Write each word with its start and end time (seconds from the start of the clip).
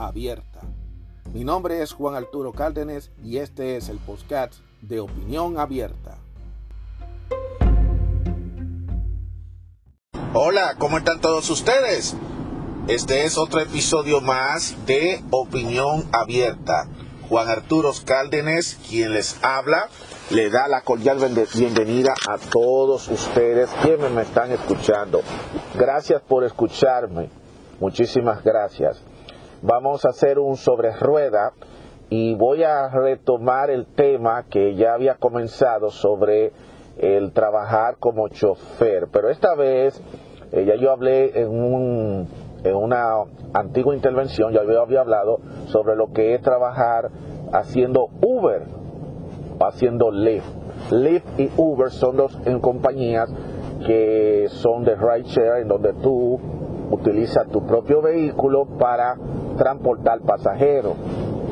abierta. 0.00 0.60
Mi 1.32 1.44
nombre 1.44 1.82
es 1.82 1.92
Juan 1.92 2.14
Arturo 2.14 2.52
Cárdenas 2.52 3.10
y 3.22 3.36
este 3.36 3.76
es 3.76 3.88
el 3.88 3.98
podcast 3.98 4.54
de 4.80 5.00
Opinión 5.00 5.58
Abierta. 5.58 6.18
Hola, 10.32 10.74
¿cómo 10.78 10.98
están 10.98 11.20
todos 11.20 11.48
ustedes? 11.50 12.16
Este 12.88 13.24
es 13.24 13.36
otro 13.36 13.60
episodio 13.60 14.20
más 14.20 14.74
de 14.86 15.22
Opinión 15.30 16.04
Abierta. 16.12 16.88
Juan 17.28 17.48
Arturo 17.48 17.92
Cárdenas, 18.04 18.76
quien 18.88 19.12
les 19.12 19.36
habla, 19.44 19.88
le 20.30 20.50
da 20.50 20.66
la 20.66 20.80
cordial 20.80 21.18
bienvenida 21.54 22.14
a 22.28 22.38
todos 22.38 23.06
ustedes 23.08 23.70
quienes 23.82 24.10
me 24.10 24.22
están 24.22 24.50
escuchando. 24.50 25.20
Gracias 25.74 26.22
por 26.22 26.42
escucharme. 26.42 27.28
Muchísimas 27.78 28.42
gracias 28.42 29.00
vamos 29.62 30.04
a 30.04 30.10
hacer 30.10 30.38
un 30.38 30.56
sobre 30.56 30.92
rueda 30.92 31.52
y 32.08 32.34
voy 32.34 32.64
a 32.64 32.88
retomar 32.88 33.70
el 33.70 33.86
tema 33.86 34.44
que 34.44 34.74
ya 34.74 34.94
había 34.94 35.14
comenzado 35.14 35.90
sobre 35.90 36.52
el 36.98 37.32
trabajar 37.32 37.96
como 37.98 38.28
chofer. 38.28 39.08
Pero 39.12 39.30
esta 39.30 39.54
vez 39.54 40.02
eh, 40.52 40.64
ya 40.64 40.74
yo 40.74 40.90
hablé 40.90 41.40
en, 41.40 41.48
un, 41.48 42.28
en 42.64 42.74
una 42.74 43.14
antigua 43.52 43.94
intervención, 43.94 44.52
ya 44.52 44.60
había 44.60 45.00
hablado 45.00 45.40
sobre 45.66 45.94
lo 45.94 46.12
que 46.12 46.34
es 46.34 46.42
trabajar 46.42 47.10
haciendo 47.52 48.08
Uber 48.22 48.62
o 49.58 49.64
haciendo 49.64 50.10
Lyft. 50.10 50.60
Lyft 50.90 51.38
y 51.38 51.50
Uber 51.56 51.90
son 51.90 52.16
dos 52.16 52.38
en 52.44 52.60
compañías 52.60 53.32
que 53.86 54.46
son 54.48 54.84
de 54.84 54.96
rideshare 54.96 55.62
en 55.62 55.68
donde 55.68 55.92
tú 55.94 56.38
utilizas 56.90 57.48
tu 57.48 57.64
propio 57.66 58.02
vehículo 58.02 58.66
para 58.78 59.16
transportar 59.60 60.20
pasajeros. 60.22 60.94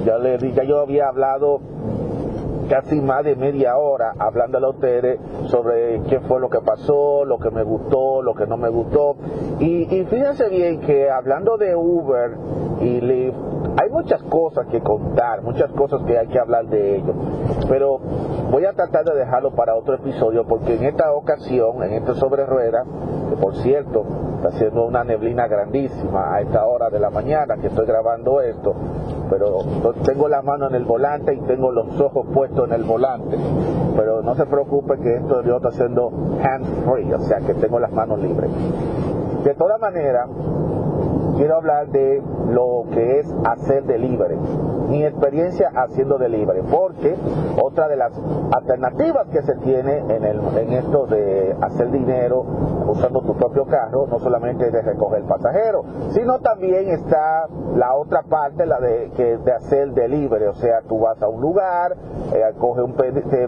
Ya, 0.07 0.17
le, 0.17 0.39
ya 0.55 0.65
yo 0.65 0.81
había 0.81 1.09
hablado 1.09 1.61
casi 2.71 3.01
más 3.01 3.25
de 3.25 3.37
media 3.37 3.77
hora 3.77 4.15
hablándole 4.19 4.67
a 4.67 4.71
ustedes 4.71 5.21
sobre 5.47 6.01
qué 6.09 6.21
fue 6.21 6.41
lo 6.41 6.49
que 6.49 6.61
pasó, 6.61 7.25
lo 7.27 7.39
que 7.39 7.51
me 7.51 7.63
gustó, 7.63 8.23
lo 8.23 8.35
que 8.35 8.47
no 8.47 8.57
me 8.57 8.71
gustó. 8.71 9.17
Y, 9.61 9.85
fíjense 10.05 10.49
bien 10.49 10.81
que 10.81 11.11
hablando 11.11 11.59
de 11.59 11.77
Uber 11.77 12.37
y 12.81 13.01
hay 13.81 13.91
muchas 13.91 14.23
cosas 14.23 14.67
que 14.69 14.81
contar, 14.81 15.43
muchas 15.43 15.71
cosas 15.73 16.01
que 16.07 16.17
hay 16.17 16.29
que 16.29 16.39
hablar 16.39 16.67
de 16.67 16.97
ello. 16.97 17.15
Pero 17.69 18.01
voy 18.51 18.65
a 18.65 18.73
tratar 18.73 19.05
de 19.05 19.15
dejarlo 19.15 19.53
para 19.53 19.75
otro 19.75 19.95
episodio 19.95 20.47
porque 20.47 20.77
en 20.77 20.85
esta 20.85 21.13
ocasión, 21.13 21.83
en 21.83 21.93
este 21.93 22.15
sobre 22.15 22.47
rueda, 22.47 22.85
que 23.31 23.37
por 23.37 23.55
cierto 23.57 24.05
está 24.37 24.49
haciendo 24.49 24.85
una 24.85 25.05
neblina 25.05 25.47
grandísima 25.47 26.35
a 26.35 26.41
esta 26.41 26.65
hora 26.67 26.91
de 26.91 26.99
la 26.99 27.11
mañana 27.11 27.57
que 27.57 27.67
estoy 27.67 27.87
grabando 27.87 28.41
esto, 28.41 28.75
pero 29.29 29.59
tengo 30.05 30.29
la 30.29 30.43
mano 30.43 30.69
en 30.69 30.75
el 30.75 30.85
volante 30.85 31.35
y 31.35 31.41
tengo 31.41 31.73
los 31.73 32.01
ojos 32.01 32.27
puestos 32.33 32.67
en 32.69 32.75
el 32.75 32.85
volante. 32.85 33.37
Pero 33.97 34.23
no 34.23 34.35
se 34.35 34.47
preocupe 34.47 34.97
que 34.99 35.17
esto 35.17 35.43
yo 35.43 35.57
estoy 35.57 35.73
haciendo 35.73 36.11
hand 36.43 36.67
free, 36.85 37.13
o 37.13 37.21
sea 37.21 37.41
que 37.41 37.55
tengo 37.55 37.79
las 37.81 37.93
manos 37.93 38.21
libres. 38.21 38.51
De 39.45 39.55
todas 39.55 39.81
maneras, 39.81 40.29
quiero 41.39 41.57
hablar 41.57 41.89
de 41.89 42.21
lo 42.51 42.85
que 42.93 43.21
es 43.21 43.35
hacer 43.45 43.85
delivery, 43.85 44.37
mi 44.89 45.05
experiencia 45.05 45.71
haciendo 45.73 46.19
delivery, 46.19 46.63
porque 46.63 47.15
otra 47.63 47.87
de 47.89 47.97
las 47.97 48.13
alternativas 48.53 49.29
que 49.29 49.43
se 49.43 49.55
tiene 49.57 49.99
en, 49.99 50.25
el, 50.25 50.41
en 50.59 50.73
esto 50.73 51.07
de 51.07 51.57
hacer 51.61 51.93
dinero 51.93 52.45
usando 52.89 53.21
tu 53.21 53.37
propio 53.37 53.67
carro, 53.67 54.09
no 54.09 54.19
solamente 54.19 54.71
de 54.71 54.83
recoger 54.83 55.23
pasajero, 55.25 55.85
sino 56.11 56.41
también 56.41 56.89
está 56.89 57.47
la 57.77 57.95
otra 57.95 58.23
parte, 58.23 58.67
la 58.67 58.81
de, 58.81 59.11
que, 59.17 59.39
de 59.39 59.53
hacer 59.53 59.93
delivery, 59.93 60.47
o 60.47 60.55
sea, 60.55 60.81
tú 60.89 60.99
vas 60.99 61.23
a 61.23 61.29
un 61.29 61.41
lugar, 61.41 61.97
eh, 62.33 62.43
coge 62.59 62.83
un 62.83 62.97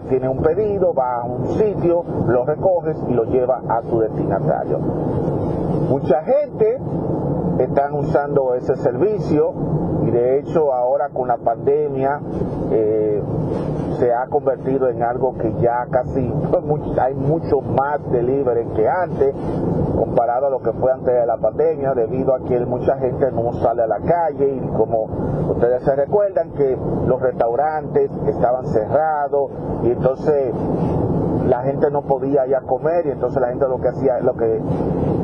tiene 0.07 0.29
un 0.29 0.41
pedido, 0.41 0.93
vas 0.93 1.23
a 1.23 1.25
un 1.25 1.45
sitio, 1.57 2.05
lo 2.25 2.45
recoges 2.45 2.95
y 3.09 3.13
lo 3.13 3.25
llevas 3.25 3.63
a 3.67 3.81
tu 3.81 3.99
destinatario. 3.99 4.79
Mucha 5.89 6.23
gente 6.23 6.79
están 7.63 7.93
usando 7.93 8.55
ese 8.55 8.75
servicio 8.77 9.53
y 10.03 10.11
de 10.11 10.39
hecho 10.39 10.73
ahora 10.73 11.09
con 11.09 11.27
la 11.27 11.37
pandemia 11.37 12.19
eh, 12.71 13.21
se 13.99 14.13
ha 14.13 14.25
convertido 14.27 14.89
en 14.89 15.03
algo 15.03 15.37
que 15.37 15.53
ya 15.61 15.85
casi 15.89 16.21
hay 17.01 17.13
mucho 17.13 17.61
más 17.61 17.99
delivery 18.11 18.65
que 18.75 18.87
antes 18.89 19.35
comparado 19.95 20.47
a 20.47 20.49
lo 20.49 20.59
que 20.61 20.71
fue 20.73 20.91
antes 20.91 21.13
de 21.13 21.25
la 21.25 21.37
pandemia 21.37 21.93
debido 21.93 22.33
a 22.33 22.39
que 22.39 22.59
mucha 22.65 22.97
gente 22.97 23.31
no 23.31 23.53
sale 23.53 23.83
a 23.83 23.87
la 23.87 23.99
calle 23.99 24.55
y 24.55 24.67
como 24.75 25.07
ustedes 25.51 25.83
se 25.83 25.95
recuerdan 25.95 26.51
que 26.51 26.77
los 27.05 27.21
restaurantes 27.21 28.09
estaban 28.27 28.65
cerrados 28.67 29.51
y 29.83 29.91
entonces 29.91 30.53
la 31.51 31.63
gente 31.63 31.91
no 31.91 32.03
podía 32.03 32.45
ya 32.47 32.61
comer 32.61 33.05
y 33.07 33.09
entonces 33.09 33.41
la 33.41 33.49
gente 33.49 33.67
lo 33.67 33.81
que 33.81 33.89
hacía 33.89 34.21
lo 34.21 34.37
que 34.37 34.61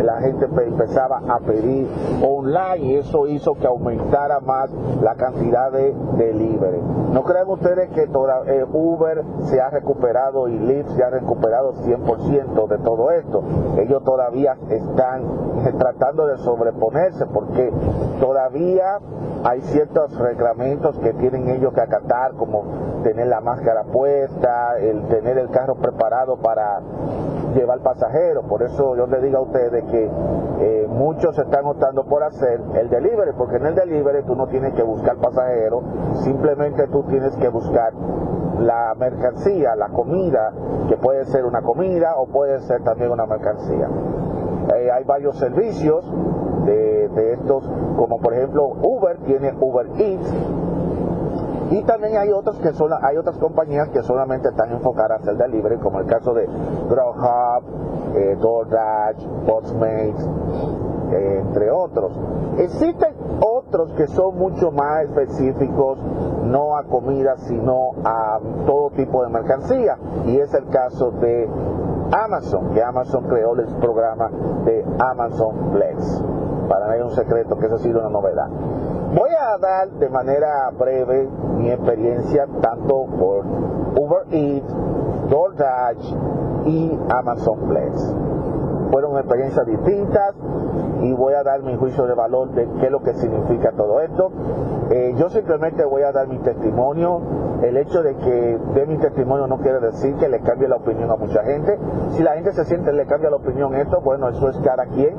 la 0.04 0.20
gente 0.20 0.46
empezaba 0.46 1.22
a 1.26 1.40
pedir 1.40 1.88
online 2.22 2.80
y 2.80 2.96
eso 2.96 3.28
hizo 3.28 3.54
que 3.54 3.66
aumentara 3.66 4.42
más 4.42 4.70
la 5.02 5.16
cantidad 5.16 5.72
de 5.72 5.96
delivery. 6.18 6.82
¿No 7.14 7.24
creen 7.24 7.48
ustedes 7.48 7.90
que 7.92 8.08
toda, 8.08 8.42
eh, 8.46 8.66
Uber 8.72 9.24
se 9.46 9.62
ha 9.62 9.70
recuperado 9.70 10.50
y 10.50 10.60
Lyft 10.60 10.90
se 10.98 11.04
ha 11.04 11.10
recuperado 11.10 11.74
100% 11.86 12.68
de 12.68 12.78
todo 12.80 13.12
esto? 13.12 13.44
Ellos 13.78 14.04
todavía 14.04 14.58
están 14.70 15.24
tratando 15.80 16.28
de 16.28 16.38
sobreponerse 16.40 17.26
porque 17.28 17.72
todavía 18.20 19.00
hay 19.46 19.62
ciertos 19.62 20.18
reglamentos 20.20 21.00
que 21.00 21.14
tienen 21.14 21.50
ellos 21.50 21.74
que 21.74 21.82
acatar 21.82 22.34
como 22.34 22.66
tener 23.04 23.28
la 23.28 23.40
máscara 23.40 23.84
puesta, 23.84 24.78
el 24.78 25.08
tener 25.08 25.38
el 25.38 25.50
carro 25.50 25.76
preparado 25.76 26.17
para 26.26 26.82
llevar 27.56 27.80
pasajeros. 27.80 28.46
Por 28.46 28.64
eso 28.64 28.96
yo 28.96 29.08
les 29.08 29.22
digo 29.22 29.38
a 29.38 29.42
ustedes 29.42 29.84
que 29.86 30.10
eh, 30.60 30.88
muchos 30.90 31.38
están 31.38 31.66
optando 31.66 32.06
por 32.06 32.24
hacer 32.24 32.62
el 32.76 32.90
delivery, 32.90 33.32
porque 33.38 33.58
en 33.58 33.68
el 33.68 33.76
delivery 33.76 34.24
tú 34.24 34.36
no 34.36 34.48
tienes 34.48 34.74
que 34.74 34.84
buscar 34.84 35.18
pasajeros, 35.18 35.84
simplemente 36.24 36.88
tú 36.88 37.04
tienes 37.04 37.36
que 37.36 37.50
buscar 37.50 37.94
la 38.60 38.96
mercancía, 38.98 39.76
la 39.76 39.90
comida, 39.90 40.52
que 40.90 40.98
puede 40.98 41.26
ser 41.26 41.46
una 41.46 41.62
comida 41.62 42.16
o 42.18 42.28
puede 42.28 42.60
ser 42.62 42.84
también 42.84 43.12
una 43.12 43.26
mercancía. 43.26 43.88
Eh, 44.76 44.92
hay 44.92 45.04
varios 45.04 45.38
servicios 45.38 46.12
de, 46.66 47.08
de 47.10 47.34
estos, 47.34 47.70
como 47.98 48.20
por 48.20 48.34
ejemplo 48.34 48.66
Uber 48.82 49.18
tiene 49.26 49.54
Uber 49.60 49.88
Eats, 49.98 50.34
y 51.70 51.82
también 51.84 52.18
hay 52.18 52.32
otras 52.32 52.58
que 52.58 52.72
son, 52.74 52.92
hay 53.02 53.18
otras 53.18 53.38
compañías 53.38 53.90
que 53.90 54.02
solamente 54.04 54.50
están 54.50 54.72
enfocadas 54.72 55.22
en 55.24 55.30
el 55.30 55.38
delivery, 55.38 55.78
como 55.78 56.00
el 56.00 56.06
caso 56.06 56.34
de 56.34 56.46
Grubhub, 56.46 58.16
eh, 58.16 58.38
DoorDash, 58.40 59.28
Postmates, 59.46 60.30
entre 61.12 61.72
otros. 61.72 62.12
Existen 62.58 63.14
otros 63.42 63.92
que 63.94 64.08
son 64.08 64.38
mucho 64.38 64.72
más 64.72 65.04
específicos, 65.04 66.00
no 66.46 66.78
a 66.78 66.84
comida, 66.84 67.38
sino 67.38 67.92
a 68.04 68.40
todo 68.66 68.92
tipo 68.92 69.24
de 69.24 69.30
mercancía. 69.30 69.98
Y 70.26 70.38
es 70.38 70.54
el 70.54 70.68
caso 70.70 71.12
de 71.12 71.50
Amazon, 72.12 72.72
que 72.74 72.82
Amazon 72.82 73.26
creó 73.26 73.54
el 73.56 73.66
programa 73.76 74.30
de 74.66 74.86
Amazon 75.00 75.72
Flex. 75.74 76.24
Para 76.70 76.88
mí 76.90 76.98
es 76.98 77.04
un 77.04 77.12
secreto 77.12 77.58
que 77.58 77.66
eso 77.66 77.76
ha 77.76 77.80
sido 77.80 78.00
una 78.00 78.10
novedad. 78.10 78.48
Voy 79.14 79.30
a 79.30 79.58
dar 79.58 79.90
de 79.92 80.10
manera 80.10 80.70
breve 80.78 81.30
mi 81.58 81.72
experiencia 81.72 82.46
tanto 82.62 83.06
por 83.18 83.46
Uber 83.98 84.26
Eats, 84.32 84.76
DoorDash 85.30 86.14
y 86.66 87.00
Amazon 87.10 87.70
Flex. 87.70 88.16
Fueron 88.92 89.18
experiencias 89.18 89.66
distintas 89.66 90.36
y 91.02 91.14
voy 91.14 91.34
a 91.36 91.44
dar 91.44 91.64
mi 91.64 91.78
juicio 91.78 92.06
de 92.06 92.16
valor 92.16 92.52
de 92.52 92.68
qué 92.80 92.88
es 92.88 92.92
lo 92.92 93.02
que 93.02 93.14
significa 93.14 93.72
todo 93.72 94.02
esto. 94.02 94.30
Eh, 94.90 95.14
yo 95.18 95.30
simplemente 95.30 95.86
voy 95.86 96.02
a 96.04 96.12
dar 96.12 96.28
mi 96.28 96.40
testimonio. 96.40 97.22
El 97.62 97.78
hecho 97.78 98.04
de 98.04 98.16
que 98.18 98.60
dé 98.76 98.86
mi 98.86 98.98
testimonio 98.98 99.48
no 99.48 99.60
quiere 99.60 99.80
decir 99.80 100.16
que 100.16 100.28
le 100.28 100.42
cambie 100.42 100.68
la 100.68 100.76
opinión 100.76 101.10
a 101.12 101.16
mucha 101.16 101.44
gente. 101.44 101.80
Si 102.12 102.24
la 102.24 102.34
gente 102.34 102.52
se 102.52 102.66
siente 102.66 102.92
le 102.92 103.06
cambia 103.06 103.30
la 103.30 103.38
opinión 103.38 103.74
esto, 103.74 104.02
bueno, 104.02 104.28
eso 104.28 104.50
es 104.50 104.58
cada 104.58 104.86
quien 104.88 105.16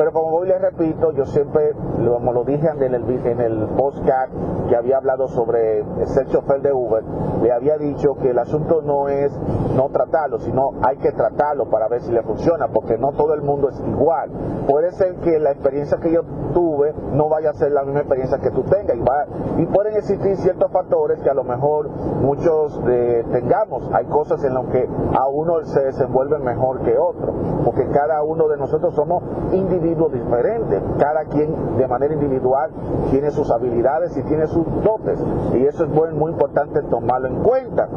Pero 0.00 0.14
como 0.14 0.34
hoy 0.34 0.48
les 0.48 0.58
repito, 0.62 1.12
yo 1.12 1.26
siempre, 1.26 1.74
como 1.74 2.32
lo 2.32 2.44
dije 2.44 2.66
en 2.70 2.82
el, 2.82 3.26
en 3.26 3.38
el 3.38 3.66
postcard 3.76 4.30
que 4.66 4.74
había 4.74 4.96
hablado 4.96 5.28
sobre 5.28 5.84
ser 6.06 6.26
chofer 6.28 6.62
de 6.62 6.72
Uber, 6.72 7.04
le 7.42 7.52
había 7.52 7.76
dicho 7.76 8.14
que 8.14 8.30
el 8.30 8.38
asunto 8.38 8.80
no 8.80 9.10
es 9.10 9.30
no 9.76 9.90
tratarlo, 9.90 10.38
sino 10.38 10.70
hay 10.88 10.96
que 10.96 11.12
tratarlo 11.12 11.68
para 11.68 11.86
ver 11.88 12.00
si 12.00 12.12
le 12.12 12.22
funciona, 12.22 12.68
porque 12.68 12.96
no 12.96 13.12
todo 13.12 13.34
el 13.34 13.42
mundo 13.42 13.68
es 13.68 13.78
igual. 13.80 14.30
Puede 14.66 14.90
ser 14.92 15.16
que 15.16 15.38
la 15.38 15.50
experiencia 15.50 15.98
que 15.98 16.10
yo 16.10 16.22
tuve 16.54 16.94
no 17.12 17.28
vaya 17.28 17.50
a 17.50 17.52
ser 17.52 17.70
la 17.72 17.84
misma 17.84 18.00
experiencia 18.00 18.38
que 18.38 18.50
tú 18.52 18.62
tengas 18.62 18.96
y, 18.96 19.62
y 19.62 19.66
pueden 19.66 19.96
existir 19.96 20.34
ciertos 20.38 20.72
factores 20.72 21.20
que 21.20 21.28
a 21.28 21.34
lo 21.34 21.44
mejor 21.44 21.90
muchos 21.90 22.80
eh, 22.88 23.22
tengamos. 23.32 23.86
Hay 23.92 24.06
cosas 24.06 24.42
en 24.44 24.54
las 24.54 24.64
que 24.68 24.88
a 25.12 25.28
uno 25.28 25.62
se 25.64 25.80
desenvuelve 25.82 26.38
mejor 26.38 26.80
que 26.84 26.96
otro, 26.96 27.34
porque 27.66 27.86
cada 27.88 28.22
uno 28.22 28.48
de 28.48 28.56
nosotros 28.56 28.94
somos 28.94 29.22
individuos 29.52 29.89
diferentes, 29.94 30.82
cada 30.98 31.24
quien 31.24 31.76
de 31.76 31.88
manera 31.88 32.14
individual 32.14 32.70
tiene 33.10 33.30
sus 33.30 33.50
habilidades 33.50 34.16
y 34.16 34.22
tiene 34.22 34.46
sus 34.46 34.66
dotes, 34.82 35.18
y 35.54 35.66
eso 35.66 35.84
es 35.84 35.90
muy 36.14 36.32
importante 36.32 36.82
tomarlo 36.82 37.28
en 37.28 37.42
cuenta. 37.42 37.88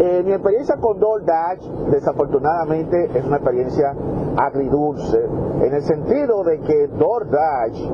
Eh, 0.00 0.22
mi 0.24 0.32
experiencia 0.32 0.76
con 0.76 0.98
DoorDash, 0.98 1.68
desafortunadamente, 1.90 3.10
es 3.14 3.24
una 3.24 3.36
experiencia 3.36 3.94
agridulce, 4.36 5.22
en 5.60 5.74
el 5.74 5.82
sentido 5.82 6.42
de 6.44 6.60
que 6.60 6.88
DoorDash, 6.88 7.90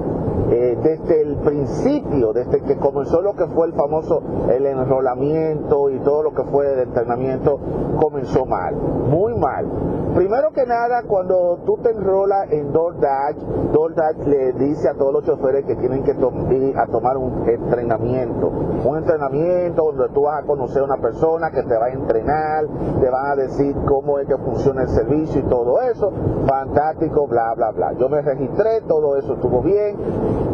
eh, 0.50 0.78
desde 0.82 1.22
el 1.22 1.36
principio, 1.38 2.32
desde 2.32 2.62
que 2.62 2.76
comenzó 2.76 3.20
lo 3.20 3.34
que 3.34 3.46
fue 3.48 3.66
el 3.66 3.74
famoso 3.74 4.22
el 4.48 4.64
enrolamiento 4.64 5.90
y 5.90 5.98
todo 5.98 6.22
lo 6.22 6.32
que 6.32 6.44
fue 6.44 6.72
el 6.72 6.80
entrenamiento, 6.80 7.58
comenzó 8.00 8.46
mal, 8.46 8.74
muy 8.74 9.34
mal. 9.34 9.66
Primero 10.14 10.50
que 10.52 10.64
nada, 10.64 11.02
cuando 11.06 11.60
tú 11.66 11.76
te 11.82 11.90
enrolas 11.90 12.50
en 12.50 12.72
DoorDash, 12.72 13.36
DoorDash 13.72 14.26
le 14.26 14.52
dice 14.54 14.88
a 14.88 14.94
todos 14.94 15.12
los 15.12 15.24
choferes 15.24 15.66
que 15.66 15.76
tienen 15.76 16.02
que 16.02 16.12
ir 16.12 16.78
a 16.78 16.86
tomar 16.86 17.18
un 17.18 17.46
entrenamiento, 17.46 18.48
un 18.48 18.96
entrenamiento 18.96 19.92
donde 19.92 20.08
tú 20.14 20.22
vas 20.22 20.42
a 20.42 20.46
conocer 20.46 20.82
a 20.82 20.86
una 20.86 20.96
persona 20.96 21.50
que 21.50 21.62
te 21.62 21.76
va 21.76 21.87
entrenar, 21.92 22.66
te 23.00 23.10
van 23.10 23.32
a 23.32 23.36
decir 23.36 23.74
cómo 23.86 24.18
es 24.18 24.26
que 24.26 24.36
funciona 24.36 24.82
el 24.82 24.88
servicio 24.88 25.40
y 25.40 25.44
todo 25.44 25.80
eso, 25.80 26.12
fantástico, 26.46 27.26
bla, 27.26 27.54
bla, 27.54 27.70
bla. 27.70 27.92
Yo 27.94 28.08
me 28.08 28.22
registré, 28.22 28.82
todo 28.82 29.16
eso 29.16 29.34
estuvo 29.34 29.62
bien, 29.62 29.96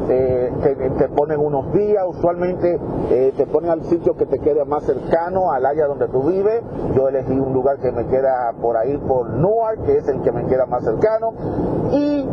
eh, 0.09 0.53
te, 0.99 1.09
ponen 1.09 1.41
unos 1.41 1.73
días, 1.73 2.05
usualmente 2.07 2.79
eh, 3.11 3.33
te 3.37 3.47
ponen 3.47 3.71
al 3.71 3.85
sitio 3.85 4.17
que 4.17 4.27
te 4.27 4.39
quede 4.39 4.65
más 4.65 4.85
cercano 4.85 5.53
al 5.53 5.65
área 5.65 5.87
donde 5.87 6.09
tú 6.09 6.23
vives, 6.25 6.63
yo 6.95 7.09
elegí 7.09 7.33
un 7.33 7.53
lugar 7.53 7.79
que 7.79 7.91
me 7.91 8.07
queda 8.07 8.53
por 8.61 8.77
ahí, 8.77 8.97
por 8.99 9.31
Newark, 9.31 9.85
que 9.85 9.99
es 9.99 10.09
el 10.09 10.21
que 10.23 10.33
me 10.33 10.45
queda 10.47 10.67
más 10.67 10.85
cercano, 10.85 11.33
y 11.93 12.27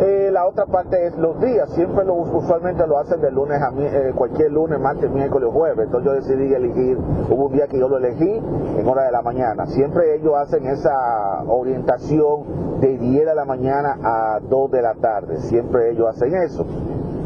eh, 0.00 0.30
la 0.30 0.46
otra 0.46 0.66
parte 0.66 1.06
es 1.06 1.16
los 1.16 1.40
días, 1.40 1.70
siempre 1.72 2.04
lo, 2.04 2.14
usualmente 2.14 2.86
lo 2.86 2.98
hacen 2.98 3.20
de 3.20 3.30
lunes 3.30 3.60
a 3.62 3.72
eh, 3.78 4.12
cualquier 4.14 4.52
lunes, 4.52 4.78
martes, 4.78 5.10
miércoles, 5.10 5.48
jueves. 5.52 5.86
Entonces 5.86 6.04
yo 6.04 6.14
decidí 6.14 6.52
elegir, 6.52 6.98
hubo 7.30 7.46
un 7.46 7.52
día 7.52 7.66
que 7.66 7.78
yo 7.78 7.88
lo 7.88 7.96
elegí 7.96 8.30
en 8.78 8.86
hora 8.86 9.04
de 9.04 9.12
la 9.12 9.22
mañana. 9.22 9.66
Siempre 9.66 10.16
ellos 10.16 10.34
hacen 10.36 10.66
esa 10.66 11.44
orientación 11.46 12.80
de 12.80 12.98
10 12.98 13.26
de 13.26 13.34
la 13.34 13.44
mañana 13.44 13.98
a 14.02 14.40
2 14.40 14.70
de 14.70 14.82
la 14.82 14.94
tarde. 14.94 15.38
Siempre 15.38 15.92
ellos 15.92 16.08
hacen 16.08 16.34
eso. 16.34 16.66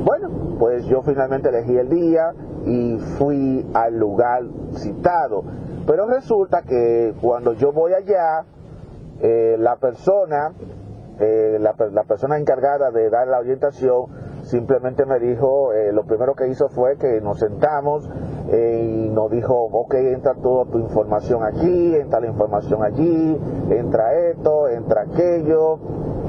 Bueno, 0.04 0.28
pues 0.58 0.84
yo 0.86 1.02
finalmente 1.02 1.48
elegí 1.48 1.76
el 1.76 1.88
día 1.88 2.32
y 2.66 2.98
fui 3.18 3.68
al 3.74 3.98
lugar 3.98 4.44
citado. 4.74 5.42
Pero 5.86 6.06
resulta 6.06 6.62
que 6.62 7.14
cuando 7.20 7.52
yo 7.54 7.72
voy 7.72 7.94
allá, 7.94 8.44
eh, 9.20 9.56
la 9.58 9.76
persona 9.76 10.52
eh, 11.20 11.58
la, 11.60 11.74
persona 12.04 12.38
encargada 12.38 12.90
de 12.90 13.10
dar 13.10 13.28
la 13.28 13.38
orientación 13.38 14.06
simplemente 14.42 15.04
me 15.06 15.18
dijo, 15.18 15.72
eh, 15.72 15.92
lo 15.92 16.04
primero 16.04 16.34
que 16.34 16.48
hizo 16.48 16.68
fue 16.68 16.96
que 16.96 17.20
nos 17.20 17.38
sentamos 17.38 18.08
eh, 18.50 19.06
y 19.06 19.10
nos 19.10 19.30
dijo, 19.30 19.54
ok, 19.54 19.94
entra 19.94 20.34
toda 20.34 20.64
tu 20.66 20.78
información 20.78 21.44
aquí, 21.44 21.94
entra 21.96 22.20
la 22.20 22.28
información 22.28 22.82
allí, 22.82 23.40
entra 23.70 24.14
esto, 24.30 24.68
entra 24.68 25.02
aquello, 25.02 25.78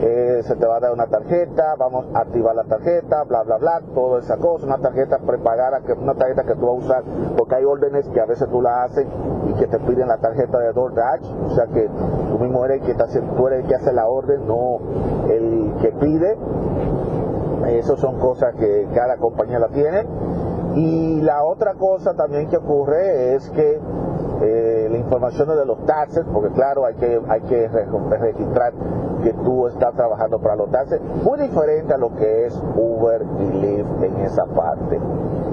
se 0.02 0.56
te 0.56 0.66
va 0.66 0.78
a 0.78 0.80
dar 0.80 0.94
una 0.94 1.06
tarjeta, 1.06 1.76
vamos 1.78 2.08
a 2.16 2.22
activar 2.22 2.56
la 2.56 2.64
tarjeta, 2.64 3.24
bla, 3.24 3.44
bla, 3.44 3.58
bla, 3.58 3.82
toda 3.94 4.20
esa 4.20 4.38
cosa, 4.38 4.66
una 4.66 4.80
tarjeta 4.80 5.20
prepagada, 5.20 5.82
que, 5.82 5.94
una 5.94 6.16
tarjeta 6.16 6.44
que 6.44 6.56
tú 6.56 6.66
vas 6.66 6.76
a 6.76 6.86
usar, 6.86 7.04
porque 7.38 7.56
hay 7.56 7.66
órdenes 7.66 8.08
que 8.10 8.20
a 8.20 8.26
veces 8.26 8.50
tú 8.50 8.62
la 8.62 8.84
haces 8.84 9.06
y 9.48 9.54
que 9.54 9.68
te 9.68 9.78
piden 9.80 10.08
la 10.08 10.18
tarjeta 10.18 10.58
de 10.58 10.74
DoorDash, 10.74 11.32
o 11.46 11.50
sea 11.52 11.68
que 11.68 11.88
tú 12.30 12.40
mismo 12.40 12.66
eres 12.66 12.80
el 12.80 12.86
que, 12.86 12.92
está, 12.92 13.06
tú 13.36 13.48
eres 13.48 13.62
el 13.62 13.68
que 13.68 13.76
hace 13.76 13.94
la 13.94 14.08
orden, 14.08 14.48
no 14.48 14.80
el 15.30 15.74
que 15.82 15.92
pide, 15.92 16.38
esas 17.68 18.00
son 18.00 18.20
cosas 18.20 18.56
que 18.56 18.88
cada 18.94 19.18
compañía 19.18 19.60
la 19.60 19.70
tiene. 19.70 20.06
Y 20.76 21.22
la 21.22 21.44
otra 21.44 21.74
cosa 21.74 22.14
también 22.14 22.48
que 22.48 22.58
ocurre 22.58 23.36
es 23.36 23.50
que 23.50 23.80
eh, 24.42 24.88
la 24.90 24.98
información 24.98 25.48
de 25.50 25.66
los 25.66 25.86
taxes, 25.86 26.26
porque 26.34 26.50
claro, 26.54 26.86
hay 26.86 26.96
que, 26.96 27.22
hay 27.28 27.42
que 27.42 27.68
registrar 27.68 28.74
que 29.22 29.34
tú 29.34 29.68
estás 29.68 29.94
trabajando 29.94 30.40
para 30.40 30.56
los 30.56 30.72
taxes, 30.72 31.00
muy 31.24 31.40
diferente 31.40 31.94
a 31.94 31.98
lo 31.98 32.16
que 32.16 32.48
es 32.48 32.64
Uber 32.76 33.24
y 33.40 33.52
Lyft 33.52 34.04
en 34.04 34.16
esa 34.22 34.46
parte. 34.46 35.00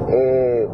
Eh, 0.09 0.69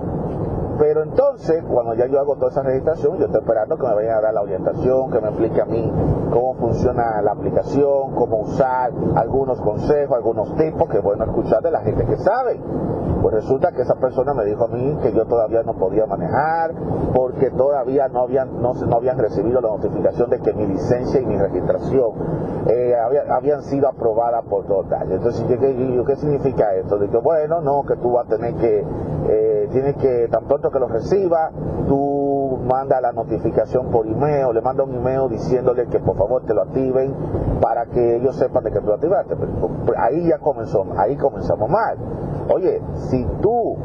pero 0.78 1.02
entonces, 1.02 1.62
cuando 1.68 1.94
ya 1.94 2.06
yo 2.06 2.18
hago 2.18 2.36
toda 2.36 2.50
esa 2.50 2.62
registración, 2.62 3.18
yo 3.18 3.26
estoy 3.26 3.40
esperando 3.40 3.76
que 3.76 3.86
me 3.86 3.94
vayan 3.94 4.18
a 4.18 4.20
dar 4.20 4.34
la 4.34 4.42
orientación, 4.42 5.10
que 5.10 5.20
me 5.20 5.28
explique 5.28 5.60
a 5.60 5.64
mí 5.66 5.92
cómo 6.32 6.54
funciona 6.54 7.22
la 7.22 7.32
aplicación, 7.32 8.14
cómo 8.14 8.38
usar 8.40 8.92
algunos 9.16 9.60
consejos, 9.60 10.16
algunos 10.16 10.54
tipos 10.56 10.88
que 10.88 10.98
bueno 10.98 11.24
escuchar 11.24 11.62
de 11.62 11.70
la 11.70 11.80
gente 11.80 12.04
que 12.06 12.16
sabe. 12.16 12.60
Pues 13.22 13.34
resulta 13.36 13.72
que 13.72 13.82
esa 13.82 13.94
persona 13.94 14.34
me 14.34 14.44
dijo 14.44 14.64
a 14.64 14.68
mí 14.68 14.98
que 15.02 15.12
yo 15.12 15.24
todavía 15.24 15.62
no 15.62 15.74
podía 15.74 16.04
manejar 16.04 16.72
porque 17.14 17.50
todavía 17.50 18.08
no 18.08 18.20
habían, 18.20 18.60
no, 18.60 18.74
no 18.74 18.96
habían 18.96 19.18
recibido 19.18 19.60
la 19.60 19.68
notificación 19.68 20.28
de 20.28 20.40
que 20.40 20.52
mi 20.52 20.66
licencia 20.66 21.20
y 21.20 21.24
mi 21.24 21.38
registración 21.38 22.10
eh, 22.66 22.94
habían 23.30 23.62
sido 23.62 23.88
aprobadas 23.88 24.44
por 24.44 24.66
total. 24.66 25.10
Entonces, 25.10 25.44
¿qué, 25.48 25.58
¿qué 25.58 26.16
significa 26.16 26.74
esto? 26.74 26.98
Dije, 26.98 27.16
bueno, 27.18 27.60
no, 27.60 27.82
que 27.86 27.96
tú 27.96 28.12
vas 28.12 28.26
a 28.26 28.36
tener 28.36 28.54
que, 28.56 28.84
eh, 29.28 29.68
tienes 29.70 29.96
que, 29.96 30.28
tan 30.30 30.44
pronto 30.44 30.63
que 30.70 30.78
lo 30.78 30.88
reciba, 30.88 31.50
tú 31.86 32.58
manda 32.64 33.00
la 33.00 33.12
notificación 33.12 33.90
por 33.90 34.06
email, 34.06 34.54
le 34.54 34.60
manda 34.60 34.84
un 34.84 34.94
email 34.94 35.28
diciéndole 35.28 35.86
que 35.86 36.00
por 36.00 36.16
favor 36.16 36.42
te 36.44 36.54
lo 36.54 36.62
activen 36.62 37.14
para 37.60 37.86
que 37.86 38.16
ellos 38.16 38.36
sepan 38.36 38.64
de 38.64 38.70
que 38.72 38.80
tú 38.80 38.86
lo 38.86 38.94
activaste. 38.94 39.36
Pues, 39.36 39.50
pues, 39.86 39.98
ahí 39.98 40.28
ya 40.28 40.38
comenzó, 40.38 40.84
ahí 40.96 41.16
comenzamos 41.16 41.68
mal. 41.68 41.96
Oye, 42.54 42.80
si 43.10 43.26
tú, 43.40 43.76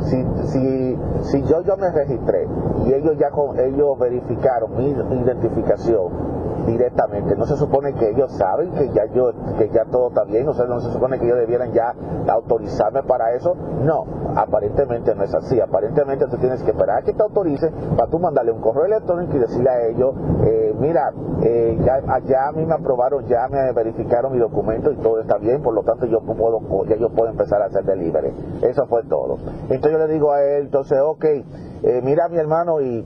si, 0.00 0.26
si, 0.46 0.98
si 1.22 1.42
yo, 1.44 1.62
yo 1.62 1.76
me 1.76 1.90
registré 1.90 2.48
y 2.86 2.92
ellos 2.92 3.16
ya 3.18 3.30
con, 3.30 3.58
ellos 3.58 3.98
verificaron 3.98 4.76
mi 4.76 4.90
identificación 4.90 6.33
directamente. 6.66 7.36
No 7.36 7.46
se 7.46 7.56
supone 7.56 7.94
que 7.94 8.10
ellos 8.10 8.32
saben 8.32 8.72
que 8.72 8.88
ya 8.90 9.06
yo, 9.06 9.32
que 9.58 9.68
ya 9.70 9.84
todo 9.84 10.08
está 10.08 10.24
bien, 10.24 10.46
no 10.46 10.54
se, 10.54 10.66
no 10.66 10.80
se 10.80 10.90
supone 10.92 11.18
que 11.18 11.26
ellos 11.26 11.38
debieran 11.38 11.72
ya 11.72 11.94
autorizarme 12.28 13.02
para 13.02 13.32
eso. 13.34 13.54
No, 13.82 14.04
aparentemente 14.36 15.14
no 15.14 15.24
es 15.24 15.34
así. 15.34 15.60
Aparentemente 15.60 16.26
tú 16.26 16.36
tienes 16.38 16.62
que 16.62 16.70
esperar 16.70 16.98
a 16.98 17.02
que 17.02 17.12
te 17.12 17.22
autorice 17.22 17.70
para 17.96 18.10
tú 18.10 18.18
mandarle 18.18 18.52
un 18.52 18.60
correo 18.60 18.86
electrónico 18.86 19.36
y 19.36 19.40
decirle 19.40 19.70
a 19.70 19.86
ellos, 19.86 20.14
eh, 20.44 20.74
mira, 20.78 21.12
eh, 21.42 21.78
ya, 21.84 22.48
a 22.48 22.52
mí 22.52 22.64
me 22.64 22.74
aprobaron, 22.74 23.26
ya 23.26 23.48
me 23.48 23.72
verificaron 23.72 24.32
mi 24.32 24.38
documento 24.38 24.90
y 24.90 24.96
todo 24.96 25.20
está 25.20 25.38
bien, 25.38 25.62
por 25.62 25.74
lo 25.74 25.82
tanto 25.82 26.06
yo 26.06 26.20
puedo, 26.20 26.60
ya 26.86 26.96
yo 26.96 27.10
puedo 27.10 27.30
empezar 27.30 27.62
a 27.62 27.66
hacer 27.66 27.84
delivery. 27.84 28.32
Eso 28.62 28.86
fue 28.86 29.02
todo. 29.04 29.38
Entonces 29.68 29.92
yo 29.92 29.98
le 29.98 30.12
digo 30.12 30.32
a 30.32 30.42
él, 30.42 30.64
entonces, 30.64 30.98
ok, 31.00 31.24
eh, 31.24 32.00
mira 32.02 32.28
mi 32.28 32.38
hermano 32.38 32.80
y 32.80 33.04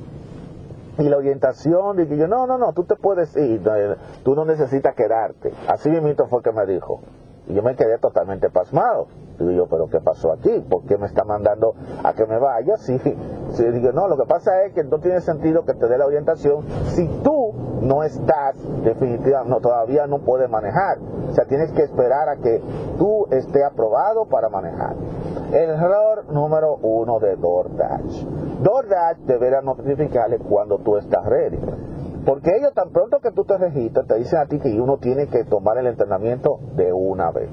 y 0.98 1.08
la 1.08 1.16
orientación, 1.16 2.00
y 2.00 2.16
yo, 2.16 2.26
no, 2.26 2.46
no, 2.46 2.58
no, 2.58 2.72
tú 2.72 2.84
te 2.84 2.96
puedes 2.96 3.36
ir, 3.36 3.62
tú 4.24 4.34
no 4.34 4.44
necesitas 4.44 4.94
quedarte. 4.94 5.52
Así 5.68 5.90
mismo 5.90 6.26
fue 6.26 6.42
que 6.42 6.52
me 6.52 6.66
dijo. 6.66 7.00
Y 7.46 7.54
yo 7.54 7.62
me 7.62 7.74
quedé 7.76 7.98
totalmente 7.98 8.50
pasmado. 8.50 9.06
Digo 9.38 9.50
yo, 9.52 9.66
pero 9.68 9.86
¿qué 9.88 10.00
pasó 10.00 10.32
aquí? 10.32 10.60
¿Por 10.68 10.84
qué 10.84 10.98
me 10.98 11.06
está 11.06 11.24
mandando 11.24 11.74
a 12.02 12.12
que 12.12 12.26
me 12.26 12.38
vaya? 12.38 12.76
Sí, 12.76 12.98
sí, 12.98 13.64
digo, 13.70 13.92
no, 13.92 14.08
lo 14.08 14.16
que 14.16 14.26
pasa 14.26 14.64
es 14.64 14.74
que 14.74 14.84
no 14.84 14.98
tiene 14.98 15.20
sentido 15.20 15.64
que 15.64 15.74
te 15.74 15.86
dé 15.86 15.96
la 15.96 16.06
orientación 16.06 16.64
si 16.88 17.06
tú 17.22 17.54
no 17.80 18.02
estás 18.02 18.56
definitivamente, 18.82 19.48
no, 19.48 19.60
todavía 19.60 20.06
no 20.06 20.18
puedes 20.18 20.50
manejar. 20.50 20.98
O 21.30 21.32
sea, 21.32 21.44
tienes 21.46 21.70
que 21.72 21.82
esperar 21.82 22.28
a 22.28 22.36
que 22.36 22.60
tú 22.98 23.26
esté 23.30 23.64
aprobado 23.64 24.26
para 24.26 24.48
manejar. 24.48 24.96
Error 25.52 26.30
número 26.30 26.76
uno 26.76 27.18
de 27.20 27.36
DoorDash. 27.36 28.26
DoorDash 28.62 29.18
deberá 29.26 29.62
notificarle 29.62 30.38
cuando 30.38 30.78
tú 30.78 30.96
estás 30.96 31.24
ready. 31.24 31.58
Porque 32.26 32.56
ellos 32.56 32.74
tan 32.74 32.90
pronto 32.90 33.20
que 33.20 33.30
tú 33.30 33.44
te 33.44 33.56
registras, 33.56 34.06
te 34.06 34.16
dicen 34.16 34.40
a 34.40 34.46
ti 34.46 34.58
que 34.58 34.78
uno 34.78 34.98
tiene 34.98 35.28
que 35.28 35.44
tomar 35.44 35.78
el 35.78 35.86
entrenamiento 35.86 36.58
de 36.76 36.92
una 36.92 37.30
vez. 37.30 37.48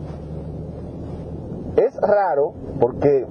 Es 1.78 1.98
raro 2.02 2.54
porque 2.80 3.26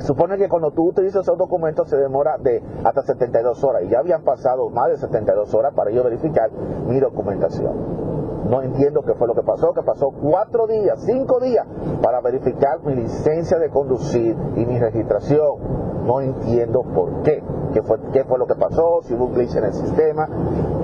supone 0.00 0.36
que 0.36 0.48
cuando 0.48 0.70
tú 0.72 0.88
utilizas 0.88 1.22
esos 1.22 1.38
documentos 1.38 1.88
se 1.88 1.96
demora 1.96 2.36
de 2.38 2.62
hasta 2.84 3.02
72 3.02 3.62
horas 3.64 3.82
y 3.84 3.88
ya 3.88 4.00
habían 4.00 4.22
pasado 4.22 4.68
más 4.68 4.90
de 4.90 4.96
72 4.98 5.54
horas 5.54 5.72
para 5.74 5.90
yo 5.90 6.02
verificar 6.02 6.50
mi 6.86 7.00
documentación. 7.00 8.21
No 8.52 8.60
entiendo 8.60 9.00
qué 9.00 9.14
fue 9.14 9.26
lo 9.26 9.34
que 9.34 9.42
pasó, 9.42 9.72
que 9.72 9.80
pasó 9.80 10.10
cuatro 10.10 10.66
días, 10.66 11.02
cinco 11.06 11.40
días 11.40 11.66
para 12.02 12.20
verificar 12.20 12.84
mi 12.84 12.94
licencia 12.94 13.58
de 13.58 13.70
conducir 13.70 14.36
y 14.56 14.66
mi 14.66 14.78
registración. 14.78 16.04
No 16.06 16.20
entiendo 16.20 16.82
por 16.94 17.22
qué, 17.22 17.42
qué 17.72 17.82
fue, 17.82 17.98
qué 18.12 18.24
fue 18.24 18.38
lo 18.38 18.46
que 18.46 18.54
pasó, 18.56 19.00
si 19.04 19.14
hubo 19.14 19.28
un 19.28 19.32
glitch 19.32 19.56
en 19.56 19.64
el 19.64 19.72
sistema, 19.72 20.28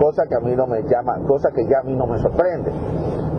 cosa 0.01 0.25
que 0.27 0.37
a 0.37 0.41
mí 0.41 0.57
no 0.57 0.67
me 0.67 0.83
llama, 0.85 1.19
cosa 1.27 1.51
que 1.51 1.67
ya 1.67 1.81
a 1.81 1.83
mí 1.83 1.95
no 1.95 2.07
me 2.07 2.17
sorprende. 2.21 2.73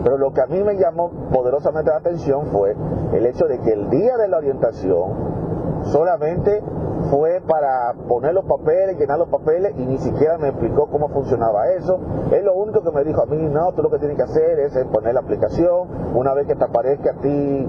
Pero 0.04 0.16
lo 0.16 0.30
que 0.30 0.42
a 0.42 0.46
mí 0.46 0.62
me 0.62 0.76
llamó 0.76 1.10
poderosamente 1.32 1.90
la 1.90 1.96
atención 1.96 2.46
fue 2.52 2.76
el 3.12 3.26
hecho 3.26 3.46
de 3.46 3.58
que 3.58 3.72
el 3.72 3.90
día 3.90 4.16
de 4.16 4.28
la 4.28 4.36
orientación 4.36 5.49
solamente 5.84 6.62
fue 7.10 7.40
para 7.46 7.94
poner 8.08 8.34
los 8.34 8.44
papeles, 8.44 8.98
llenar 8.98 9.18
los 9.18 9.28
papeles 9.28 9.72
y 9.76 9.86
ni 9.86 9.98
siquiera 9.98 10.38
me 10.38 10.48
explicó 10.48 10.86
cómo 10.86 11.08
funcionaba 11.08 11.68
eso. 11.72 11.98
Es 12.30 12.44
lo 12.44 12.54
único 12.54 12.82
que 12.82 12.90
me 12.90 13.04
dijo 13.04 13.22
a 13.22 13.26
mí, 13.26 13.48
no, 13.48 13.72
tú 13.72 13.82
lo 13.82 13.90
que 13.90 13.98
tienes 13.98 14.16
que 14.16 14.24
hacer 14.24 14.58
es 14.60 14.72
poner 14.92 15.14
la 15.14 15.20
aplicación, 15.20 15.88
una 16.14 16.34
vez 16.34 16.46
que 16.46 16.54
te 16.54 16.64
aparezca 16.64 17.12
a 17.12 17.14
ti 17.14 17.68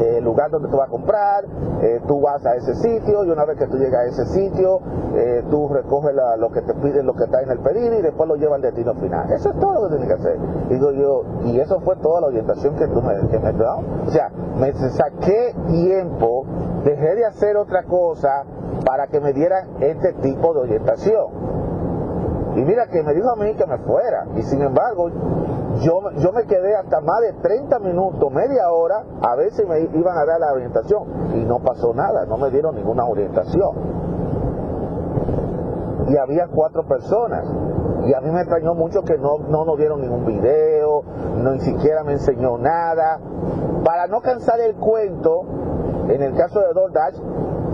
el 0.00 0.24
lugar 0.24 0.50
donde 0.50 0.68
tú 0.68 0.76
vas 0.76 0.88
a 0.88 0.90
comprar, 0.90 1.44
eh, 1.82 2.00
tú 2.06 2.20
vas 2.20 2.44
a 2.46 2.56
ese 2.56 2.74
sitio 2.74 3.24
y 3.24 3.30
una 3.30 3.44
vez 3.44 3.58
que 3.58 3.66
tú 3.66 3.76
llegas 3.76 4.00
a 4.00 4.04
ese 4.06 4.26
sitio, 4.26 4.80
eh, 5.14 5.44
tú 5.50 5.68
recoges 5.68 6.14
lo 6.38 6.50
que 6.50 6.62
te 6.62 6.74
piden, 6.74 7.06
lo 7.06 7.14
que 7.14 7.24
está 7.24 7.42
en 7.42 7.50
el 7.50 7.58
pedido 7.60 7.98
y 7.98 8.02
después 8.02 8.28
lo 8.28 8.36
llevas 8.36 8.56
al 8.56 8.62
destino 8.62 8.94
final. 8.94 9.30
Eso 9.32 9.50
es 9.50 9.58
todo 9.58 9.74
lo 9.74 9.88
que 9.88 9.96
tienes 9.96 10.08
que 10.08 10.14
hacer. 10.14 10.38
Digo 10.68 10.92
yo, 10.92 11.22
y 11.44 11.58
eso 11.60 11.80
fue 11.80 11.96
toda 11.96 12.20
la 12.22 12.26
orientación 12.28 12.76
que 12.76 12.86
tú 12.88 13.02
me, 13.02 13.14
que 13.28 13.38
me 13.38 13.50
O 13.50 14.10
sea, 14.10 14.30
me 14.58 14.72
saqué 14.72 15.54
tiempo, 15.68 16.44
dejé 16.84 17.14
de 17.14 17.26
hacer 17.26 17.56
otra 17.56 17.84
cosa 17.84 18.44
para 18.84 19.06
que 19.08 19.20
me 19.20 19.32
dieran 19.32 19.68
este 19.80 20.12
tipo 20.14 20.54
de 20.54 20.60
orientación. 20.60 21.59
Y 22.56 22.64
mira 22.64 22.86
que 22.88 23.02
me 23.02 23.14
dijo 23.14 23.30
a 23.30 23.36
mí 23.36 23.54
que 23.54 23.66
me 23.66 23.78
fuera. 23.78 24.26
Y 24.36 24.42
sin 24.42 24.62
embargo, 24.62 25.08
yo, 25.80 26.10
yo 26.18 26.32
me 26.32 26.44
quedé 26.44 26.74
hasta 26.76 27.00
más 27.00 27.20
de 27.20 27.32
30 27.34 27.78
minutos, 27.78 28.32
media 28.32 28.70
hora, 28.70 29.04
a 29.22 29.36
ver 29.36 29.52
si 29.52 29.64
me 29.64 29.80
iban 29.80 30.18
a 30.18 30.24
dar 30.24 30.40
la 30.40 30.52
orientación. 30.52 31.32
Y 31.34 31.44
no 31.44 31.60
pasó 31.60 31.94
nada, 31.94 32.26
no 32.26 32.36
me 32.36 32.50
dieron 32.50 32.74
ninguna 32.74 33.04
orientación. 33.04 34.00
Y 36.08 36.16
había 36.16 36.48
cuatro 36.48 36.86
personas. 36.86 37.44
Y 38.04 38.14
a 38.14 38.20
mí 38.20 38.30
me 38.30 38.40
extrañó 38.40 38.74
mucho 38.74 39.02
que 39.02 39.16
no, 39.18 39.38
no 39.48 39.64
nos 39.64 39.76
dieron 39.76 40.00
ningún 40.00 40.24
video, 40.24 41.02
no 41.36 41.52
ni 41.52 41.60
siquiera 41.60 42.02
me 42.02 42.12
enseñó 42.12 42.58
nada. 42.58 43.20
Para 43.84 44.06
no 44.06 44.20
cansar 44.20 44.58
el 44.60 44.74
cuento, 44.74 45.42
en 46.08 46.22
el 46.22 46.34
caso 46.34 46.60
de 46.60 46.72
DoorDash, 46.72 47.16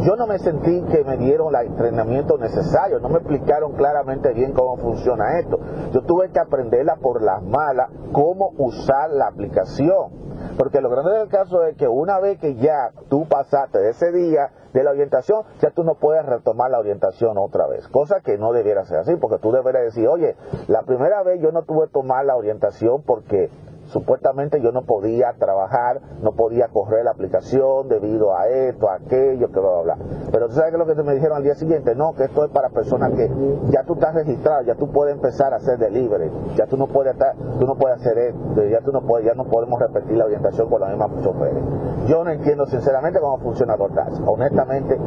yo 0.00 0.16
no 0.16 0.26
me 0.26 0.38
sentí 0.38 0.82
que 0.90 1.04
me 1.04 1.16
dieron 1.16 1.54
el 1.54 1.66
entrenamiento 1.66 2.38
necesario, 2.38 3.00
no 3.00 3.08
me 3.08 3.18
explicaron 3.18 3.72
claramente 3.72 4.32
bien 4.32 4.52
cómo 4.52 4.76
funciona 4.76 5.38
esto. 5.38 5.58
Yo 5.92 6.02
tuve 6.02 6.30
que 6.30 6.38
aprenderla 6.38 6.96
por 6.96 7.22
las 7.22 7.42
malas, 7.42 7.90
cómo 8.12 8.52
usar 8.58 9.10
la 9.10 9.28
aplicación. 9.28 10.26
Porque 10.58 10.80
lo 10.80 10.90
grande 10.90 11.12
del 11.12 11.28
caso 11.28 11.62
es 11.64 11.76
que 11.76 11.88
una 11.88 12.18
vez 12.18 12.38
que 12.38 12.54
ya 12.56 12.90
tú 13.08 13.26
pasaste 13.26 13.78
de 13.78 13.90
ese 13.90 14.12
día 14.12 14.50
de 14.72 14.84
la 14.84 14.90
orientación, 14.90 15.42
ya 15.60 15.70
tú 15.70 15.82
no 15.84 15.94
puedes 15.94 16.24
retomar 16.24 16.70
la 16.70 16.78
orientación 16.78 17.36
otra 17.38 17.66
vez. 17.66 17.88
Cosa 17.88 18.20
que 18.20 18.38
no 18.38 18.52
debiera 18.52 18.84
ser 18.84 18.98
así, 18.98 19.16
porque 19.16 19.38
tú 19.38 19.52
deberías 19.52 19.84
decir, 19.84 20.08
oye, 20.08 20.36
la 20.68 20.82
primera 20.82 21.22
vez 21.22 21.40
yo 21.40 21.52
no 21.52 21.62
tuve 21.62 21.86
que 21.86 21.92
tomar 21.92 22.24
la 22.24 22.36
orientación 22.36 23.02
porque 23.02 23.50
supuestamente 23.86 24.60
yo 24.60 24.72
no 24.72 24.82
podía 24.82 25.32
trabajar, 25.38 26.00
no 26.22 26.32
podía 26.32 26.68
correr 26.68 27.04
la 27.04 27.12
aplicación 27.12 27.88
debido 27.88 28.36
a 28.36 28.48
esto, 28.48 28.88
a 28.88 28.96
aquello, 28.96 29.50
que 29.50 29.60
bla, 29.60 29.70
bla, 29.82 29.94
bla. 29.94 29.98
Pero 30.30 30.48
tú 30.48 30.54
sabes 30.54 30.72
que 30.72 30.78
lo 30.78 30.86
que 30.86 30.94
me 31.02 31.14
dijeron 31.14 31.36
al 31.36 31.42
día 31.42 31.54
siguiente, 31.54 31.94
no, 31.94 32.14
que 32.14 32.24
esto 32.24 32.44
es 32.44 32.50
para 32.50 32.70
personas 32.70 33.12
que 33.12 33.30
ya 33.70 33.82
tú 33.84 33.94
estás 33.94 34.14
registrado, 34.14 34.62
ya 34.62 34.74
tú 34.74 34.90
puedes 34.90 35.14
empezar 35.14 35.52
a 35.52 35.56
hacer 35.56 35.78
delivery, 35.78 36.30
ya 36.56 36.66
tú 36.66 36.76
no 36.76 36.86
puedes 36.86 37.12
estar, 37.12 37.34
tú 37.58 37.66
no 37.66 37.76
puedes 37.76 37.98
hacer 37.98 38.18
esto, 38.18 38.64
ya 38.64 38.80
tú 38.80 38.92
no 38.92 39.02
puedes, 39.02 39.26
ya 39.26 39.34
no 39.34 39.44
podemos 39.44 39.80
repetir 39.80 40.16
la 40.16 40.24
orientación 40.24 40.68
con 40.68 40.80
la 40.80 40.88
misma 40.88 41.08
choferes. 41.22 41.62
Yo 42.06 42.24
no 42.24 42.30
entiendo 42.30 42.66
sinceramente 42.66 43.20
cómo 43.20 43.38
funciona 43.38 43.76
DoorDash. 43.76 44.20
Honestamente, 44.26 44.98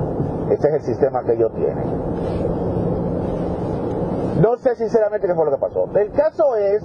ese 0.50 0.68
es 0.68 0.74
el 0.74 0.82
sistema 0.82 1.24
que 1.24 1.34
ellos 1.34 1.54
tienen. 1.54 1.84
No 4.42 4.56
sé 4.58 4.76
sinceramente 4.76 5.28
qué 5.28 5.36
fue 5.36 5.46
lo 5.46 5.52
que 5.52 5.58
pasó. 5.58 5.90
El 5.96 6.12
caso 6.12 6.56
es 6.56 6.84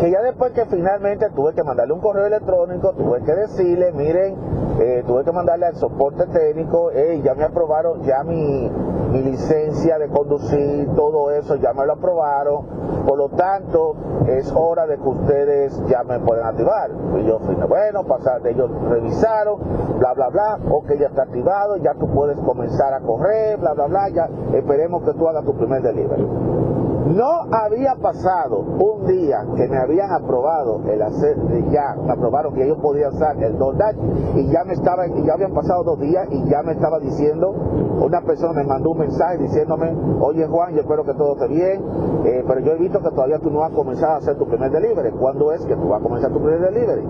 que 0.00 0.10
ya 0.10 0.22
después 0.22 0.52
que 0.52 0.64
finalmente 0.66 1.30
tuve 1.30 1.54
que 1.54 1.62
mandarle 1.62 1.94
un 1.94 2.00
correo 2.00 2.26
electrónico, 2.26 2.92
tuve 2.94 3.22
que 3.22 3.34
decirle, 3.34 3.92
miren, 3.92 4.36
eh, 4.80 5.04
tuve 5.06 5.24
que 5.24 5.32
mandarle 5.32 5.66
al 5.66 5.76
soporte 5.76 6.26
técnico, 6.26 6.90
ya 7.22 7.34
me 7.34 7.44
aprobaron, 7.44 8.02
ya 8.02 8.24
mi, 8.24 8.70
licencia 9.14 9.96
de 9.98 10.08
conducir, 10.08 10.88
todo 10.96 11.30
eso, 11.30 11.54
ya 11.56 11.72
me 11.72 11.86
lo 11.86 11.92
aprobaron, 11.92 12.66
por 13.06 13.16
lo 13.16 13.28
tanto, 13.28 13.94
es 14.26 14.52
hora 14.52 14.88
de 14.88 14.96
que 14.96 15.08
ustedes 15.08 15.80
ya 15.86 16.02
me 16.02 16.18
puedan 16.18 16.46
activar. 16.46 16.90
Y 17.20 17.24
yo 17.24 17.38
fui, 17.38 17.54
bueno, 17.54 18.02
pasar, 18.04 18.44
ellos 18.44 18.68
revisaron, 18.88 19.60
bla, 20.00 20.14
bla, 20.14 20.28
bla, 20.30 20.58
ok, 20.68 20.94
ya 20.98 21.06
está 21.06 21.22
activado, 21.22 21.76
ya 21.76 21.94
tú 21.94 22.08
puedes 22.08 22.38
comenzar 22.40 22.92
a 22.92 23.00
correr, 23.00 23.56
bla, 23.58 23.74
bla, 23.74 23.86
bla, 23.86 24.08
ya 24.08 24.28
esperemos 24.52 25.04
que 25.04 25.12
tú 25.12 25.28
hagas 25.28 25.44
tu 25.44 25.54
primer 25.56 25.82
delivery. 25.82 26.63
No 27.04 27.42
había 27.52 27.94
pasado 27.96 28.60
un 28.60 29.06
día 29.06 29.44
que 29.56 29.68
me 29.68 29.76
habían 29.76 30.10
aprobado 30.10 30.80
el 30.88 31.02
hacer, 31.02 31.36
ya 31.70 31.94
me 32.02 32.12
aprobaron 32.12 32.54
que 32.54 32.64
ellos 32.64 32.78
podían 32.80 33.12
usar 33.14 33.36
el 33.42 33.58
DoorDash 33.58 33.96
y 34.36 34.50
ya 34.50 34.64
me 34.64 34.72
estaba, 34.72 35.06
ya 35.06 35.34
habían 35.34 35.52
pasado 35.52 35.84
dos 35.84 36.00
días 36.00 36.26
y 36.30 36.48
ya 36.48 36.62
me 36.62 36.72
estaba 36.72 36.98
diciendo, 37.00 37.52
una 38.00 38.22
persona 38.22 38.54
me 38.54 38.64
mandó 38.64 38.90
un 38.92 39.00
mensaje 39.00 39.36
diciéndome, 39.36 39.94
oye 40.20 40.46
Juan, 40.46 40.74
yo 40.74 40.80
espero 40.80 41.04
que 41.04 41.12
todo 41.12 41.34
esté 41.34 41.48
bien, 41.48 41.84
eh, 42.24 42.42
pero 42.46 42.60
yo 42.60 42.72
he 42.72 42.78
visto 42.78 42.98
que 43.00 43.10
todavía 43.10 43.38
tú 43.38 43.50
no 43.50 43.64
has 43.64 43.72
comenzado 43.72 44.14
a 44.14 44.16
hacer 44.16 44.38
tu 44.38 44.46
primer 44.46 44.70
delivery. 44.70 45.10
¿Cuándo 45.10 45.52
es 45.52 45.62
que 45.66 45.76
tú 45.76 45.88
vas 45.88 46.00
a 46.00 46.02
comenzar 46.02 46.32
tu 46.32 46.40
primer 46.40 46.60
delivery? 46.60 47.06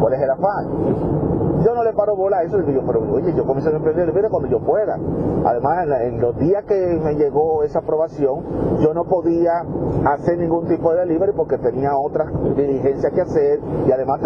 ¿Cuál 0.00 0.12
es 0.12 0.20
el 0.20 0.30
afán? 0.30 1.43
Yo 1.64 1.74
no 1.74 1.82
le 1.82 1.92
paro 1.94 2.14
bola 2.14 2.38
a 2.38 2.42
eso, 2.42 2.58
digo 2.58 2.70
yo, 2.70 2.86
pero 2.86 3.00
oye, 3.10 3.32
yo 3.34 3.46
comencé 3.46 3.70
a 3.70 3.72
emprender 3.72 4.12
mire 4.12 4.28
cuando 4.28 4.48
yo 4.48 4.60
pueda. 4.60 4.98
Además, 5.44 5.88
en, 6.02 6.20
los 6.20 6.36
días 6.38 6.64
que 6.64 7.00
me 7.02 7.14
llegó 7.14 7.62
esa 7.62 7.78
aprobación, 7.78 8.44
yo 8.80 8.92
no 8.92 9.04
podía 9.04 9.64
hacer 10.04 10.38
ningún 10.38 10.66
tipo 10.66 10.92
de 10.92 11.00
delivery 11.00 11.32
porque 11.34 11.58
tenía 11.58 11.96
otras 11.96 12.28
diligencias 12.54 13.12
que 13.12 13.20
hacer 13.22 13.60
y 13.86 13.92
además 13.92 14.20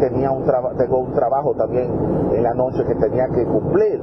tenía 0.00 0.30
un 0.30 0.44
tengo 0.76 0.98
un 0.98 1.12
trabajo 1.12 1.54
también 1.54 1.88
en 2.32 2.42
la 2.42 2.54
noche 2.54 2.84
que 2.84 2.94
tenía 2.96 3.28
que 3.28 3.44
cumplir 3.44 4.00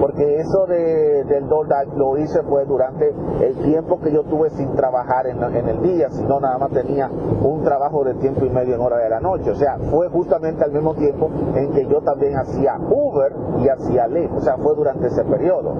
porque 0.00 0.40
eso 0.40 0.66
de, 0.66 1.24
del 1.24 1.48
dólar 1.48 1.86
lo 1.94 2.16
hice 2.16 2.42
fue 2.44 2.64
durante 2.64 3.14
el 3.40 3.56
tiempo 3.58 4.00
que 4.00 4.10
yo 4.12 4.24
tuve 4.24 4.48
sin 4.50 4.72
trabajar 4.74 5.26
en, 5.26 5.40
el 5.68 5.82
día, 5.82 6.08
sino 6.10 6.40
nada 6.40 6.56
más 6.58 6.70
tenía 6.70 7.08
un 7.08 7.62
trabajo 7.62 8.02
de 8.04 8.14
tiempo 8.14 8.46
y 8.46 8.50
medio 8.50 8.76
en 8.76 8.80
hora 8.80 8.96
de 8.96 9.10
la 9.10 9.20
noche, 9.20 9.50
o 9.50 9.54
sea, 9.54 9.78
fue 9.90 10.08
justamente 10.08 10.64
al 10.64 10.72
mismo 10.72 10.94
tiempo 10.94 11.30
en 11.54 11.72
que 11.72 11.86
yo 11.86 12.00
también 12.00 12.36
hacía 12.36 12.78
Uber 12.78 13.32
y 13.58 13.68
hacía 13.68 14.08
Lyft, 14.08 14.36
o 14.36 14.40
sea, 14.40 14.56
fue 14.56 14.74
durante 14.74 15.08
ese 15.08 15.22
periodo. 15.24 15.74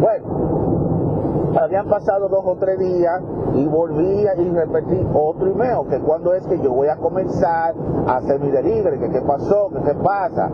Bueno, 0.00 1.58
habían 1.58 1.88
pasado 1.88 2.28
dos 2.28 2.42
o 2.44 2.56
tres 2.56 2.78
días 2.78 3.22
y 3.54 3.66
volvía 3.66 4.34
y 4.36 4.50
repetí 4.50 5.06
otro 5.14 5.46
email, 5.46 5.88
que 5.88 6.00
cuando 6.00 6.34
es 6.34 6.46
que 6.46 6.58
yo 6.58 6.72
voy 6.72 6.88
a 6.88 6.96
comenzar 6.96 7.74
a 8.06 8.16
hacer 8.16 8.40
mi 8.40 8.50
delivery, 8.50 8.98
que 8.98 9.10
qué 9.10 9.22
pasó, 9.22 9.70
que 9.70 9.80
qué 9.82 9.94
pasa. 9.94 10.50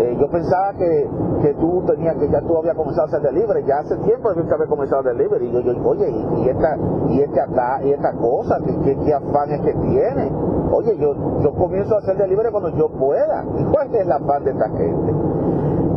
Eh, 0.00 0.16
yo 0.18 0.30
pensaba 0.30 0.72
que, 0.78 1.08
que 1.42 1.54
tú 1.54 1.82
tenías, 1.86 2.16
que 2.16 2.28
ya 2.30 2.40
tú 2.40 2.56
habías 2.56 2.74
comenzado 2.74 3.02
a 3.02 3.08
hacer 3.08 3.20
delivery, 3.20 3.64
ya 3.66 3.80
hace 3.80 3.96
tiempo 3.98 4.32
que 4.32 4.54
había 4.54 4.66
comenzado 4.66 5.02
a 5.02 5.12
delivery, 5.12 5.48
y 5.48 5.52
yo, 5.52 5.60
yo 5.60 5.72
oye, 5.84 6.10
y, 6.10 6.48
esta, 6.48 6.78
y 7.10 7.20
este 7.20 7.40
acá, 7.40 7.80
y 7.84 7.90
esta 7.90 8.12
cosa, 8.14 8.58
¿qué, 8.64 8.96
qué, 8.96 9.12
afán 9.12 9.50
es 9.50 9.60
que 9.60 9.74
tiene? 9.74 10.32
Oye, 10.72 10.96
yo, 10.96 11.14
yo 11.42 11.52
comienzo 11.52 11.96
a 11.96 11.98
hacer 11.98 12.16
delivery 12.16 12.50
cuando 12.50 12.70
yo 12.70 12.88
pueda. 12.88 13.44
¿Y 13.58 13.64
cuál 13.64 13.94
es 13.94 14.06
la 14.06 14.16
afán 14.16 14.44
de 14.44 14.50
esta 14.52 14.68
gente? 14.70 15.12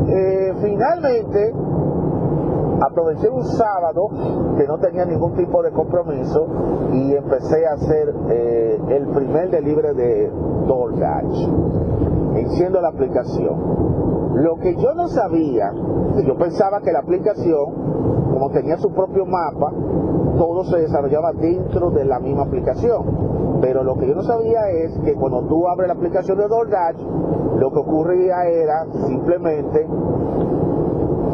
Eh, 0.10 0.54
finalmente, 0.62 1.54
aproveché 2.82 3.30
un 3.30 3.46
sábado 3.46 4.10
que 4.58 4.68
no 4.68 4.80
tenía 4.80 5.06
ningún 5.06 5.34
tipo 5.36 5.64
de 5.64 5.72
compromiso 5.72 6.48
y 6.92 7.14
empecé 7.14 7.66
a 7.68 7.74
hacer 7.74 8.14
eh, 8.30 8.82
el 8.90 9.08
primer 9.08 9.50
delivery 9.50 9.96
de 9.96 10.32
DoorDash, 10.68 11.48
enciendo 12.36 12.82
la 12.82 12.90
aplicación. 12.90 14.34
Lo 14.36 14.56
que 14.56 14.76
yo 14.76 14.94
no 14.96 15.08
sabía, 15.08 15.72
yo 16.26 16.38
pensaba 16.38 16.82
que 16.82 16.92
la 16.92 17.00
aplicación, 17.00 18.32
como 18.34 18.50
tenía 18.50 18.78
su 18.78 18.92
propio 18.92 19.26
mapa, 19.26 19.72
todo 20.38 20.64
se 20.66 20.78
desarrollaba 20.80 21.34
dentro 21.34 21.92
de 21.92 22.06
la 22.06 22.20
misma 22.20 22.44
aplicación. 22.44 23.60
Pero 23.62 23.84
lo 23.84 23.96
que 23.96 24.08
yo 24.08 24.16
no 24.16 24.24
sabía 24.24 24.70
es 24.70 24.98
que 25.06 25.14
cuando 25.14 25.44
tú 25.44 25.68
abres 25.68 25.88
la 25.88 25.94
aplicación 25.94 26.38
de 26.38 26.48
DoorDash, 26.48 26.98
lo 27.60 27.72
que 27.72 27.80
ocurría 27.80 28.44
era 28.46 28.86
simplemente 29.08 29.88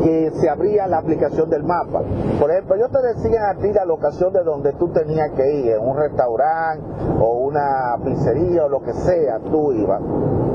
que 0.03 0.31
se 0.35 0.49
abría 0.49 0.87
la 0.87 0.99
aplicación 0.99 1.49
del 1.49 1.63
mapa. 1.63 2.01
Por 2.39 2.51
ejemplo, 2.51 2.75
yo 2.77 2.89
te 2.89 3.01
decía 3.01 3.49
a 3.49 3.55
ti 3.55 3.71
la 3.73 3.85
locación 3.85 4.33
de 4.33 4.43
donde 4.43 4.73
tú 4.73 4.89
tenías 4.89 5.31
que 5.31 5.51
ir, 5.51 5.71
en 5.73 5.87
un 5.87 5.97
restaurante 5.97 6.83
o 7.19 7.39
una 7.39 7.97
pizzería 8.03 8.65
o 8.65 8.69
lo 8.69 8.81
que 8.81 8.93
sea, 8.93 9.39
tú 9.39 9.71
ibas. 9.73 10.01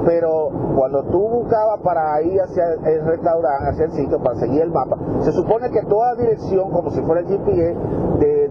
Pero 0.05 0.51
cuando 0.77 1.03
tú 1.05 1.29
buscabas 1.29 1.81
para 1.81 2.21
ir 2.23 2.41
hacia 2.41 2.75
el 2.85 3.07
restaurante, 3.07 3.71
hacia 3.71 3.85
el 3.87 3.93
sitio, 3.93 4.23
para 4.23 4.37
seguir 4.37 4.63
el 4.63 4.71
mapa, 4.71 4.99
se 5.21 5.33
supone 5.33 5.71
que 5.71 5.83
toda 5.83 6.15
dirección, 6.17 6.71
como 6.71 6.91
si 6.91 7.01
fuera 7.03 7.23
el 7.23 7.29
GPS, 7.29 7.77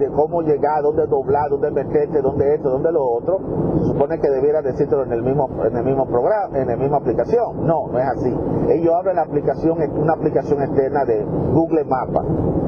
cómo 0.09 0.41
llegar, 0.41 0.83
dónde 0.83 1.05
doblar, 1.07 1.49
dónde 1.49 1.71
meterte, 1.71 2.21
dónde 2.21 2.55
esto, 2.55 2.69
dónde 2.69 2.91
lo 2.91 3.03
otro, 3.05 3.39
se 3.79 3.85
supone 3.85 4.19
que 4.19 4.29
debiera 4.29 4.61
decírtelo 4.61 5.03
en 5.03 5.13
el 5.13 5.23
mismo, 5.23 5.49
en 5.63 5.75
el 5.75 5.83
mismo 5.83 6.05
programa, 6.05 6.57
en 6.57 6.67
la 6.67 6.75
misma 6.75 6.97
aplicación. 6.97 7.65
No, 7.65 7.87
no 7.87 7.99
es 7.99 8.05
así. 8.05 8.35
Ellos 8.69 8.93
abren 8.93 9.15
la 9.15 9.23
aplicación, 9.23 9.77
una 9.97 10.13
aplicación 10.13 10.61
externa 10.61 11.05
de 11.05 11.23
Google 11.53 11.85
Mapa. 11.85 12.23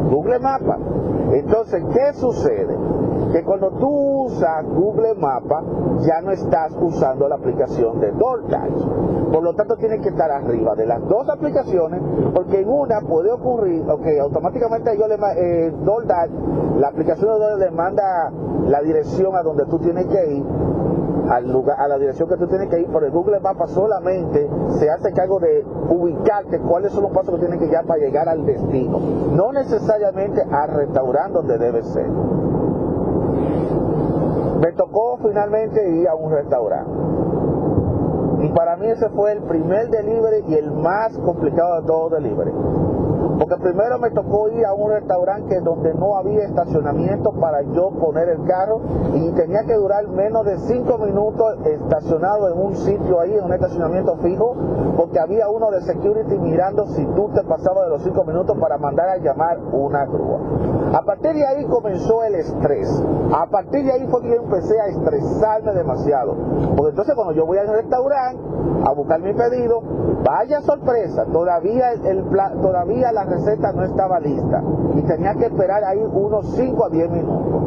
Google 0.10 0.40
Mapa. 0.40 0.78
Entonces, 1.32 1.84
¿qué 1.92 2.14
sucede? 2.14 2.76
Que 3.32 3.44
cuando 3.44 3.72
tú 3.72 4.26
usas 4.26 4.66
Google 4.66 5.16
Mapa, 5.16 5.64
ya 6.00 6.22
no 6.22 6.32
estás 6.32 6.76
usando 6.80 7.28
la 7.28 7.36
aplicación 7.36 8.00
de 8.00 8.12
DoorDash. 8.12 9.05
Por 9.36 9.44
lo 9.44 9.54
tanto, 9.54 9.76
tienes 9.76 10.00
que 10.00 10.08
estar 10.08 10.32
arriba 10.32 10.76
de 10.76 10.86
las 10.86 11.06
dos 11.10 11.28
aplicaciones, 11.28 12.02
porque 12.34 12.62
en 12.62 12.70
una 12.70 13.02
puede 13.02 13.34
ocurrir, 13.34 13.84
ok, 13.86 14.08
automáticamente 14.22 14.98
yo 14.98 15.10
le, 15.10 15.16
eh, 15.36 15.74
la 16.80 16.88
aplicación 16.88 17.34
de 17.34 17.40
DoorDash 17.40 17.60
le 17.60 17.72
manda 17.72 18.32
la 18.66 18.82
dirección 18.82 19.36
a 19.36 19.44
donde 19.44 19.66
tú 19.66 19.78
tienes 19.80 20.06
que 20.06 20.36
ir, 20.36 20.46
a 21.28 21.88
la 21.90 21.98
dirección 21.98 22.30
que 22.30 22.38
tú 22.38 22.48
tienes 22.48 22.70
que 22.70 22.80
ir, 22.80 22.88
por 22.88 23.04
el 23.04 23.12
Google 23.12 23.42
Maps 23.42 23.72
solamente 23.72 24.50
se 24.80 24.90
hace 24.90 25.12
cargo 25.12 25.38
de 25.42 25.66
ubicarte 25.90 26.62
cuáles 26.62 26.94
son 26.94 27.04
los 27.04 27.12
pasos 27.12 27.34
que 27.34 27.42
tienes 27.42 27.60
que 27.60 27.66
llegar 27.66 27.86
para 27.86 28.00
llegar 28.00 28.30
al 28.30 28.46
destino, 28.46 29.02
no 29.34 29.52
necesariamente 29.52 30.44
al 30.50 30.70
restaurante 30.70 31.34
donde 31.34 31.58
debe 31.58 31.84
ser. 31.84 32.10
Me 34.62 34.72
tocó 34.72 35.18
finalmente 35.18 35.90
ir 35.90 36.08
a 36.08 36.16
un 36.16 36.32
restaurante. 36.32 37.15
Para 38.56 38.78
mí 38.78 38.88
ese 38.88 39.10
fue 39.10 39.34
el 39.34 39.42
primer 39.44 39.90
delivery 39.90 40.46
y 40.48 40.54
el 40.54 40.72
más 40.72 41.12
complicado 41.18 41.82
de 41.82 41.88
todo 41.88 42.10
delivery. 42.10 42.52
Porque 43.38 43.58
primero 43.58 44.00
me 44.00 44.12
tocó 44.12 44.50
ir 44.50 44.66
a 44.66 44.74
un 44.74 44.92
restaurante 44.92 45.60
donde 45.62 45.94
no 45.94 46.18
había 46.18 46.46
estacionamiento 46.46 47.32
para 47.34 47.62
yo 47.62 47.92
poner 47.92 48.30
el 48.30 48.44
carro 48.46 48.82
y 49.14 49.32
tenía 49.32 49.64
que 49.66 49.76
durar 49.76 50.08
menos 50.08 50.46
de 50.46 50.58
cinco 50.60 50.98
minutos 50.98 51.58
estacionado 51.66 52.50
en 52.50 52.60
un 52.60 52.76
sitio 52.76 53.20
ahí, 53.20 53.34
en 53.36 53.44
un 53.44 53.54
estacionamiento 53.54 54.18
fijo, 54.18 54.56
porque 54.98 55.20
había 55.20 55.50
uno 55.50 55.70
de 55.72 55.82
security 55.82 56.38
mirando 56.38 56.86
si 56.88 57.06
tú 57.08 57.30
te 57.34 57.44
pasabas 57.44 57.86
de 57.86 57.90
los 57.90 58.04
cinco 58.04 58.24
minutos 58.24 58.58
para 58.58 58.78
mandar 58.78 59.10
a 59.10 59.18
llamar 59.18 59.60
una 59.72 60.06
grúa. 60.06 60.40
A 60.94 61.02
partir 61.02 61.34
de 61.34 61.46
ahí 61.46 61.66
comenzó 61.66 62.24
el 62.24 62.36
estrés. 62.36 63.04
A 63.34 63.48
partir 63.48 63.84
de 63.84 63.92
ahí 63.92 64.08
fue 64.08 64.22
que 64.22 64.30
yo 64.30 64.36
empecé 64.36 64.80
a 64.80 64.88
estresarme 64.88 65.74
demasiado. 65.74 66.36
Porque 66.76 66.92
entonces 66.92 67.16
cuando 67.16 67.34
yo 67.34 67.46
voy 67.46 67.58
al 67.58 67.68
restaurante 67.68 68.42
a 68.86 68.94
buscar 68.94 69.20
mi 69.20 69.34
pedido, 69.34 69.82
vaya 70.24 70.62
sorpresa, 70.62 71.26
todavía 71.26 71.92
el, 71.92 72.24
todavía 72.62 73.12
la 73.12 73.25
receta 73.26 73.72
no 73.74 73.84
estaba 73.84 74.20
lista 74.20 74.64
y 74.96 75.02
tenía 75.02 75.34
que 75.36 75.46
esperar 75.46 75.84
ahí 75.84 76.00
unos 76.00 76.46
5 76.56 76.86
a 76.86 76.90
10 76.90 77.12
minutos. 77.12 77.64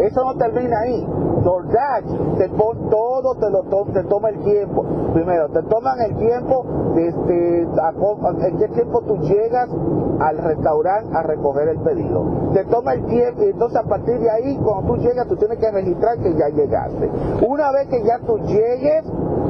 Eso 0.00 0.22
no 0.24 0.34
termina 0.36 0.78
ahí. 0.80 1.06
DoorDash 1.42 2.36
te 2.36 2.48
pone 2.50 2.80
todo, 2.90 3.34
te 3.36 3.50
lo 3.50 3.62
te 3.92 4.04
toma 4.04 4.30
el 4.30 4.38
tiempo. 4.40 4.84
Primero, 5.12 5.48
te 5.48 5.62
toman 5.62 6.00
el 6.00 6.16
tiempo 6.16 6.64
desde 6.94 7.62
en 7.62 8.58
qué 8.58 8.68
tiempo 8.68 9.02
tú 9.02 9.16
llegas 9.18 9.68
al 10.20 10.38
restaurante 10.38 11.16
a 11.16 11.22
recoger 11.22 11.68
el 11.68 11.78
pedido. 11.80 12.24
Te 12.52 12.64
toma 12.64 12.94
el 12.94 13.04
tiempo 13.06 13.42
y 13.42 13.50
entonces 13.50 13.78
a 13.78 13.88
partir 13.88 14.18
de 14.18 14.30
ahí, 14.30 14.56
cuando 14.64 14.94
tú 14.94 15.00
llegas, 15.00 15.26
tú 15.26 15.36
tienes 15.36 15.58
que 15.58 15.70
registrar 15.70 16.18
que 16.18 16.34
ya 16.34 16.48
llegaste. 16.48 17.10
Una 17.46 17.70
vez 17.72 17.88
que 17.88 18.02
ya 18.04 18.18
tú 18.20 18.38
llegues, 18.38 19.04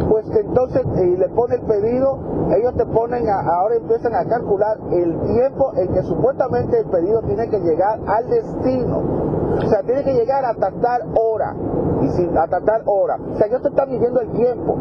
pues 0.09 0.27
entonces 0.35 0.83
eh, 0.97 1.17
le 1.19 1.29
pone 1.29 1.57
el 1.57 1.63
pedido, 1.63 2.19
ellos 2.57 2.75
te 2.77 2.87
ponen, 2.87 3.29
ahora 3.29 3.77
empiezan 3.77 4.15
a 4.15 4.25
calcular 4.25 4.79
el 4.91 5.21
tiempo 5.21 5.73
en 5.77 5.93
que 5.93 6.03
supuestamente 6.03 6.81
el 6.81 6.87
pedido 6.87 7.21
tiene 7.23 7.49
que 7.49 7.61
llegar 7.61 7.99
al 8.07 8.29
destino. 8.29 9.03
O 9.57 9.69
sea, 9.69 9.83
tiene 9.83 10.05
que 10.05 10.15
llegar 10.15 10.45
a 10.45 10.55
tal 10.55 11.03
hora. 11.15 11.55
Y 12.03 12.09
si 12.11 12.25
a 12.25 12.83
hora. 12.87 13.19
O 13.33 13.37
sea, 13.37 13.47
ellos 13.49 13.63
te 13.63 13.69
están 13.69 13.91
midiendo 13.91 14.21
el 14.21 14.31
tiempo. 14.31 14.77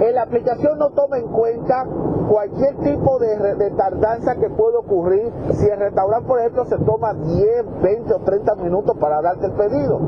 En 0.00 0.14
la 0.14 0.22
aplicación 0.22 0.78
no 0.78 0.90
toma 0.90 1.18
en 1.18 1.28
cuenta 1.28 1.86
cualquier 2.28 2.76
tipo 2.78 3.18
de, 3.18 3.54
de, 3.54 3.70
tardanza 3.70 4.34
que 4.36 4.50
puede 4.50 4.76
ocurrir 4.78 5.32
si 5.52 5.66
el 5.66 5.78
restaurante, 5.78 6.26
por 6.26 6.40
ejemplo, 6.40 6.64
se 6.64 6.78
toma 6.78 7.14
10, 7.14 7.82
20 7.82 8.14
o 8.14 8.18
30 8.20 8.54
minutos 8.56 8.96
para 8.98 9.22
darte 9.22 9.46
el 9.46 9.52
pedido. 9.52 10.00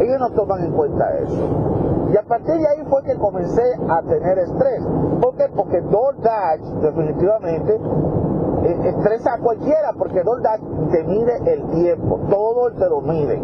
Ellos 0.00 0.18
no 0.18 0.30
toman 0.30 0.64
en 0.64 0.72
cuenta 0.72 1.16
eso. 1.18 1.85
Partir 2.28 2.56
de 2.56 2.68
ahí 2.68 2.84
fue 2.90 3.02
que 3.04 3.14
comencé 3.16 3.62
a 3.88 4.02
tener 4.02 4.38
estrés. 4.38 4.82
¿Por 5.22 5.36
qué? 5.36 5.48
Porque 5.54 5.80
DoorDash 5.80 6.60
definitivamente 6.82 7.80
eh, 8.64 8.78
estresa 8.84 9.34
a 9.34 9.38
cualquiera 9.38 9.92
porque 9.96 10.22
DoorDash 10.24 10.60
te 10.90 11.04
mide 11.04 11.36
el 11.52 11.70
tiempo, 11.70 12.18
todo 12.28 12.72
te 12.72 12.88
lo 12.88 13.00
mide. 13.00 13.40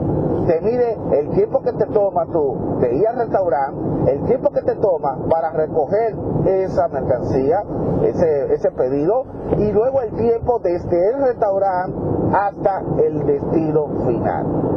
Te 0.48 0.60
mide 0.62 0.98
el 1.12 1.30
tiempo 1.30 1.62
que 1.62 1.72
te 1.74 1.86
toma 1.86 2.26
tú 2.26 2.78
de 2.80 2.96
ir 2.96 3.06
al 3.06 3.18
restaurante, 3.18 4.12
el 4.12 4.24
tiempo 4.24 4.50
que 4.50 4.62
te 4.62 4.74
toma 4.74 5.16
para 5.30 5.50
recoger 5.50 6.16
esa 6.44 6.88
mercancía, 6.88 7.62
ese, 8.02 8.52
ese 8.52 8.72
pedido, 8.72 9.24
y 9.58 9.70
luego 9.70 10.00
el 10.00 10.10
tiempo 10.16 10.58
desde 10.58 11.10
el 11.10 11.22
restaurante 11.22 11.96
hasta 12.32 12.82
el 13.00 13.24
destino 13.26 13.86
final. 14.04 14.72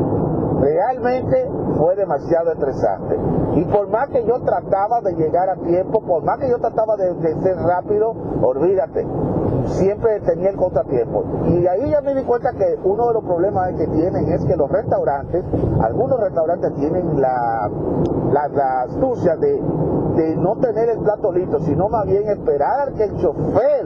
Realmente 0.59 1.49
fue 1.77 1.95
demasiado 1.95 2.51
estresante. 2.51 3.17
Y 3.55 3.65
por 3.65 3.89
más 3.89 4.09
que 4.09 4.25
yo 4.25 4.39
trataba 4.41 5.01
de 5.01 5.13
llegar 5.13 5.49
a 5.49 5.55
tiempo, 5.55 6.01
por 6.01 6.23
más 6.23 6.39
que 6.39 6.49
yo 6.49 6.57
trataba 6.59 6.95
de, 6.97 7.35
ser 7.41 7.57
rápido, 7.57 8.13
olvídate, 8.41 9.05
siempre 9.65 10.19
tenía 10.21 10.49
el 10.49 10.57
contratiempo. 10.57 11.23
Y 11.47 11.65
ahí 11.67 11.89
ya 11.89 12.01
me 12.01 12.15
di 12.15 12.23
cuenta 12.23 12.51
que 12.53 12.77
uno 12.83 13.07
de 13.07 13.13
los 13.15 13.23
problemas 13.23 13.73
que 13.73 13.87
tienen 13.87 14.27
es 14.31 14.43
que 14.45 14.55
los 14.55 14.69
restaurantes, 14.69 15.43
algunos 15.81 16.19
restaurantes 16.19 16.73
tienen 16.75 17.19
la, 17.19 17.69
la, 18.31 18.81
astucia 18.81 19.35
de, 19.37 19.61
de 20.15 20.35
no 20.37 20.55
tener 20.57 20.89
el 20.89 20.99
plato 20.99 21.31
listo, 21.31 21.59
sino 21.59 21.89
más 21.89 22.05
bien 22.05 22.27
esperar 22.29 22.93
que 22.93 23.03
el 23.03 23.17
chofer 23.17 23.85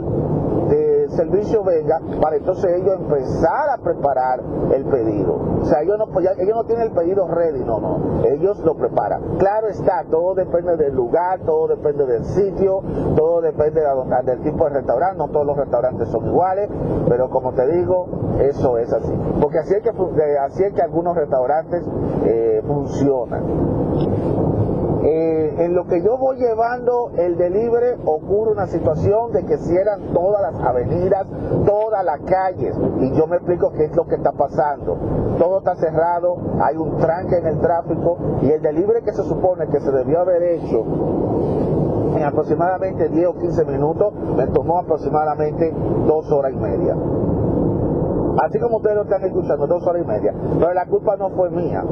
servicio 1.19 1.63
venga 1.63 1.99
para 2.21 2.37
entonces 2.37 2.81
ellos 2.81 2.95
empezar 2.97 3.69
a 3.71 3.77
preparar 3.83 4.41
el 4.73 4.85
pedido. 4.85 5.35
O 5.61 5.65
sea, 5.65 5.81
ellos 5.81 5.97
no, 5.97 6.07
ellos 6.19 6.55
no 6.55 6.63
tienen 6.63 6.87
el 6.87 6.93
pedido 6.93 7.27
ready, 7.27 7.63
no, 7.63 7.79
no, 7.79 8.23
ellos 8.25 8.59
lo 8.63 8.75
preparan. 8.75 9.37
Claro 9.37 9.67
está, 9.67 10.05
todo 10.09 10.33
depende 10.35 10.77
del 10.77 10.93
lugar, 10.95 11.41
todo 11.45 11.67
depende 11.67 12.05
del 12.05 12.23
sitio, 12.23 12.81
todo 13.15 13.41
depende 13.41 13.81
del 14.23 14.41
tipo 14.41 14.63
de 14.65 14.75
restaurante, 14.75 15.17
no 15.17 15.27
todos 15.27 15.45
los 15.45 15.57
restaurantes 15.57 16.07
son 16.07 16.25
iguales, 16.25 16.69
pero 17.07 17.29
como 17.29 17.53
te 17.53 17.67
digo, 17.67 18.07
eso 18.39 18.77
es 18.77 18.93
así. 18.93 19.13
Porque 19.41 19.59
así 19.59 19.73
es 19.73 19.81
que, 19.83 19.89
así 20.39 20.63
es 20.63 20.73
que 20.73 20.81
algunos 20.81 21.15
restaurantes 21.15 21.83
eh, 22.25 22.63
funcionan. 22.65 24.48
Eh, 25.01 25.55
en 25.59 25.75
lo 25.75 25.87
que 25.87 26.01
yo 26.01 26.17
voy 26.17 26.37
llevando 26.37 27.11
el 27.17 27.37
delivery 27.37 28.01
ocurre 28.05 28.51
una 28.51 28.67
situación 28.67 29.31
de 29.31 29.45
que 29.45 29.57
cierran 29.57 30.13
todas 30.13 30.41
las 30.41 30.61
avenidas, 30.61 31.25
todas 31.65 32.03
las 32.03 32.19
calles 32.21 32.75
y 32.99 33.11
yo 33.13 33.25
me 33.27 33.37
explico 33.37 33.71
qué 33.71 33.85
es 33.85 33.95
lo 33.95 34.05
que 34.07 34.15
está 34.15 34.33
pasando. 34.33 34.97
Todo 35.37 35.59
está 35.59 35.75
cerrado, 35.75 36.37
hay 36.61 36.75
un 36.75 36.97
tranque 36.97 37.37
en 37.37 37.47
el 37.47 37.59
tráfico 37.59 38.17
y 38.41 38.51
el 38.51 38.61
delivery 38.61 39.03
que 39.03 39.13
se 39.13 39.23
supone 39.23 39.67
que 39.67 39.79
se 39.79 39.91
debió 39.91 40.19
haber 40.19 40.43
hecho 40.43 40.83
en 42.15 42.23
aproximadamente 42.23 43.07
10 43.07 43.27
o 43.27 43.33
15 43.35 43.65
minutos 43.65 44.13
me 44.35 44.47
tomó 44.47 44.79
aproximadamente 44.79 45.73
dos 46.05 46.29
horas 46.31 46.51
y 46.53 46.57
media. 46.57 46.95
Así 48.41 48.59
como 48.59 48.77
ustedes 48.77 48.95
lo 48.95 49.03
están 49.03 49.23
escuchando, 49.23 49.67
dos 49.67 49.85
horas 49.85 50.03
y 50.03 50.07
media. 50.07 50.33
Pero 50.59 50.73
la 50.73 50.85
culpa 50.85 51.17
no 51.17 51.29
fue 51.31 51.49
mía. 51.49 51.83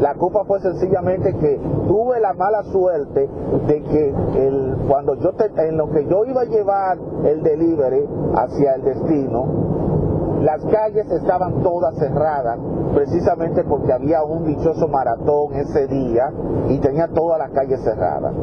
La 0.00 0.14
culpa 0.14 0.44
fue 0.44 0.60
sencillamente 0.60 1.34
que 1.36 1.60
tuve 1.86 2.20
la 2.20 2.32
mala 2.34 2.62
suerte 2.64 3.28
de 3.68 3.82
que 3.82 4.14
el, 4.36 4.76
cuando 4.88 5.14
yo 5.14 5.30
en 5.56 5.76
lo 5.76 5.90
que 5.90 6.04
yo 6.06 6.24
iba 6.24 6.42
a 6.42 6.44
llevar 6.44 6.98
el 7.24 7.42
delivery 7.42 8.08
hacia 8.34 8.74
el 8.74 8.82
destino, 8.82 9.46
las 10.44 10.62
calles 10.66 11.10
estaban 11.10 11.62
todas 11.62 11.96
cerradas, 11.96 12.58
precisamente 12.94 13.64
porque 13.64 13.94
había 13.94 14.22
un 14.22 14.44
dichoso 14.44 14.88
maratón 14.88 15.54
ese 15.54 15.86
día 15.86 16.30
y 16.68 16.78
tenía 16.80 17.08
todas 17.08 17.38
las 17.38 17.50
calles 17.52 17.80
cerradas. 17.82 18.34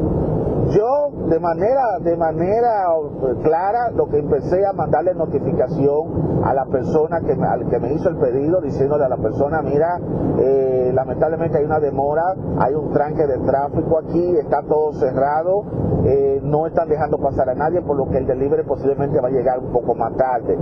yo 0.72 1.12
de 1.30 1.40
manera, 1.40 2.00
de 2.00 2.18
manera 2.18 2.86
eh, 2.90 3.36
clara 3.44 3.92
lo 3.92 4.08
que 4.10 4.18
empecé 4.18 4.66
a 4.66 4.74
mandarle 4.74 5.14
notificación 5.14 6.42
a 6.44 6.54
la 6.54 6.66
persona 6.66 7.22
que 7.22 7.36
me, 7.36 7.48
al 7.48 7.70
que 7.70 7.80
me 7.80 7.94
hizo 7.94 8.10
el 8.10 8.18
pedido 8.18 8.62
diciéndole 8.62 9.06
a 9.06 9.10
la 9.10 9.18
persona, 9.18 9.62
mira, 9.62 10.00
eh, 10.40 10.92
lamentablemente 10.94 11.60
hay 11.60 11.66
una 11.66 11.80
demora, 11.80 12.36
hay 12.60 12.74
un 12.74 12.92
tranque 12.92 13.28
de 13.28 13.38
tráfico 13.40 14.00
aquí, 14.00 14.38
está 14.38 14.64
todo 14.64 14.94
cerrado, 14.94 15.64
eh, 16.06 16.40
no 16.44 16.66
están 16.66 16.90
dejando 16.90 17.18
pasar 17.20 17.50
a 17.50 17.56
nadie, 17.56 17.82
por 17.82 17.96
lo 17.96 18.10
que 18.10 18.18
el 18.18 18.26
delivery 18.26 18.64
posiblemente 18.64 19.22
va 19.22 19.28
a 19.28 19.32
llegar 19.32 19.60
un 19.60 19.72
poco 19.72 19.94
más 19.94 20.16
tarde. 20.16 20.58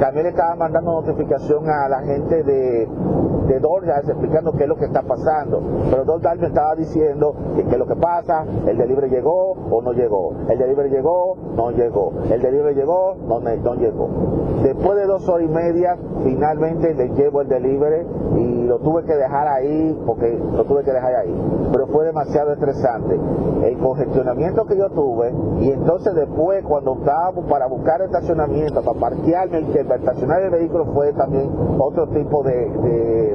También 0.00 0.24
le 0.24 0.30
estaba 0.30 0.56
mandando 0.56 0.79
notificación 0.80 1.68
a 1.68 1.88
la 1.88 2.02
gente 2.02 2.42
de, 2.42 2.88
de 3.46 3.60
DoorDash 3.60 4.08
explicando 4.08 4.52
qué 4.52 4.64
es 4.64 4.68
lo 4.68 4.76
que 4.76 4.84
está 4.84 5.02
pasando, 5.02 5.60
pero 5.90 6.04
DoorDash 6.04 6.38
me 6.38 6.46
estaba 6.46 6.74
diciendo 6.76 7.34
que 7.56 7.64
qué 7.64 7.72
es 7.72 7.78
lo 7.78 7.86
que 7.86 7.96
pasa, 7.96 8.44
el 8.66 8.78
delivery 8.78 9.10
llegó 9.10 9.52
o 9.52 9.82
no 9.82 9.92
llegó, 9.92 10.32
el 10.48 10.58
delivery 10.58 10.90
llegó, 10.90 11.36
no 11.56 11.70
llegó, 11.72 12.12
el 12.30 12.40
delivery 12.40 12.74
llegó, 12.74 13.16
no, 13.26 13.40
no 13.40 13.74
llegó. 13.74 14.08
Después 14.62 14.96
de 14.96 15.06
dos 15.06 15.28
horas 15.28 15.48
y 15.48 15.52
media, 15.52 15.96
finalmente 16.22 16.94
le 16.94 17.08
llevo 17.10 17.40
el 17.40 17.48
delivery 17.48 18.06
y 18.36 18.64
lo 18.64 18.78
tuve 18.78 19.04
que 19.04 19.14
dejar 19.14 19.48
ahí, 19.48 19.98
porque 20.06 20.38
lo 20.54 20.64
tuve 20.64 20.84
que 20.84 20.92
dejar 20.92 21.14
ahí, 21.14 21.34
pero 21.72 21.86
fue 21.88 22.04
demasiado 22.04 22.52
estresante. 22.52 23.18
El 23.64 23.78
congestionamiento 23.78 24.64
que 24.66 24.76
yo 24.76 24.88
tuve 24.90 25.32
y 25.60 25.72
entonces 25.72 26.14
después 26.14 26.64
cuando 26.64 26.94
estábamos 26.94 27.46
para 27.46 27.66
buscar 27.66 28.00
estacionamiento, 28.02 28.82
para 28.82 28.98
parquearme, 28.98 29.58
el, 29.58 29.66
que 29.72 29.80
estacionar 29.80 30.42
el 30.42 30.50
vehículo 30.50 30.69
fue 30.94 31.12
también 31.12 31.50
otro 31.78 32.08
tipo 32.08 32.42
de, 32.42 32.70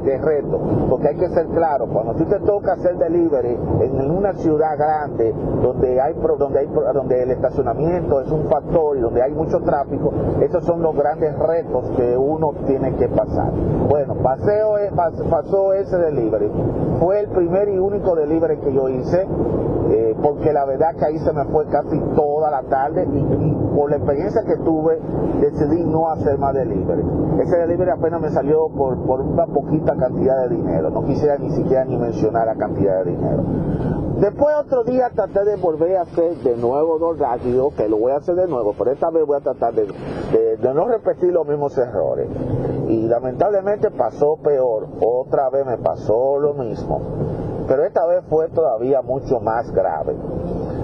de, 0.02 0.18
reto, 0.18 0.58
porque 0.88 1.08
hay 1.08 1.16
que 1.16 1.28
ser 1.28 1.46
claro, 1.48 1.86
cuando 1.88 2.14
tú 2.14 2.24
te 2.24 2.40
toca 2.40 2.72
hacer 2.72 2.96
delivery 2.96 3.56
en 3.80 4.10
una 4.10 4.32
ciudad 4.34 4.76
grande 4.78 5.34
donde 5.62 6.00
hay 6.00 6.14
donde 6.14 6.58
hay 6.58 6.66
donde 6.94 7.22
el 7.22 7.30
estacionamiento 7.32 8.20
es 8.20 8.30
un 8.30 8.44
factor 8.48 8.96
y 8.96 9.00
donde 9.00 9.22
hay 9.22 9.32
mucho 9.32 9.60
tráfico, 9.60 10.12
esos 10.40 10.64
son 10.64 10.82
los 10.82 10.96
grandes 10.96 11.38
retos 11.38 11.90
que 11.96 12.16
uno 12.16 12.54
tiene 12.66 12.94
que 12.96 13.08
pasar. 13.08 13.52
Bueno, 13.88 14.14
paseo, 14.16 14.78
e, 14.78 14.90
pasó 15.30 15.74
ese 15.74 15.96
delivery. 15.96 16.50
Fue 17.00 17.20
el 17.20 17.28
primer 17.28 17.68
y 17.68 17.78
único 17.78 18.14
delivery 18.14 18.58
que 18.58 18.72
yo 18.72 18.88
hice, 18.88 19.26
eh, 19.90 20.16
porque 20.22 20.52
la 20.52 20.64
verdad 20.64 20.94
que 20.96 21.04
ahí 21.04 21.18
se 21.18 21.32
me 21.32 21.44
fue 21.46 21.66
casi 21.66 21.98
toda 22.14 22.50
la 22.50 22.62
tarde 22.62 23.06
y, 23.12 23.56
por 23.74 23.90
la 23.90 23.96
experiencia 23.96 24.42
que 24.46 24.56
tuve 24.64 24.98
decidí 25.40 25.84
no 25.84 26.08
hacer 26.10 26.38
más 26.38 26.54
delivery. 26.54 27.02
Ese 27.40 27.56
delivery 27.58 27.90
apenas 27.90 28.20
me 28.20 28.30
salió 28.30 28.68
por, 28.68 28.94
una 28.94 29.46
poquita 29.46 29.94
cantidad 29.94 30.48
de 30.48 30.56
dinero, 30.56 30.90
no 30.90 31.04
quisiera 31.04 31.36
ni 31.36 31.50
siquiera 31.50 31.84
ni 31.84 31.96
mencionar 31.96 32.46
la 32.46 32.54
cantidad 32.54 33.04
de 33.04 33.10
dinero. 33.10 33.42
Después 34.20 34.56
otro 34.56 34.84
día 34.84 35.10
traté 35.14 35.44
de 35.44 35.56
volver 35.56 35.98
a 35.98 36.02
hacer 36.02 36.36
de 36.38 36.56
nuevo 36.56 36.98
DoorDash 36.98 37.46
y 37.46 37.76
que 37.76 37.88
lo 37.88 37.98
voy 37.98 38.12
a 38.12 38.16
hacer 38.16 38.34
de 38.36 38.46
nuevo, 38.46 38.74
pero 38.78 38.90
esta 38.90 39.10
vez 39.10 39.26
voy 39.26 39.36
a 39.36 39.40
tratar 39.40 39.74
de, 39.74 39.86
de, 40.56 40.74
no 40.74 40.88
repetir 40.88 41.32
los 41.32 41.46
mismos 41.46 41.76
errores. 41.76 42.28
Y 42.88 43.02
lamentablemente 43.02 43.90
pasó 43.90 44.38
peor, 44.42 44.86
otra 45.02 45.50
vez 45.50 45.66
me 45.66 45.76
pasó 45.76 46.38
lo 46.38 46.54
mismo, 46.54 47.02
pero 47.68 47.84
esta 47.84 48.06
vez 48.06 48.24
fue 48.30 48.48
todavía 48.48 49.02
mucho 49.02 49.40
más 49.40 49.70
grave. 49.72 50.16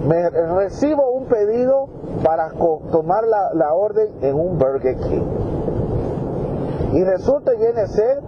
Me 0.07 0.29
recibo 0.29 1.13
un 1.13 1.25
pedido 1.25 1.89
para 2.23 2.51
tomar 2.91 3.25
la, 3.25 3.55
la 3.55 3.73
orden 3.73 4.11
en 4.21 4.35
un 4.35 4.59
Burger 4.59 4.97
King. 4.99 5.42
Y 6.93 7.05
resulta 7.05 7.53
viene 7.53 7.81
a 7.81 7.87
ser 7.87 8.21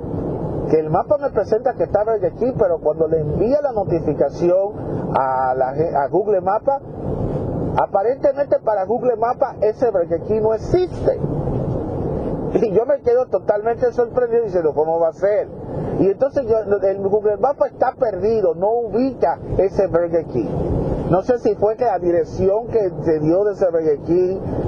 que 0.70 0.80
el 0.80 0.90
mapa 0.90 1.18
me 1.18 1.30
presenta 1.30 1.74
que 1.74 1.84
está 1.84 2.04
Burger 2.04 2.32
King, 2.34 2.54
pero 2.58 2.78
cuando 2.78 3.06
le 3.06 3.20
envía 3.20 3.60
la 3.60 3.72
notificación 3.72 4.72
a, 5.16 6.08
Google 6.10 6.40
Mapa, 6.40 6.80
aparentemente 7.76 8.58
para 8.60 8.84
Google 8.84 9.16
Mapa 9.16 9.56
ese 9.60 9.90
King 10.26 10.40
no 10.40 10.54
existe. 10.54 11.20
Y 12.54 12.70
yo 12.70 12.86
me 12.86 13.00
quedo 13.00 13.26
totalmente 13.26 13.92
sorprendido 13.92 14.44
diciendo, 14.44 14.72
¿cómo 14.74 15.00
va 15.00 15.08
a 15.08 15.12
ser? 15.12 15.48
Y 15.98 16.08
entonces 16.08 16.46
yo, 16.46 16.58
el 16.58 17.08
Google 17.08 17.36
Mapa 17.36 17.66
está 17.66 17.92
perdido, 17.92 18.54
no 18.54 18.70
ubica 18.70 19.38
ese 19.58 19.88
Burger 19.88 20.24
King. 20.26 20.83
No 21.10 21.20
sé 21.22 21.38
si 21.38 21.54
fue 21.56 21.76
que 21.76 21.84
la 21.84 21.98
dirección 21.98 22.66
que 22.68 22.90
se 23.02 23.18
dio 23.20 23.44
de 23.44 23.52
ese 23.52 23.66
Burger 23.70 23.98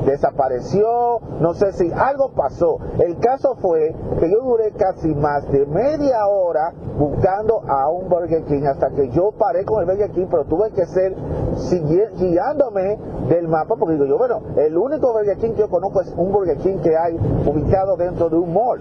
desapareció, 0.04 1.18
no 1.40 1.54
sé 1.54 1.72
si 1.72 1.90
algo 1.90 2.30
pasó. 2.32 2.78
El 2.98 3.18
caso 3.18 3.56
fue 3.56 3.94
que 4.20 4.30
yo 4.30 4.42
duré 4.42 4.72
casi 4.72 5.14
más 5.14 5.50
de 5.50 5.64
media 5.64 6.26
hora 6.26 6.74
buscando 6.98 7.62
a 7.66 7.88
un 7.90 8.08
Burger 8.10 8.44
King 8.44 8.64
hasta 8.64 8.90
que 8.90 9.08
yo 9.08 9.32
paré 9.32 9.64
con 9.64 9.80
el 9.80 9.86
Burger 9.86 10.10
King, 10.10 10.26
pero 10.30 10.44
tuve 10.44 10.70
que 10.72 10.84
ser 10.84 11.14
guiándome 12.18 12.98
del 13.28 13.48
mapa 13.48 13.76
porque 13.76 13.94
digo 13.94 14.04
yo, 14.04 14.18
bueno, 14.18 14.42
el 14.56 14.76
único 14.76 15.14
Burger 15.14 15.38
King 15.38 15.52
que 15.52 15.60
yo 15.60 15.70
conozco 15.70 16.02
es 16.02 16.12
un 16.16 16.32
Burger 16.32 16.58
King 16.58 16.78
que 16.82 16.96
hay 16.96 17.16
ubicado 17.46 17.96
dentro 17.96 18.28
de 18.28 18.36
un 18.36 18.52
mall. 18.52 18.80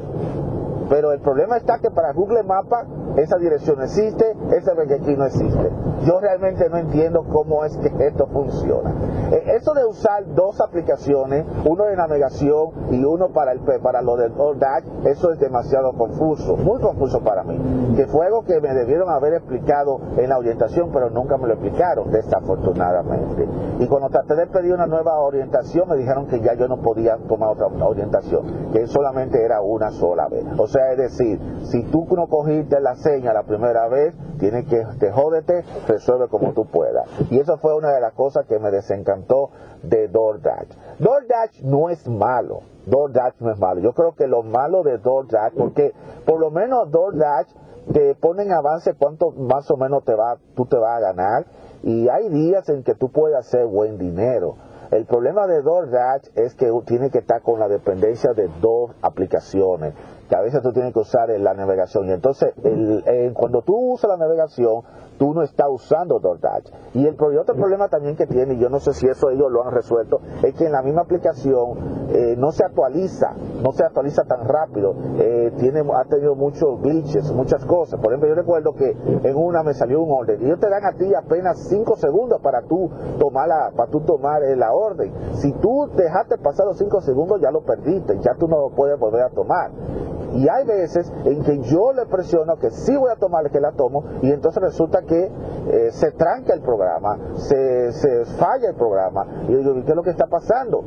Pero 0.90 1.12
el 1.12 1.20
problema 1.20 1.58
está 1.58 1.80
que 1.80 1.90
para 1.92 2.14
Google 2.14 2.44
Mapa 2.44 2.86
esa 3.18 3.38
dirección 3.38 3.82
existe, 3.82 4.26
ese 4.52 4.74
Burger 4.74 5.18
no 5.18 5.26
existe. 5.26 5.72
Yo 6.06 6.20
realmente 6.20 6.70
no 6.70 6.78
entiendo 6.78 7.24
cómo 7.32 7.64
es 7.64 7.76
que 7.78 7.88
esto 8.06 8.28
funciona. 8.28 8.94
Eh, 9.32 9.56
eso 9.56 9.74
de 9.74 9.86
usar 9.86 10.26
dos 10.36 10.60
aplicaciones, 10.60 11.46
uno 11.66 11.86
de 11.86 11.96
navegación 11.96 12.72
y 12.92 13.04
uno 13.04 13.30
para 13.30 13.54
el 13.54 13.62
para 13.62 14.02
lo 14.02 14.18
del 14.18 14.36
DoorDash, 14.36 14.84
eso 15.06 15.32
es 15.32 15.40
demasiado 15.40 15.94
confuso, 15.94 16.58
muy 16.58 16.80
confuso 16.82 17.22
para 17.22 17.44
mí. 17.44 17.96
Que 17.96 18.06
fue 18.08 18.26
algo 18.26 18.44
que 18.44 18.60
me 18.60 18.74
debieron 18.74 19.10
haber 19.10 19.34
explicado 19.34 20.00
en 20.18 20.30
la 20.30 20.38
orientación, 20.38 20.92
pero 20.92 21.10
nunca 21.10 21.38
me 21.38 21.48
lo 21.48 21.54
explicaron, 21.54 22.12
desafortunadamente. 22.12 23.48
Y 23.80 23.88
cuando 23.88 24.10
traté 24.10 24.36
de 24.36 24.48
pedir 24.48 24.74
una 24.74 24.86
nueva 24.88 25.20
orientación, 25.20 25.90
me 25.90 25.96
dijeron 25.96 26.28
que 26.28 26.42
ya 26.42 26.54
yo 26.54 26.68
no 26.68 26.82
podía 26.82 27.18
tomar 27.28 27.50
otra 27.50 27.68
orientación, 27.68 28.72
que 28.72 28.86
solamente 28.88 29.44
era 29.44 29.62
una 29.62 29.92
sola 29.92 30.28
vez. 30.28 30.46
Es 30.80 30.98
decir, 30.98 31.40
si 31.64 31.84
tú 31.84 32.08
no 32.16 32.28
cogiste 32.28 32.80
la 32.80 32.96
seña 32.96 33.34
la 33.34 33.44
primera 33.44 33.88
vez, 33.88 34.16
tienes 34.40 34.66
que, 34.68 34.86
te 35.00 35.12
jódete, 35.12 35.64
resuelve 35.88 36.28
como 36.28 36.54
tú 36.54 36.66
puedas. 36.66 37.08
Y 37.30 37.40
eso 37.40 37.58
fue 37.58 37.76
una 37.76 37.92
de 37.92 38.02
las 38.02 38.14
cosas 38.14 38.46
que 38.46 38.60
me 38.60 38.72
desencantó 38.72 39.50
de 39.84 40.08
DoorDash. 40.08 41.00
DoorDash 41.00 41.64
no 41.64 41.90
es 41.90 42.08
malo. 42.08 42.62
DoorDash 42.86 43.36
no 43.40 43.52
es 43.52 43.60
malo. 43.60 43.82
Yo 43.82 43.94
creo 43.94 44.16
que 44.16 44.28
lo 44.28 44.44
malo 44.44 44.84
de 44.84 44.98
DoorDash, 44.98 45.54
porque 45.58 45.94
por 46.26 46.40
lo 46.40 46.52
menos 46.52 46.92
DoorDash 46.92 47.48
te 47.94 48.16
pone 48.16 48.44
en 48.44 48.52
avance 48.52 48.96
cuánto 48.96 49.32
más 49.32 49.70
o 49.70 49.78
menos 49.78 50.04
te 50.04 50.16
va, 50.16 50.38
tú 50.56 50.66
te 50.66 50.78
vas 50.78 50.98
a 50.98 51.00
ganar. 51.00 51.46
Y 51.84 52.10
hay 52.10 52.30
días 52.30 52.68
en 52.70 52.84
que 52.84 52.96
tú 52.96 53.12
puedes 53.12 53.38
hacer 53.38 53.66
buen 53.66 53.98
dinero. 53.98 54.56
El 54.92 55.06
problema 55.06 55.48
de 55.48 55.62
DoorDash 55.62 56.30
es 56.36 56.54
que 56.56 56.72
tiene 56.86 57.10
que 57.10 57.20
estar 57.20 57.42
con 57.42 57.60
la 57.60 57.68
dependencia 57.68 58.34
de 58.34 58.50
dos 58.62 58.92
aplicaciones 59.02 59.94
que 60.30 60.36
a 60.36 60.42
veces 60.42 60.62
tú 60.62 60.72
tienes 60.74 60.94
que 60.94 61.00
usar 61.00 61.30
la 61.30 61.54
navegación. 61.54 62.10
Y 62.10 62.12
entonces, 62.14 62.54
el, 62.64 63.34
cuando 63.34 63.62
tú 63.62 63.76
usas 63.94 64.10
la 64.10 64.18
navegación, 64.18 64.82
tú 65.18 65.34
no 65.34 65.42
estás 65.42 65.68
usando 65.70 66.20
DoorDash. 66.20 66.94
Y 66.94 67.06
el 67.06 67.16
otro 67.38 67.56
problema 67.56 67.88
también 67.88 68.16
que 68.16 68.28
tiene, 68.28 68.56
y 68.56 68.60
yo 68.60 68.70
no 68.70 68.80
sé 68.80 68.94
si 68.94 69.08
eso 69.08 69.30
ellos 69.30 69.52
lo 69.52 69.66
han 69.66 69.74
resuelto, 69.74 70.20
es 70.44 70.54
que 70.56 70.66
en 70.66 70.72
la 70.72 70.82
misma 70.82 71.02
aplicación 71.02 72.10
eh, 72.10 72.36
no 72.38 72.52
se 72.52 72.64
actualiza, 72.64 73.34
no 73.62 73.72
se 73.72 73.84
actualiza 73.84 74.24
tan 74.24 74.48
rápido. 74.48 74.94
Eh, 75.18 75.52
tiene, 75.58 75.82
ha 75.82 76.06
tenido 76.06 76.36
muchos 76.36 76.82
glitches, 76.82 77.32
muchas 77.32 77.66
cosas. 77.66 78.00
Por 78.00 78.12
ejemplo, 78.12 78.30
yo 78.30 78.36
recuerdo 78.36 78.74
que 78.74 78.92
en 78.92 79.36
una 79.36 79.64
me 79.64 79.74
salió 79.74 80.02
un 80.02 80.12
orden 80.12 80.42
y 80.42 80.46
ellos 80.46 80.60
te 80.60 80.70
dan 80.70 80.86
a 80.86 80.94
ti 80.94 81.14
apenas 81.14 81.68
5 81.68 81.96
segundos 81.98 82.42
para 82.42 82.62
tú 82.62 82.90
tomar 83.20 83.48
la, 83.48 83.72
para 83.76 83.90
tú 83.90 84.02
tomar 84.02 84.44
eh, 84.44 84.56
la 84.56 84.74
orden. 84.74 85.12
Si 85.34 85.52
tú 85.54 85.90
dejaste 85.96 86.38
pasar 86.38 86.66
los 86.66 86.78
5 86.78 87.02
segundos, 87.02 87.42
ya 87.42 87.52
lo 87.52 87.62
perdiste, 87.62 88.20
ya 88.20 88.36
tú 88.36 88.48
no 88.48 88.60
lo 88.60 88.76
puedes 88.76 89.00
volver 89.00 89.24
a 89.24 89.30
tomar. 89.30 89.72
Y 90.36 90.48
hay 90.50 90.66
veces 90.66 91.12
en 91.24 91.44
que 91.44 91.60
yo 91.60 91.94
le 91.94 92.06
presiono 92.06 92.58
que 92.58 92.70
sí 92.70 92.96
voy 92.96 93.10
a 93.10 93.16
tomar, 93.16 93.50
que 93.50 93.60
la 93.60 93.72
tomo, 93.72 94.04
y 94.22 94.32
entonces 94.32 94.62
resulta 94.62 95.02
que 95.04 95.24
eh, 95.26 95.92
se 95.92 96.12
tranca 96.12 96.54
el 96.54 96.62
programa, 96.62 97.18
se, 97.36 97.92
se 97.94 98.26
falla 98.38 98.70
el 98.70 98.76
programa. 98.76 99.26
Y 99.48 99.54
yo 99.54 99.60
digo, 99.60 99.74
¿qué 99.86 99.92
es 99.92 99.96
lo 99.96 100.04
que 100.04 100.10
está 100.10 100.28
pasando? 100.28 100.84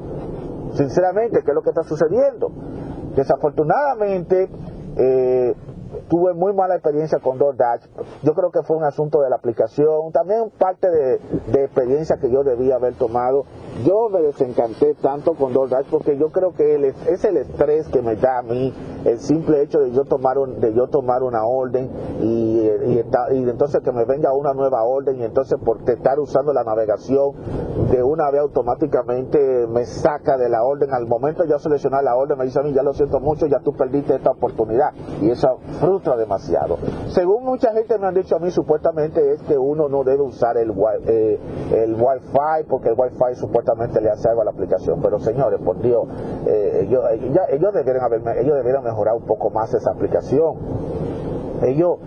Sinceramente, 0.75 1.43
¿qué 1.43 1.51
es 1.51 1.55
lo 1.55 1.63
que 1.63 1.71
está 1.71 1.83
sucediendo? 1.83 2.51
Desafortunadamente, 3.17 4.51
eh, 4.97 5.55
tuve 6.09 6.35
muy 6.35 6.53
mala 6.53 6.75
experiencia 6.75 7.19
con 7.19 7.39
DoorDash. 7.39 7.83
Yo 8.23 8.35
creo 8.35 8.51
que 8.51 8.63
fue 8.63 8.77
un 8.77 8.85
asunto 8.85 9.21
de 9.21 9.31
la 9.31 9.37
aplicación, 9.37 10.13
también 10.13 10.51
parte 10.59 10.89
de, 10.91 11.21
experiencia 11.65 12.17
que 12.19 12.31
yo 12.31 12.45
debía 12.45 12.77
haber 12.77 12.95
tomado. 12.95 13.45
Yo 13.85 14.09
me 14.11 14.21
desencanté 14.21 14.95
tanto 14.95 15.35
con 15.35 15.53
DoorDash 15.53 15.87
porque 15.91 16.17
yo 16.17 16.31
creo 16.31 16.53
que 16.55 16.95
es 17.07 17.25
el 17.25 17.37
estrés 17.37 17.89
que 17.89 18.03
me 18.03 18.17
da 18.17 18.39
a 18.39 18.43
mí 18.43 18.73
el 19.09 19.19
simple 19.21 19.63
hecho 19.63 19.81
de 19.81 19.93
yo 19.93 20.05
tomar, 20.05 20.37
de 20.39 20.75
yo 20.75 20.89
tomar 20.89 21.23
una 21.23 21.45
orden 21.45 21.91
y, 22.21 22.61
y, 22.61 23.05
y 23.33 23.49
entonces 23.49 23.81
que 23.83 23.93
me 23.93 24.05
venga 24.05 24.33
una 24.33 24.53
nueva 24.53 24.83
orden 24.85 25.19
y 25.21 25.25
entonces 25.25 25.59
por 25.65 25.79
estar 25.89 26.19
usando 26.19 26.53
la 26.53 26.65
navegación 26.65 27.33
de 27.91 28.03
una 28.03 28.31
vez 28.31 28.41
automáticamente 28.41 29.67
me 29.67 29.85
saca 29.85 30.37
de 30.37 30.49
la 30.49 30.63
orden. 30.63 30.93
Al 30.93 31.07
momento 31.07 31.43
de 31.43 31.49
yo 31.49 31.59
seleccionar 31.59 32.05
la 32.05 32.17
orden 32.17 32.37
me 32.37 32.45
dice 32.45 32.61
a 32.61 32.63
mí, 32.63 32.73
ya 32.73 32.83
lo 32.83 32.93
siento 32.93 33.21
mucho, 33.21 33.47
ya 33.47 33.61
tú 33.61 33.73
perdiste 33.73 34.15
esta 34.15 34.31
oportunidad. 34.31 34.93
Y 35.23 35.31
eso 35.31 35.59
frustra 35.81 36.17
demasiado. 36.17 36.77
Según 37.09 37.45
mucha 37.45 37.73
gente 37.73 37.99
me 37.99 38.07
han 38.07 38.15
dicho 38.15 38.37
a 38.37 38.39
mí, 38.39 38.51
supuestamente 38.51 39.33
es 39.33 39.43
que 39.43 39.57
uno 39.57 39.89
no 39.89 40.05
debe 40.05 40.23
usar 40.23 40.57
el, 40.59 40.73
eh, 41.07 41.39
el 41.73 41.95
Wi-Fi 41.95 42.65
porque 42.69 42.91
el 42.91 42.95
Wi-Fi 42.99 43.37
supuestamente 43.37 44.01
le 44.01 44.11
hace 44.11 44.29
algo 44.29 44.43
a 44.43 44.45
la 44.45 44.51
aplicación. 44.51 45.01
Pero 45.01 45.19
señores, 45.19 45.61
por 45.61 45.81
Dios, 45.81 46.07
eh, 46.47 46.87
ellos, 46.87 47.05
ellos, 47.51 47.73
debieron 47.73 48.03
haber, 48.03 48.21
ellos 48.39 48.57
debieron 48.57 48.87
mejorar 48.99 49.15
un 49.15 49.27
poco 49.27 49.51
más 49.51 49.73
esa 49.75 49.93
aplicación. 49.93 51.08
Ellos 51.63 51.99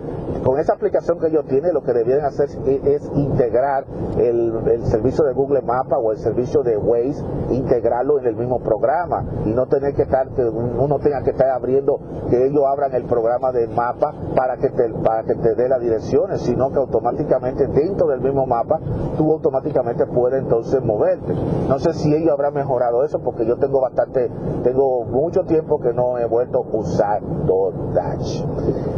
con 0.44 0.58
esa 0.58 0.74
aplicación 0.74 1.20
que 1.20 1.28
ellos 1.28 1.44
tienen, 1.46 1.72
lo 1.72 1.82
que 1.82 1.92
debieran 1.92 2.24
hacer 2.24 2.48
es, 2.66 3.10
integrar 3.14 3.84
el, 4.18 4.52
servicio 4.86 5.24
de 5.24 5.32
Google 5.34 5.62
Maps 5.62 5.92
o 6.02 6.10
el 6.10 6.18
servicio 6.18 6.62
de 6.62 6.76
Waze, 6.76 7.22
integrarlo 7.50 8.18
en 8.18 8.26
el 8.26 8.34
mismo 8.34 8.60
programa 8.60 9.24
y 9.44 9.50
no 9.50 9.66
tener 9.66 9.94
que 9.94 10.02
estar, 10.02 10.28
que 10.30 10.42
uno 10.42 10.98
tenga 10.98 11.22
que 11.22 11.30
estar 11.30 11.48
abriendo, 11.50 12.00
que 12.28 12.46
ellos 12.46 12.64
abran 12.66 12.92
el 12.94 13.04
programa 13.04 13.52
de 13.52 13.68
mapa 13.68 14.14
para 14.34 14.56
que 14.56 14.70
te, 14.70 14.88
para 15.04 15.22
que 15.22 15.34
te 15.36 15.54
dé 15.54 15.68
las 15.68 15.80
direcciones, 15.80 16.40
sino 16.40 16.70
que 16.70 16.78
automáticamente 16.78 17.66
dentro 17.68 18.08
del 18.08 18.20
mismo 18.20 18.46
mapa 18.46 18.80
tú 19.16 19.30
automáticamente 19.32 20.06
puedes 20.06 20.42
entonces 20.42 20.82
moverte. 20.82 21.34
No 21.68 21.78
sé 21.78 21.92
si 21.94 22.14
ellos 22.14 22.32
habrán 22.32 22.54
mejorado 22.54 23.04
eso 23.04 23.20
porque 23.20 23.46
yo 23.46 23.56
tengo 23.58 23.80
bastante, 23.80 24.30
tengo 24.64 25.04
mucho 25.04 25.44
tiempo 25.44 25.78
que 25.78 25.92
no 25.92 26.18
he 26.18 26.26
vuelto 26.26 26.58
a 26.58 26.76
usar 26.76 27.22
DoorDash. 27.22 28.44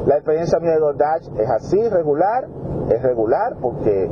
La 0.06 0.16
experiencia 0.16 0.43
mía 0.60 0.72
de 0.72 0.78
DoorDash 0.78 1.28
es 1.38 1.50
así 1.50 1.88
regular, 1.88 2.46
es 2.90 3.02
regular 3.02 3.54
porque 3.60 4.10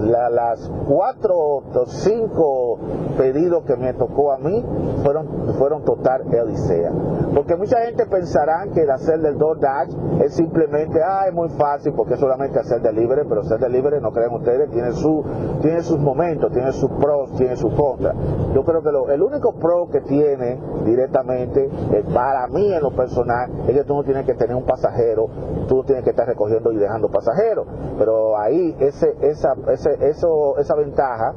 las 0.00 0.70
cuatro 0.88 1.36
o 1.36 1.86
cinco 1.86 2.78
pedidos 3.16 3.64
que 3.64 3.76
me 3.76 3.92
tocó 3.94 4.32
a 4.32 4.38
mí 4.38 4.64
fueron, 5.02 5.54
fueron 5.58 5.84
total 5.84 6.22
odisea. 6.42 6.92
Porque 7.34 7.56
mucha 7.56 7.78
gente 7.84 8.06
pensará 8.06 8.66
que 8.72 8.82
el 8.82 8.90
hacer 8.90 9.20
del 9.20 9.38
DoorDash 9.38 9.94
es 10.24 10.34
simplemente, 10.34 11.00
ah, 11.02 11.26
es 11.28 11.34
muy 11.34 11.48
fácil 11.50 11.92
porque 11.96 12.14
es 12.14 12.20
solamente 12.20 12.58
hacer 12.58 12.80
delivery, 12.82 13.22
pero 13.28 13.42
hacer 13.42 13.58
delivery, 13.58 14.00
no 14.00 14.10
creen 14.10 14.34
ustedes, 14.34 14.70
tiene, 14.70 14.92
su, 14.92 15.24
tiene 15.60 15.82
sus 15.82 15.98
momentos, 15.98 16.52
tiene 16.52 16.72
sus 16.72 16.90
pros, 16.92 17.32
tiene 17.36 17.56
sus 17.56 17.72
contras. 17.74 18.16
Yo 18.54 18.64
creo 18.64 18.82
que 18.82 18.90
lo, 18.90 19.10
el 19.10 19.22
único 19.22 19.52
pro 19.54 19.88
que 19.90 20.00
tiene 20.00 20.58
directamente, 20.84 21.68
eh, 21.92 22.04
para 22.12 22.46
mí 22.48 22.72
en 22.72 22.82
lo 22.82 22.90
personal, 22.90 23.50
es 23.68 23.74
que 23.74 23.84
tú 23.84 23.94
no 23.94 24.02
tienes 24.02 24.26
que 24.26 24.34
tener 24.34 24.56
un 24.56 24.64
pasajero, 24.64 25.28
tú 25.68 25.76
no 25.76 25.84
tienes 25.84 26.04
que 26.04 26.10
estar 26.10 26.26
recogiendo 26.26 26.72
y 26.72 26.76
dejando 26.76 27.08
pasajeros. 27.08 27.66
Pero 27.98 28.38
ahí 28.38 28.76
ese, 28.80 29.14
esa, 29.20 29.54
ese 29.68 29.89
eso, 30.00 30.58
esa 30.58 30.74
ventaja 30.74 31.34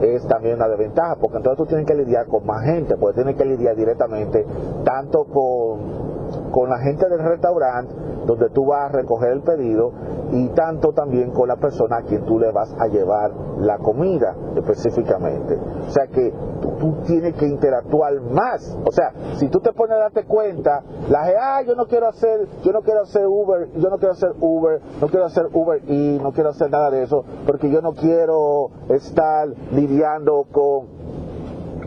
es 0.00 0.26
también 0.26 0.56
una 0.56 0.68
desventaja, 0.68 1.16
porque 1.16 1.38
entonces 1.38 1.58
tú 1.58 1.66
tienes 1.66 1.86
que 1.86 1.94
lidiar 1.94 2.26
con 2.26 2.46
más 2.46 2.64
gente, 2.64 2.96
porque 2.96 3.16
tienes 3.16 3.36
que 3.36 3.44
lidiar 3.44 3.74
directamente 3.76 4.46
tanto 4.84 5.24
con, 5.24 6.07
con 6.50 6.70
la 6.70 6.78
gente 6.78 7.08
del 7.08 7.20
restaurante, 7.20 7.94
donde 8.26 8.50
tú 8.50 8.66
vas 8.66 8.90
a 8.90 8.96
recoger 8.96 9.32
el 9.32 9.42
pedido, 9.42 9.92
y 10.32 10.48
tanto 10.48 10.92
también 10.92 11.30
con 11.30 11.48
la 11.48 11.56
persona 11.56 11.98
a 11.98 12.02
quien 12.02 12.24
tú 12.24 12.38
le 12.38 12.50
vas 12.52 12.74
a 12.78 12.86
llevar 12.86 13.32
la 13.58 13.78
comida 13.78 14.36
específicamente. 14.56 15.58
O 15.86 15.90
sea 15.90 16.06
que 16.06 16.32
tú, 16.60 16.96
tienes 17.06 17.34
que 17.34 17.46
interactuar 17.46 18.20
más. 18.20 18.76
O 18.84 18.92
sea, 18.92 19.12
si 19.36 19.48
tú 19.48 19.60
te 19.60 19.72
pones 19.72 19.96
a 19.96 20.00
darte 20.00 20.24
cuenta, 20.24 20.82
la 21.08 21.24
gente, 21.24 21.38
ah, 21.40 21.62
yo 21.62 21.74
no 21.74 21.86
quiero 21.86 22.08
hacer, 22.08 22.46
yo 22.62 22.72
no 22.72 22.82
quiero 22.82 23.02
hacer 23.02 23.26
Uber, 23.26 23.68
yo 23.76 23.88
no 23.88 23.98
quiero 23.98 24.12
hacer 24.12 24.32
Uber, 24.40 24.80
no 25.00 25.08
quiero 25.08 25.24
hacer 25.24 25.46
Uber 25.52 25.82
y 25.88 26.18
no 26.22 26.32
quiero 26.32 26.50
hacer 26.50 26.70
nada 26.70 26.90
de 26.90 27.02
eso, 27.02 27.24
porque 27.46 27.70
yo 27.70 27.80
no 27.80 27.92
quiero 27.94 28.70
estar 28.88 29.48
lidiando 29.72 30.46
con 30.52 30.98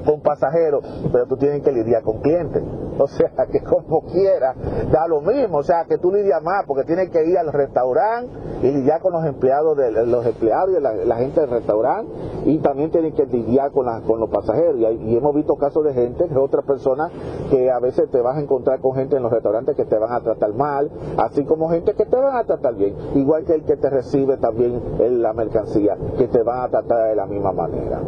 con 0.04 0.22
pasajeros, 0.22 0.84
pero 1.12 1.26
tú 1.26 1.38
tienes 1.38 1.62
que 1.62 1.72
lidiar 1.72 2.04
con 2.04 2.20
clientes. 2.20 2.64
O 2.98 3.08
sea, 3.08 3.32
que 3.52 3.62
como 3.62 4.02
quiera, 4.06 4.54
da 4.92 5.08
lo 5.08 5.22
mismo. 5.22 5.60
O 5.60 5.64
sea, 5.64 5.86
que 5.86 5.98
tú 5.98 6.12
lidias 6.12 6.42
más 6.44 6.66
porque 6.66 6.84
tienes 6.84 7.10
que 7.10 7.26
ir 7.26 7.38
al 7.38 7.52
restaurante 7.52 8.32
y 8.62 8.72
lidiar 8.72 9.02
con 9.02 9.14
los 9.14 9.26
empleados, 9.26 9.76
de, 9.78 9.92
los 10.06 10.26
empleados 10.26 10.76
y 10.78 11.08
la, 11.08 11.16
gente 11.16 11.42
del 11.42 11.50
restaurante 11.50 12.12
y 12.46 12.58
también 12.60 12.92
tienes 12.92 13.14
que 13.14 13.26
lidiar 13.26 13.72
con, 13.72 13.86
los 13.86 14.30
pasajeros. 14.30 14.78
Y, 14.78 15.16
hemos 15.16 15.36
visto 15.36 15.56
casos 15.56 15.84
de 15.84 15.94
gente, 15.94 16.28
de 16.28 16.38
otras 16.38 16.66
personas, 16.66 17.12
que 17.50 17.72
a 17.72 17.80
veces 17.80 18.10
te 18.10 18.22
vas 18.22 18.38
a 18.38 18.42
encontrar 18.42 18.80
con 18.80 18.96
gente 18.96 19.18
en 19.18 19.24
los 19.24 19.32
restaurantes 19.32 19.76
que 19.76 19.86
te 19.86 19.98
van 19.98 20.12
a 20.12 20.22
tratar 20.22 20.54
mal, 20.54 20.90
así 21.18 21.44
como 21.46 21.70
gente 21.70 21.94
que 21.94 22.06
te 22.06 22.16
van 22.16 22.36
a 22.36 22.44
tratar 22.44 22.76
bien. 22.76 22.96
Igual 23.16 23.46
que 23.46 23.54
el 23.54 23.64
que 23.64 23.78
te 23.78 23.90
recibe 23.90 24.38
también 24.38 24.80
en 25.00 25.22
la 25.22 25.34
mercancía, 25.34 25.98
que 26.18 26.28
te 26.28 26.44
van 26.44 26.62
a 26.62 26.70
tratar 26.70 27.10
de 27.10 27.16
la 27.16 27.26
misma 27.26 27.52
manera. 27.52 28.00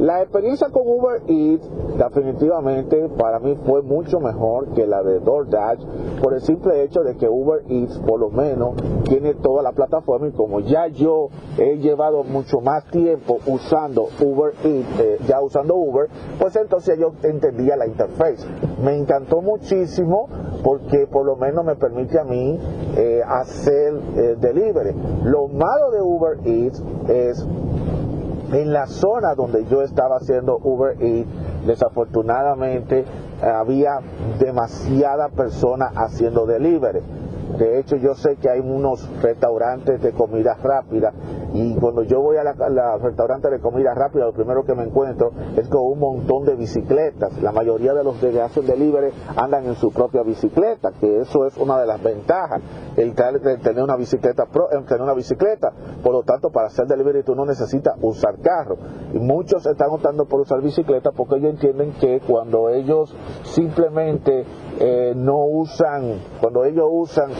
La 0.00 0.22
experiencia 0.22 0.68
con 0.70 0.82
Uber 0.86 1.22
Eats 1.28 1.70
definitivamente 1.96 3.08
para 3.16 3.38
mí 3.38 3.56
fue 3.64 3.80
mucho 3.82 4.18
mejor 4.18 4.68
que 4.74 4.86
la 4.86 5.02
de 5.02 5.20
DoorDash 5.20 5.84
por 6.20 6.34
el 6.34 6.40
simple 6.40 6.82
hecho 6.82 7.02
de 7.02 7.16
que 7.16 7.28
Uber 7.28 7.62
Eats 7.68 7.98
por 8.00 8.18
lo 8.18 8.30
menos 8.30 8.74
tiene 9.04 9.34
toda 9.34 9.62
la 9.62 9.72
plataforma 9.72 10.26
y 10.26 10.32
como 10.32 10.60
ya 10.60 10.88
yo 10.88 11.28
he 11.58 11.78
llevado 11.78 12.24
mucho 12.24 12.60
más 12.60 12.84
tiempo 12.90 13.38
usando 13.46 14.08
Uber 14.20 14.54
Eats, 14.64 15.00
eh, 15.00 15.18
ya 15.28 15.40
usando 15.40 15.76
Uber, 15.76 16.08
pues 16.40 16.56
entonces 16.56 16.98
yo 16.98 17.12
entendía 17.22 17.76
la 17.76 17.86
interface. 17.86 18.44
Me 18.82 18.96
encantó 18.96 19.42
muchísimo 19.42 20.28
porque 20.64 21.06
por 21.06 21.24
lo 21.24 21.36
menos 21.36 21.64
me 21.64 21.76
permite 21.76 22.18
a 22.18 22.24
mí 22.24 22.58
eh, 22.96 23.20
hacer 23.24 23.94
eh, 24.16 24.36
delivery. 24.40 24.94
Lo 25.24 25.46
malo 25.46 25.90
de 25.92 26.02
Uber 26.02 26.38
Eats 26.44 26.82
es 27.08 27.46
en 28.54 28.72
la 28.72 28.86
zona 28.86 29.34
donde 29.34 29.64
yo 29.66 29.82
estaba 29.82 30.16
haciendo 30.16 30.58
Uber 30.62 30.96
Eats, 31.00 31.28
desafortunadamente 31.66 33.04
había 33.42 33.98
demasiada 34.38 35.28
personas 35.28 35.92
haciendo 35.96 36.46
delivery. 36.46 37.00
De 37.58 37.78
hecho, 37.78 37.96
yo 37.96 38.14
sé 38.14 38.36
que 38.36 38.50
hay 38.50 38.60
unos 38.60 39.08
restaurantes 39.22 40.02
de 40.02 40.12
comida 40.12 40.54
rápida 40.54 41.12
y 41.52 41.74
cuando 41.76 42.02
yo 42.02 42.20
voy 42.20 42.36
a 42.36 42.42
la, 42.42 42.98
restaurante 42.98 43.48
de 43.48 43.60
comida 43.60 43.94
rápida, 43.94 44.24
lo 44.24 44.32
primero 44.32 44.64
que 44.64 44.74
me 44.74 44.82
encuentro 44.82 45.30
es 45.56 45.68
con 45.68 45.82
un 45.82 46.00
montón 46.00 46.44
de 46.44 46.56
bicicletas. 46.56 47.40
La 47.40 47.52
mayoría 47.52 47.94
de 47.94 48.02
los 48.02 48.16
que 48.16 48.40
hacen 48.40 48.66
delivery 48.66 49.12
andan 49.36 49.66
en 49.66 49.76
su 49.76 49.92
propia 49.92 50.22
bicicleta, 50.24 50.90
que 51.00 51.20
eso 51.20 51.46
es 51.46 51.56
una 51.56 51.78
de 51.78 51.86
las 51.86 52.02
ventajas, 52.02 52.60
el 52.96 53.14
tener 53.14 53.82
una 53.82 53.96
bicicleta, 53.96 54.46
tener 54.86 55.02
una 55.02 55.14
bicicleta. 55.14 55.72
Por 56.02 56.12
lo 56.12 56.22
tanto, 56.24 56.50
para 56.50 56.66
hacer 56.66 56.86
delivery 56.86 57.22
tú 57.22 57.36
no 57.36 57.46
necesitas 57.46 57.94
usar 58.02 58.36
carro. 58.40 58.76
Y 59.12 59.18
muchos 59.18 59.64
están 59.64 59.90
optando 59.90 60.24
por 60.24 60.40
usar 60.40 60.60
bicicleta 60.60 61.12
porque 61.12 61.36
ellos 61.36 61.50
entienden 61.50 61.92
que 62.00 62.20
cuando 62.26 62.68
ellos 62.68 63.14
simplemente 63.44 64.44
eh, 64.80 65.12
no 65.14 65.44
usan, 65.44 66.20
cuando 66.40 66.64
ellos 66.64 66.88
usan 66.90 67.30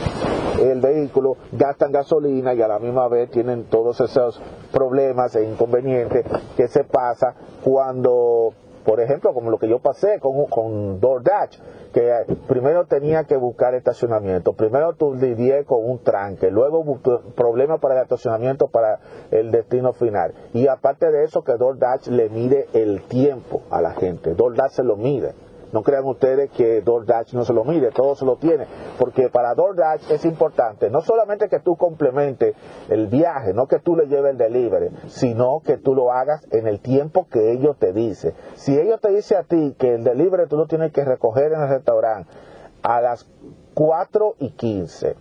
el 0.61 0.81
vehículo, 0.81 1.37
gastan 1.53 1.91
gasolina 1.91 2.55
y 2.55 2.63
a 2.63 2.69
la 2.69 2.79
misma 2.79 3.09
vez 3.09 3.31
tienen 3.31 3.65
todos 3.65 4.01
esos 4.01 4.41
problemas 4.73 5.35
e 5.35 5.45
inconvenientes 5.45 6.25
que 6.57 6.69
se 6.69 6.85
pasa 6.85 7.35
cuando, 7.65 8.53
por 8.85 9.01
ejemplo, 9.01 9.35
como 9.35 9.51
lo 9.51 9.59
que 9.59 9.69
yo 9.69 9.81
pasé 9.81 10.21
con, 10.21 10.47
con 10.47 11.01
DoorDash, 11.01 11.59
que 11.93 12.11
primero 12.49 12.87
tenía 12.87 13.25
que 13.25 13.37
buscar 13.37 13.75
estacionamiento, 13.75 14.53
primero 14.53 14.95
tú 14.95 15.15
lidié 15.15 15.65
con 15.65 15.89
un 15.89 16.01
tranque, 16.03 16.51
luego 16.51 16.85
problemas 17.35 17.81
para 17.81 17.97
el 17.97 18.03
estacionamiento 18.03 18.69
para 18.69 19.01
el 19.31 19.51
destino 19.51 19.93
final. 19.93 20.35
Y 20.53 20.69
aparte 20.69 21.11
de 21.11 21.25
eso 21.25 21.43
que 21.43 21.57
DoorDash 21.57 22.09
le 22.09 22.29
mide 22.29 22.69
el 22.75 23.03
tiempo 23.03 23.63
a 23.71 23.81
la 23.81 23.93
gente, 23.93 24.35
DoorDash 24.35 24.73
se 24.73 24.85
lo 24.85 24.97
mide. 24.97 25.35
No 25.75 25.83
crean 25.83 26.05
ustedes 26.05 26.53
que 26.53 26.83
DoorDash 26.83 27.35
no 27.35 27.45
se 27.45 27.53
lo 27.53 27.65
mide, 27.65 27.91
todo 27.91 28.15
se 28.15 28.25
lo 28.25 28.37
tiene, 28.37 28.65
porque 28.97 29.29
para 29.29 29.57
DoorDash 29.57 30.09
es 30.09 30.25
importante 30.25 30.89
no 30.89 31.01
solamente 31.01 31.49
que 31.49 31.59
tú 31.59 31.75
complementes 31.75 32.55
el 32.89 33.09
viaje, 33.09 33.53
no 33.53 33.67
que 33.67 33.81
tú 33.81 33.97
le 33.97 34.07
lleves 34.07 34.31
el 34.31 34.39
delivery, 34.39 34.91
sino 35.09 35.63
que 35.65 35.77
tú 35.77 35.97
lo 35.97 36.13
hagas 36.13 36.47
en 36.53 36.69
el 36.69 36.79
tiempo 36.79 37.27
que 37.29 37.51
ellos 37.51 37.77
te 37.77 37.93
dicen. 37.93 38.35
Si 38.55 38.79
ellos 38.79 39.01
te 39.01 39.09
dicen 39.09 39.39
a 39.39 39.43
ti 39.43 39.75
que 39.77 39.97
el 39.97 40.05
delivery 40.05 40.47
tú 40.47 40.57
lo 40.57 40.67
tienes 40.67 40.93
que 40.93 41.05
recoger 41.05 41.53
en 41.53 41.63
el 41.63 41.69
restaurante 41.69 42.31
a 42.85 43.01
las 43.01 43.29
4 43.75 44.37
y 44.39 44.51
15, 44.51 45.17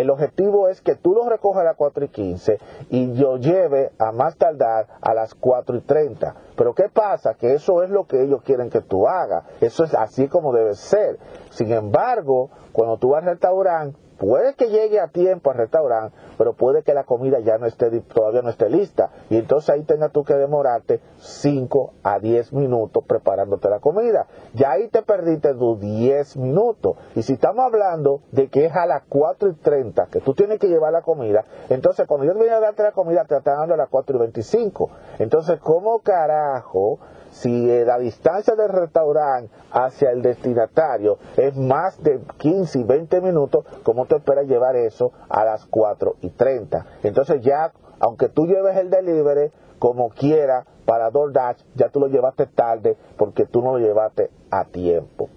el 0.00 0.10
objetivo 0.10 0.68
es 0.68 0.80
que 0.80 0.94
tú 0.94 1.12
lo 1.12 1.28
recojas 1.28 1.62
a 1.62 1.64
las 1.64 1.76
4 1.76 2.04
y 2.04 2.08
15 2.08 2.58
y 2.90 3.12
yo 3.14 3.36
lleve 3.36 3.90
a 3.98 4.12
más 4.12 4.36
tardar 4.36 4.86
a 5.00 5.12
las 5.12 5.34
4 5.34 5.76
y 5.76 5.80
30. 5.80 6.34
Pero 6.56 6.72
¿qué 6.72 6.88
pasa? 6.88 7.34
Que 7.34 7.54
eso 7.54 7.82
es 7.82 7.90
lo 7.90 8.06
que 8.06 8.22
ellos 8.22 8.42
quieren 8.42 8.70
que 8.70 8.80
tú 8.80 9.08
hagas. 9.08 9.44
Eso 9.60 9.82
es 9.82 9.94
así 9.94 10.28
como 10.28 10.52
debe 10.52 10.74
ser. 10.74 11.18
Sin 11.50 11.72
embargo, 11.72 12.50
cuando 12.72 12.96
tú 12.98 13.10
vas 13.10 13.24
al 13.24 13.30
restaurante, 13.30 13.98
puede 14.18 14.54
que 14.54 14.68
llegue 14.68 15.00
a 15.00 15.08
tiempo 15.08 15.50
al 15.50 15.58
restaurante, 15.58 16.16
pero 16.36 16.54
puede 16.54 16.82
que 16.82 16.94
la 16.94 17.04
comida 17.04 17.38
ya 17.40 17.58
no 17.58 17.66
esté, 17.66 17.90
todavía 18.00 18.42
no 18.42 18.50
esté 18.50 18.68
lista. 18.68 19.10
Y 19.30 19.36
entonces 19.36 19.70
ahí 19.70 19.82
tengas 19.84 20.12
tú 20.12 20.24
que 20.24 20.34
demorarte 20.34 21.00
5 21.18 21.94
a 22.02 22.18
10 22.18 22.52
minutos 22.52 23.04
preparándote 23.06 23.68
la 23.68 23.80
comida. 23.80 24.26
Ya 24.54 24.72
ahí 24.72 24.88
te 24.88 25.02
perdiste 25.02 25.54
tus 25.54 25.80
10 25.80 26.36
minutos. 26.36 26.96
Y 27.14 27.22
si 27.22 27.34
estamos 27.34 27.64
hablando 27.64 28.22
de 28.32 28.48
que 28.48 28.66
es 28.66 28.74
a 28.74 28.86
las 28.86 29.04
4 29.08 29.50
y 29.50 29.54
30 29.54 30.06
que 30.06 30.20
tú 30.20 30.34
tienes 30.34 30.58
que 30.58 30.68
llevar 30.68 30.92
la 30.92 31.02
comida, 31.02 31.44
entonces 31.68 32.06
cuando 32.06 32.26
yo 32.26 32.34
viene 32.34 32.54
a 32.54 32.60
darte 32.60 32.82
la 32.82 32.92
comida 32.92 33.24
te 33.24 33.36
están 33.36 33.58
dando 33.58 33.74
a 33.74 33.78
las 33.78 33.88
4 33.88 34.16
y 34.16 34.20
25. 34.20 34.90
Entonces, 35.18 35.58
¿cómo 35.60 36.00
carajo? 36.00 36.98
Si 37.30 37.66
la 37.84 37.98
distancia 37.98 38.54
del 38.54 38.68
restaurante 38.68 39.52
hacia 39.70 40.10
el 40.10 40.22
destinatario 40.22 41.18
es 41.36 41.56
más 41.56 42.02
de 42.02 42.20
15 42.38 42.80
y 42.80 42.84
20 42.84 43.20
minutos, 43.20 43.64
¿cómo 43.82 44.06
te 44.06 44.16
esperas 44.16 44.46
llevar 44.46 44.76
eso 44.76 45.12
a 45.28 45.44
las 45.44 45.66
4 45.66 46.16
y 46.22 46.30
30? 46.30 46.86
Entonces 47.02 47.40
ya, 47.42 47.72
aunque 48.00 48.28
tú 48.28 48.46
lleves 48.46 48.76
el 48.76 48.90
delivery 48.90 49.50
como 49.78 50.10
quiera 50.10 50.66
para 50.86 51.10
DoorDash, 51.10 51.62
ya 51.74 51.88
tú 51.88 52.00
lo 52.00 52.08
llevaste 52.08 52.46
tarde 52.46 52.96
porque 53.16 53.44
tú 53.46 53.62
no 53.62 53.72
lo 53.72 53.78
llevaste 53.78 54.30
a 54.50 54.64
tiempo. 54.64 55.28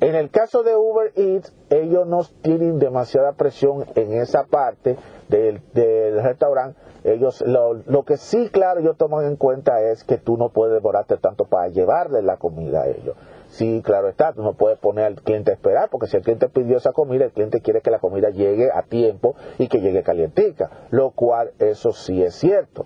En 0.00 0.14
el 0.14 0.30
caso 0.30 0.62
de 0.62 0.74
Uber 0.74 1.12
Eats, 1.14 1.52
ellos 1.68 2.06
no 2.06 2.24
tienen 2.40 2.78
demasiada 2.78 3.32
presión 3.32 3.84
en 3.94 4.14
esa 4.14 4.44
parte 4.44 4.96
del, 5.28 5.60
del 5.74 6.22
restaurante 6.22 6.78
ellos 7.04 7.42
lo, 7.46 7.74
lo, 7.74 8.04
que 8.04 8.16
sí 8.16 8.48
claro 8.50 8.80
yo 8.80 8.94
tomo 8.94 9.22
en 9.22 9.36
cuenta 9.36 9.80
es 9.80 10.04
que 10.04 10.18
tú 10.18 10.36
no 10.36 10.50
puedes 10.50 10.74
demorarte 10.74 11.16
tanto 11.16 11.44
para 11.46 11.68
llevarle 11.68 12.22
la 12.22 12.36
comida 12.36 12.82
a 12.82 12.88
ellos. 12.88 13.16
Sí 13.48 13.82
claro 13.84 14.08
está 14.08 14.32
tú 14.32 14.42
no 14.42 14.54
puedes 14.54 14.78
poner 14.78 15.04
al 15.06 15.16
cliente 15.16 15.50
a 15.50 15.54
esperar 15.54 15.88
porque 15.90 16.06
si 16.06 16.16
el 16.16 16.22
cliente 16.22 16.48
pidió 16.48 16.76
esa 16.76 16.92
comida 16.92 17.24
el 17.24 17.32
cliente 17.32 17.60
quiere 17.60 17.80
que 17.80 17.90
la 17.90 17.98
comida 17.98 18.30
llegue 18.30 18.70
a 18.72 18.82
tiempo 18.82 19.34
y 19.58 19.68
que 19.68 19.80
llegue 19.80 20.02
calientica 20.02 20.70
lo 20.90 21.10
cual 21.10 21.52
eso 21.58 21.92
sí 21.92 22.22
es 22.22 22.34
cierto 22.34 22.84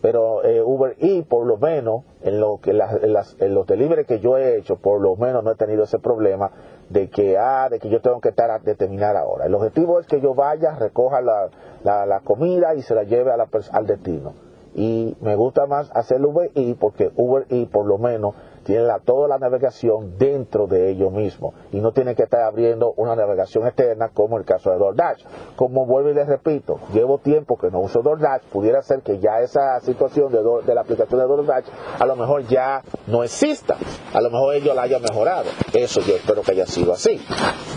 pero 0.00 0.44
eh, 0.44 0.62
Uber 0.62 0.96
y 0.98 1.22
por 1.22 1.46
lo 1.46 1.58
menos 1.58 2.04
en 2.22 2.40
lo 2.40 2.58
que 2.60 2.70
en 2.70 3.54
los 3.54 3.66
deliveries 3.66 4.06
que 4.06 4.20
yo 4.20 4.38
he 4.38 4.56
hecho 4.56 4.76
por 4.76 5.00
lo 5.00 5.16
menos 5.16 5.44
no 5.44 5.50
he 5.50 5.56
tenido 5.56 5.84
ese 5.84 5.98
problema 5.98 6.50
de 6.90 7.08
que, 7.08 7.38
ah, 7.38 7.68
de 7.70 7.78
que 7.78 7.88
yo 7.88 8.00
tengo 8.00 8.20
que 8.20 8.30
estar 8.30 8.50
a 8.50 8.58
determinar 8.58 9.16
ahora. 9.16 9.46
El 9.46 9.54
objetivo 9.54 10.00
es 10.00 10.06
que 10.06 10.20
yo 10.20 10.34
vaya, 10.34 10.74
recoja 10.74 11.20
la, 11.20 11.48
la, 11.84 12.20
comida 12.20 12.74
y 12.74 12.82
se 12.82 12.94
la 12.94 13.04
lleve 13.04 13.30
a 13.32 13.36
la, 13.36 13.48
al 13.72 13.86
destino. 13.86 14.34
Y 14.74 15.16
me 15.20 15.36
gusta 15.36 15.66
más 15.66 15.90
hacer 15.94 16.24
Uber 16.24 16.50
E 16.54 16.76
porque 16.78 17.10
Uber 17.16 17.46
E 17.48 17.66
por 17.66 17.86
lo 17.86 17.98
menos 17.98 18.34
tiene 18.70 18.84
la, 18.84 19.00
toda 19.00 19.26
la 19.26 19.38
navegación 19.38 20.16
dentro 20.16 20.68
de 20.68 20.92
ellos 20.92 21.10
mismos 21.10 21.54
y 21.72 21.80
no 21.80 21.90
tiene 21.90 22.14
que 22.14 22.22
estar 22.22 22.42
abriendo 22.42 22.92
una 22.96 23.16
navegación 23.16 23.66
externa 23.66 24.10
como 24.14 24.38
el 24.38 24.44
caso 24.44 24.70
de 24.70 24.78
DoorDash. 24.78 25.24
Como 25.56 25.86
vuelvo 25.86 26.10
y 26.10 26.14
les 26.14 26.28
repito, 26.28 26.78
llevo 26.92 27.18
tiempo 27.18 27.58
que 27.58 27.68
no 27.68 27.80
uso 27.80 28.00
DoorDash, 28.00 28.42
pudiera 28.52 28.80
ser 28.82 29.02
que 29.02 29.18
ya 29.18 29.40
esa 29.40 29.80
situación 29.80 30.30
de, 30.30 30.38
de 30.64 30.72
la 30.72 30.82
aplicación 30.82 31.18
de 31.18 31.26
DoorDash 31.26 31.64
a 31.98 32.06
lo 32.06 32.14
mejor 32.14 32.46
ya 32.46 32.84
no 33.08 33.24
exista, 33.24 33.76
a 34.14 34.20
lo 34.20 34.30
mejor 34.30 34.54
ellos 34.54 34.76
la 34.76 34.82
hayan 34.82 35.02
mejorado. 35.02 35.50
Eso 35.72 36.00
yo 36.02 36.14
espero 36.14 36.42
que 36.42 36.52
haya 36.52 36.66
sido 36.66 36.92
así. 36.92 37.20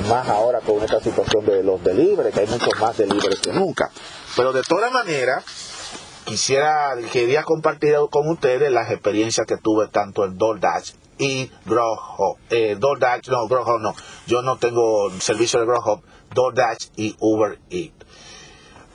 Más 0.07 0.29
ahora 0.29 0.59
con 0.59 0.75
esta 0.83 0.99
situación 0.99 1.43
de 1.43 1.63
los 1.63 1.83
delivery, 1.83 2.31
que 2.31 2.41
hay 2.41 2.47
muchos 2.47 2.79
más 2.79 2.95
delivery 2.97 3.37
que 3.41 3.51
nunca. 3.51 3.89
Pero 4.37 4.53
de 4.53 4.61
todas 4.61 4.91
maneras, 4.91 5.72
quisiera, 6.25 6.95
quería 7.11 7.43
compartir 7.43 7.95
con 8.09 8.29
ustedes 8.29 8.71
las 8.71 8.91
experiencias 8.91 9.45
que 9.47 9.57
tuve 9.57 9.87
tanto 9.87 10.25
en 10.25 10.37
DoorDash 10.37 10.91
y 11.17 11.51
Grubhub. 11.65 12.37
Eh, 12.49 12.75
DoorDash, 12.79 13.29
no, 13.29 13.47
Grubhub 13.47 13.79
no. 13.79 13.95
Yo 14.27 14.41
no 14.41 14.57
tengo 14.57 15.09
servicio 15.19 15.59
de 15.59 15.65
Grubhub, 15.65 16.01
DoorDash 16.33 16.87
y 16.95 17.15
Uber 17.19 17.59
Eats. 17.69 18.05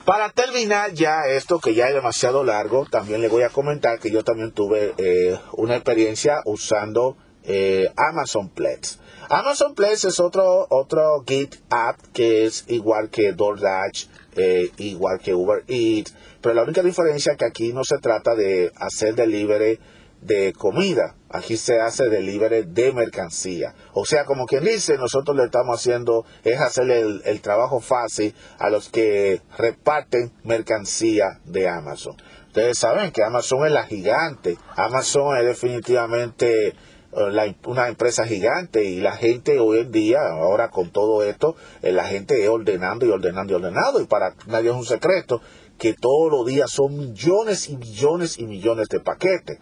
Para 0.05 0.31
terminar 0.31 0.93
ya 0.93 1.27
esto 1.27 1.59
que 1.59 1.75
ya 1.75 1.87
es 1.87 1.93
demasiado 1.93 2.43
largo, 2.43 2.85
también 2.85 3.21
le 3.21 3.27
voy 3.27 3.43
a 3.43 3.49
comentar 3.49 3.99
que 3.99 4.09
yo 4.09 4.23
también 4.23 4.51
tuve 4.51 4.95
eh, 4.97 5.37
una 5.53 5.75
experiencia 5.75 6.41
usando 6.45 7.15
eh, 7.43 7.91
Amazon 7.95 8.49
Plex. 8.49 8.99
Amazon 9.29 9.75
Plex 9.75 10.05
es 10.05 10.19
otro, 10.19 10.65
otro 10.71 11.23
Git 11.27 11.57
app 11.69 11.99
que 12.13 12.45
es 12.45 12.65
igual 12.69 13.09
que 13.11 13.33
DoorDash, 13.33 14.07
eh, 14.39 14.71
igual 14.77 15.19
que 15.19 15.33
Uber 15.33 15.65
Eats, 15.67 16.15
pero 16.41 16.55
la 16.55 16.63
única 16.63 16.81
diferencia 16.81 17.33
es 17.33 17.37
que 17.37 17.45
aquí 17.45 17.73
no 17.73 17.83
se 17.83 17.97
trata 17.97 18.35
de 18.35 18.71
hacer 18.77 19.13
delivery 19.13 19.79
de 20.21 20.53
comida, 20.53 21.15
aquí 21.29 21.57
se 21.57 21.81
hace 21.81 22.07
delivery 22.09 22.63
de 22.63 22.93
mercancía. 22.93 23.73
O 23.93 24.05
sea, 24.05 24.23
como 24.23 24.45
quien 24.45 24.63
dice, 24.63 24.97
nosotros 24.97 25.35
le 25.35 25.43
estamos 25.43 25.77
haciendo 25.77 26.25
es 26.45 26.59
hacer 26.61 26.89
el, 26.89 27.21
el 27.25 27.41
trabajo 27.41 27.81
fácil 27.81 28.33
a 28.59 28.69
los 28.69 28.87
que 28.89 29.41
reparten 29.57 30.31
mercancía 30.43 31.39
de 31.43 31.67
Amazon. 31.67 32.15
Ustedes 32.47 32.79
saben 32.79 33.11
que 33.11 33.23
Amazon 33.23 33.65
es 33.65 33.73
la 33.73 33.83
gigante, 33.83 34.57
Amazon 34.75 35.37
es 35.37 35.45
definitivamente 35.45 36.73
eh, 37.11 37.55
una 37.65 37.87
empresa 37.87 38.25
gigante 38.25 38.83
y 38.83 38.99
la 38.99 39.13
gente 39.13 39.59
hoy 39.59 39.79
en 39.79 39.91
día, 39.91 40.19
ahora 40.31 40.69
con 40.69 40.91
todo 40.91 41.23
esto, 41.23 41.55
eh, 41.81 41.91
la 41.91 42.05
gente 42.05 42.43
es 42.43 42.49
ordenando 42.49 43.05
y 43.05 43.09
ordenando 43.09 43.53
y 43.53 43.55
ordenando 43.55 44.01
y 44.01 44.05
para 44.05 44.35
nadie 44.47 44.69
es 44.69 44.75
un 44.75 44.85
secreto 44.85 45.41
que 45.77 45.93
todos 45.93 46.31
los 46.31 46.45
días 46.45 46.69
son 46.69 46.97
millones 46.97 47.69
y 47.69 47.77
millones 47.77 48.37
y 48.37 48.45
millones 48.45 48.89
de 48.89 48.99
paquetes. 48.99 49.59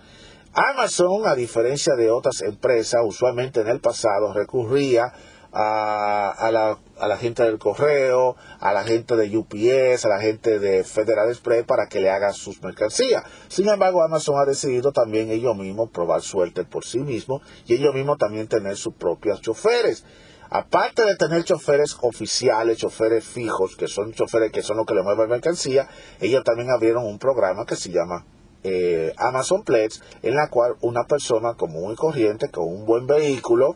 Amazon, 0.53 1.27
a 1.27 1.35
diferencia 1.35 1.93
de 1.95 2.09
otras 2.09 2.41
empresas, 2.41 3.01
usualmente 3.05 3.61
en 3.61 3.67
el 3.67 3.79
pasado 3.79 4.33
recurría 4.33 5.13
a, 5.59 6.51
la, 6.51 6.77
a, 6.99 7.07
la, 7.07 7.17
gente 7.17 7.41
del 7.41 7.57
correo, 7.57 8.35
a 8.59 8.73
la 8.73 8.83
gente 8.83 9.15
de 9.15 9.35
UPS, 9.35 10.05
a 10.05 10.09
la 10.09 10.19
gente 10.19 10.59
de 10.59 10.83
Federal 10.83 11.29
Express 11.29 11.65
para 11.65 11.87
que 11.87 11.99
le 11.99 12.11
hagan 12.11 12.33
sus 12.33 12.61
mercancías. 12.61 13.23
Sin 13.47 13.67
embargo, 13.67 14.03
Amazon 14.03 14.35
ha 14.39 14.45
decidido 14.45 14.91
también 14.91 15.31
ellos 15.31 15.57
mismos 15.57 15.89
probar 15.89 16.21
suerte 16.21 16.63
por 16.63 16.85
sí 16.85 16.99
mismos 16.99 17.41
y 17.65 17.73
ellos 17.73 17.95
mismos 17.95 18.19
también 18.19 18.47
tener 18.47 18.77
sus 18.77 18.93
propios 18.93 19.41
choferes. 19.41 20.05
Aparte 20.51 21.03
de 21.03 21.15
tener 21.15 21.43
choferes 21.43 21.97
oficiales, 22.01 22.77
choferes 22.77 23.25
fijos, 23.25 23.75
que 23.75 23.87
son 23.87 24.13
choferes 24.13 24.51
que 24.51 24.61
son 24.61 24.77
los 24.77 24.85
que 24.85 24.93
le 24.93 25.01
mueven 25.01 25.27
mercancía, 25.27 25.89
ellos 26.21 26.43
también 26.43 26.69
abrieron 26.69 27.03
un 27.03 27.17
programa 27.17 27.65
que 27.65 27.75
se 27.75 27.89
llama 27.89 28.25
eh, 28.63 29.11
Amazon 29.17 29.63
Plex, 29.63 30.03
en 30.21 30.35
la 30.35 30.49
cual 30.49 30.75
una 30.81 31.05
persona 31.05 31.55
común 31.55 31.93
y 31.93 31.95
corriente, 31.95 32.49
con 32.49 32.65
un 32.65 32.85
buen 32.85 33.07
vehículo, 33.07 33.75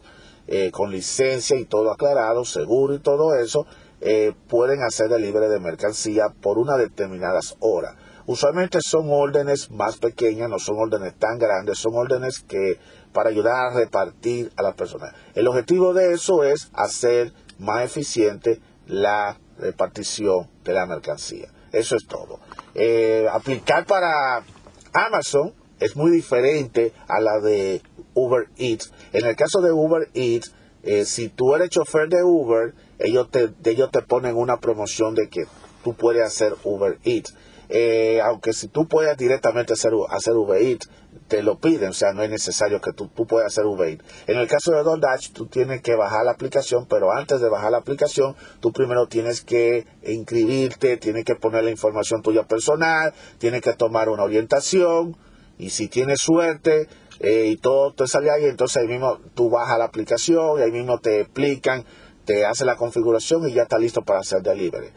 eh, 0.53 0.69
con 0.69 0.91
licencia 0.91 1.57
y 1.57 1.63
todo 1.63 1.93
aclarado, 1.93 2.43
seguro 2.43 2.93
y 2.93 2.99
todo 2.99 3.35
eso, 3.35 3.65
eh, 4.01 4.33
pueden 4.49 4.83
hacer 4.83 5.07
delivery 5.07 5.47
de 5.47 5.61
mercancía 5.61 6.27
por 6.27 6.57
unas 6.57 6.77
determinadas 6.77 7.55
horas. 7.61 7.95
Usualmente 8.25 8.79
son 8.81 9.09
órdenes 9.09 9.71
más 9.71 9.95
pequeñas, 9.95 10.49
no 10.49 10.59
son 10.59 10.75
órdenes 10.77 11.15
tan 11.17 11.39
grandes, 11.39 11.79
son 11.79 11.95
órdenes 11.95 12.41
que 12.41 12.79
para 13.13 13.29
ayudar 13.29 13.55
a 13.55 13.73
repartir 13.73 14.51
a 14.57 14.63
las 14.63 14.75
personas. 14.75 15.15
El 15.35 15.47
objetivo 15.47 15.93
de 15.93 16.11
eso 16.11 16.43
es 16.43 16.69
hacer 16.73 17.31
más 17.57 17.85
eficiente 17.85 18.59
la 18.87 19.37
repartición 19.57 20.49
de 20.65 20.73
la 20.73 20.85
mercancía. 20.85 21.47
Eso 21.71 21.95
es 21.95 22.07
todo. 22.07 22.41
Eh, 22.75 23.25
aplicar 23.31 23.85
para 23.85 24.43
Amazon 24.91 25.53
es 25.81 25.95
muy 25.95 26.11
diferente 26.11 26.93
a 27.07 27.19
la 27.19 27.41
de 27.41 27.81
Uber 28.13 28.47
Eats. 28.57 28.93
En 29.11 29.25
el 29.25 29.35
caso 29.35 29.61
de 29.61 29.71
Uber 29.71 30.07
Eats, 30.13 30.53
eh, 30.83 31.05
si 31.05 31.29
tú 31.29 31.53
eres 31.55 31.69
chofer 31.69 32.07
de 32.07 32.23
Uber, 32.23 32.73
ellos 32.99 33.29
te, 33.29 33.49
ellos 33.65 33.91
te 33.91 34.01
ponen 34.01 34.37
una 34.37 34.57
promoción 34.57 35.15
de 35.15 35.27
que 35.27 35.41
tú 35.83 35.93
puedes 35.95 36.23
hacer 36.23 36.55
Uber 36.63 36.99
Eats. 37.03 37.35
Eh, 37.73 38.19
aunque 38.21 38.53
si 38.53 38.67
tú 38.67 38.87
puedes 38.87 39.15
directamente 39.17 39.73
hacer, 39.73 39.93
hacer 40.09 40.33
Uber 40.33 40.61
Eats, 40.61 40.89
te 41.27 41.41
lo 41.41 41.57
piden, 41.57 41.89
o 41.89 41.93
sea, 41.93 42.11
no 42.11 42.21
es 42.21 42.29
necesario 42.29 42.81
que 42.81 42.91
tú, 42.91 43.07
tú 43.07 43.25
puedas 43.25 43.47
hacer 43.47 43.65
Uber 43.65 43.89
Eats. 43.89 44.03
En 44.27 44.37
el 44.37 44.47
caso 44.47 44.71
de 44.73 44.83
DoorDash, 44.83 45.31
tú 45.31 45.47
tienes 45.47 45.81
que 45.81 45.95
bajar 45.95 46.25
la 46.25 46.31
aplicación, 46.31 46.85
pero 46.87 47.11
antes 47.11 47.41
de 47.41 47.49
bajar 47.49 47.71
la 47.71 47.77
aplicación, 47.77 48.35
tú 48.59 48.71
primero 48.71 49.07
tienes 49.07 49.41
que 49.41 49.87
inscribirte, 50.03 50.97
tienes 50.97 51.23
que 51.23 51.35
poner 51.35 51.63
la 51.63 51.71
información 51.71 52.21
tuya 52.21 52.43
personal, 52.43 53.13
tienes 53.39 53.61
que 53.61 53.73
tomar 53.73 54.09
una 54.09 54.23
orientación, 54.23 55.15
y 55.61 55.69
si 55.69 55.87
tienes 55.87 56.19
suerte, 56.19 56.87
eh, 57.19 57.45
y 57.51 57.57
todo 57.57 57.93
te 57.93 58.07
sale 58.07 58.31
ahí, 58.31 58.45
entonces 58.45 58.77
ahí 58.77 58.87
mismo 58.87 59.19
tú 59.35 59.51
bajas 59.51 59.77
la 59.77 59.85
aplicación 59.85 60.57
y 60.57 60.63
ahí 60.63 60.71
mismo 60.71 60.97
te 60.97 61.21
explican, 61.21 61.85
te 62.25 62.47
hace 62.47 62.65
la 62.65 62.75
configuración 62.75 63.47
y 63.47 63.53
ya 63.53 63.63
está 63.63 63.77
listo 63.77 64.01
para 64.01 64.21
hacer 64.21 64.41
delivery. 64.41 64.87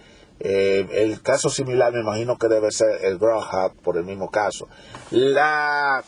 Eh, 0.40 0.87
el 0.92 1.20
caso 1.20 1.50
similar 1.50 1.92
me 1.92 2.00
imagino 2.00 2.38
que 2.38 2.48
debe 2.48 2.70
ser 2.70 3.05
el 3.05 3.18
Grubhub 3.18 3.79
por 3.83 3.98
el 3.98 4.05
mismo 4.05 4.31
caso. 4.31 4.66
La, 5.11 6.03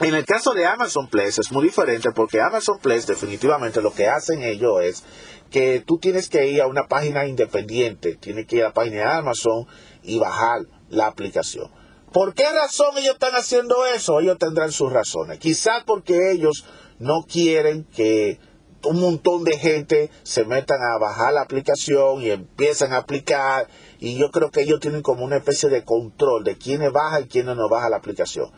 en 0.00 0.14
el 0.14 0.24
caso 0.24 0.54
de 0.54 0.64
Amazon 0.64 1.08
Place 1.08 1.42
es 1.42 1.52
muy 1.52 1.64
diferente 1.64 2.12
porque 2.14 2.40
Amazon 2.40 2.78
Place 2.80 3.06
definitivamente 3.06 3.82
lo 3.82 3.92
que 3.92 4.08
hacen 4.08 4.42
ellos 4.42 4.80
es 4.82 5.04
que 5.50 5.84
tú 5.86 5.98
tienes 5.98 6.30
que 6.30 6.48
ir 6.48 6.62
a 6.62 6.66
una 6.66 6.86
página 6.88 7.26
independiente, 7.26 8.16
tienes 8.16 8.46
que 8.46 8.56
ir 8.56 8.62
a 8.62 8.68
la 8.68 8.72
página 8.72 8.96
de 8.96 9.04
Amazon 9.04 9.66
y 10.02 10.18
bajar 10.18 10.62
la 10.88 11.08
aplicación. 11.08 11.70
¿Por 12.12 12.34
qué 12.34 12.44
razón 12.50 12.98
ellos 12.98 13.14
están 13.14 13.34
haciendo 13.34 13.86
eso? 13.86 14.20
Ellos 14.20 14.38
tendrán 14.38 14.72
sus 14.72 14.92
razones. 14.92 15.38
Quizás 15.38 15.84
porque 15.84 16.32
ellos 16.32 16.64
no 16.98 17.24
quieren 17.24 17.84
que 17.84 18.38
un 18.84 19.00
montón 19.00 19.44
de 19.44 19.58
gente 19.58 20.10
se 20.22 20.44
metan 20.44 20.80
a 20.82 20.98
bajar 20.98 21.34
la 21.34 21.42
aplicación 21.42 22.22
y 22.22 22.30
empiezan 22.30 22.92
a 22.92 22.98
aplicar 22.98 23.68
y 23.98 24.16
yo 24.16 24.30
creo 24.30 24.50
que 24.50 24.62
ellos 24.62 24.80
tienen 24.80 25.02
como 25.02 25.24
una 25.24 25.36
especie 25.36 25.68
de 25.68 25.84
control 25.84 26.44
de 26.44 26.56
quiénes 26.56 26.90
baja 26.92 27.20
y 27.20 27.26
quiénes 27.26 27.56
no 27.56 27.68
baja 27.68 27.90
la 27.90 27.96
aplicación. 27.96 28.50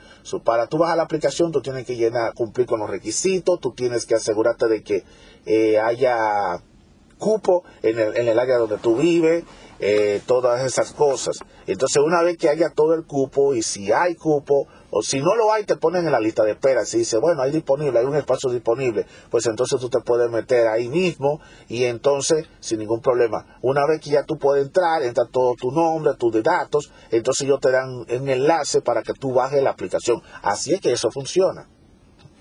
para 0.45 0.69
tú 0.69 0.79
bajar 0.79 0.97
la 0.97 1.03
aplicación 1.03 1.51
tú 1.51 1.61
tienes 1.61 1.85
que 1.85 1.97
llenar, 1.97 2.35
cumplir 2.35 2.67
con 2.67 2.81
los 2.81 2.89
requisitos, 2.89 3.61
tú 3.61 3.73
tienes 3.73 4.07
que 4.07 4.15
asegurarte 4.15 4.69
de 4.69 4.83
que 4.83 5.05
eh, 5.45 5.79
haya 5.79 6.63
cupo 7.19 7.65
en 7.83 7.99
el, 7.99 8.17
en 8.17 8.29
el 8.29 8.39
área 8.39 8.59
donde 8.59 8.79
tú 8.79 8.97
vives, 8.97 9.45
eh, 9.85 10.23
todas 10.27 10.65
esas 10.65 10.93
cosas. 10.93 11.39
Entonces 11.67 12.01
una 12.01 12.23
vez 12.23 12.39
que 12.39 12.49
haya 12.49 12.71
todo 12.71 12.95
el 12.95 13.05
cupo 13.05 13.53
y 13.53 13.63
si 13.63 13.91
hay 13.91 14.15
cupo, 14.15 14.69
o 14.91 15.03
si 15.03 15.19
no 15.21 15.35
lo 15.35 15.53
hay, 15.53 15.65
te 15.65 15.77
ponen 15.77 16.07
en 16.07 16.13
la 16.13 16.21
lista 16.21 16.45
de 16.45 16.53
espera. 16.53 16.85
Si 16.85 16.99
dice, 16.99 17.17
bueno, 17.17 17.43
hay 17.43 17.51
disponible, 17.51 17.99
hay 17.99 18.05
un 18.05 18.15
espacio 18.15 18.51
disponible, 18.51 19.07
pues 19.29 19.45
entonces 19.47 19.81
tú 19.81 19.89
te 19.89 19.99
puedes 20.01 20.31
meter 20.31 20.69
ahí 20.69 20.89
mismo 20.89 21.41
y 21.69 21.85
entonces, 21.85 22.47
sin 22.61 22.79
ningún 22.79 23.01
problema. 23.01 23.59
Una 23.61 23.85
vez 23.87 24.01
que 24.01 24.11
ya 24.11 24.23
tú 24.23 24.39
puedes 24.39 24.65
entrar, 24.65 25.03
entra 25.03 25.25
todo 25.25 25.57
tu 25.57 25.73
nombre, 25.73 26.15
tus 26.15 26.41
datos, 26.45 26.93
entonces 27.11 27.47
ellos 27.47 27.59
te 27.59 27.73
dan 27.73 27.89
un 27.91 28.29
enlace 28.29 28.83
para 28.83 29.03
que 29.03 29.15
tú 29.15 29.35
bajes 29.35 29.63
la 29.63 29.71
aplicación. 29.71 30.23
Así 30.43 30.75
es 30.75 30.81
que 30.81 30.93
eso 30.93 31.11
funciona. 31.11 31.67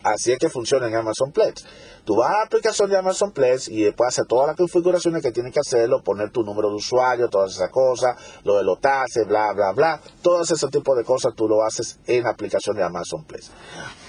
Así 0.04 0.32
es 0.32 0.40
que 0.40 0.50
funciona 0.50 0.88
en 0.88 0.96
Amazon 0.96 1.32
Plex. 1.32 1.66
Tú 2.06 2.16
vas 2.16 2.32
a 2.32 2.38
la 2.38 2.44
aplicación 2.44 2.90
de 2.90 2.98
Amazon 2.98 3.32
Plex 3.32 3.70
y 3.70 3.84
después 3.84 4.10
hacer 4.10 4.26
todas 4.26 4.48
las 4.48 4.58
configuraciones 4.58 5.22
que 5.22 5.32
tienes 5.32 5.54
que 5.54 5.60
hacerlo, 5.60 6.02
poner 6.04 6.32
tu 6.32 6.44
número 6.44 6.70
de 6.70 6.76
usuario, 6.76 7.30
todas 7.30 7.52
esas 7.56 7.70
cosas, 7.70 8.18
lo 8.44 8.58
de 8.58 8.64
los 8.64 8.80
bla, 8.80 9.54
bla, 9.54 9.72
bla. 9.74 10.02
Todo 10.22 10.42
ese 10.42 10.56
tipo 10.70 10.96
de 10.96 11.04
cosas 11.04 11.34
tú 11.36 11.48
lo 11.48 11.64
haces 11.64 12.00
en 12.08 12.24
la 12.24 12.32
aplicación 12.32 12.76
de 12.76 12.84
Amazon 12.84 13.24
Plex. 13.26 13.52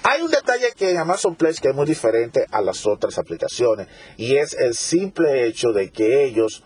Hay 0.04 0.22
un 0.22 0.30
detalle 0.30 0.72
que 0.76 0.90
en 0.90 0.98
Amazon 0.98 1.36
Plex 1.36 1.60
que 1.60 1.68
es 1.68 1.74
muy 1.74 1.86
diferente 1.86 2.46
a 2.50 2.62
las 2.62 2.86
otras 2.86 3.18
aplicaciones 3.18 3.88
y 4.16 4.36
es 4.36 4.54
el 4.54 4.74
simple 4.74 5.46
hecho 5.46 5.72
de 5.72 5.90
que 5.90 6.24
ellos 6.24 6.62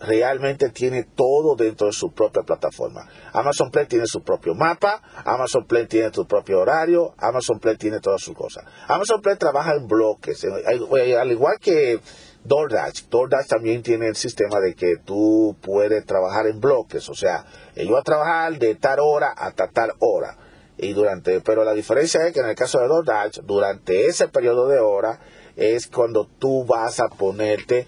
realmente 0.00 0.70
tiene 0.70 1.04
todo 1.14 1.56
dentro 1.56 1.86
de 1.86 1.92
su 1.92 2.12
propia 2.12 2.42
plataforma. 2.42 3.08
Amazon 3.32 3.70
Play 3.70 3.86
tiene 3.86 4.06
su 4.06 4.22
propio 4.22 4.54
mapa, 4.54 5.02
Amazon 5.24 5.66
Play 5.66 5.86
tiene 5.86 6.10
su 6.12 6.26
propio 6.26 6.60
horario, 6.60 7.14
Amazon 7.18 7.58
Play 7.58 7.76
tiene 7.76 8.00
todas 8.00 8.22
sus 8.22 8.34
cosas. 8.34 8.64
Amazon 8.88 9.20
Play 9.20 9.36
trabaja 9.36 9.74
en 9.74 9.86
bloques, 9.86 10.44
eh, 10.44 11.16
al 11.16 11.30
igual 11.30 11.58
que 11.60 12.00
DoorDash. 12.44 13.08
DoorDash 13.08 13.46
también 13.46 13.82
tiene 13.82 14.08
el 14.08 14.16
sistema 14.16 14.60
de 14.60 14.74
que 14.74 14.96
tú 15.04 15.56
puedes 15.60 16.04
trabajar 16.04 16.46
en 16.46 16.60
bloques, 16.60 17.08
o 17.08 17.14
sea, 17.14 17.44
yo 17.74 17.96
a 17.96 18.02
trabajar 18.02 18.58
de 18.58 18.74
tal 18.74 18.98
hora 19.00 19.32
hasta 19.36 19.68
tal 19.68 19.92
hora. 20.00 20.36
Y 20.76 20.92
durante, 20.92 21.40
pero 21.40 21.64
la 21.64 21.72
diferencia 21.72 22.26
es 22.26 22.32
que 22.32 22.40
en 22.40 22.48
el 22.48 22.56
caso 22.56 22.80
de 22.80 22.88
DoorDash, 22.88 23.40
durante 23.44 24.06
ese 24.06 24.26
periodo 24.28 24.68
de 24.68 24.80
hora, 24.80 25.20
es 25.56 25.86
cuando 25.86 26.26
tú 26.26 26.64
vas 26.64 26.98
a 27.00 27.08
ponerte 27.08 27.86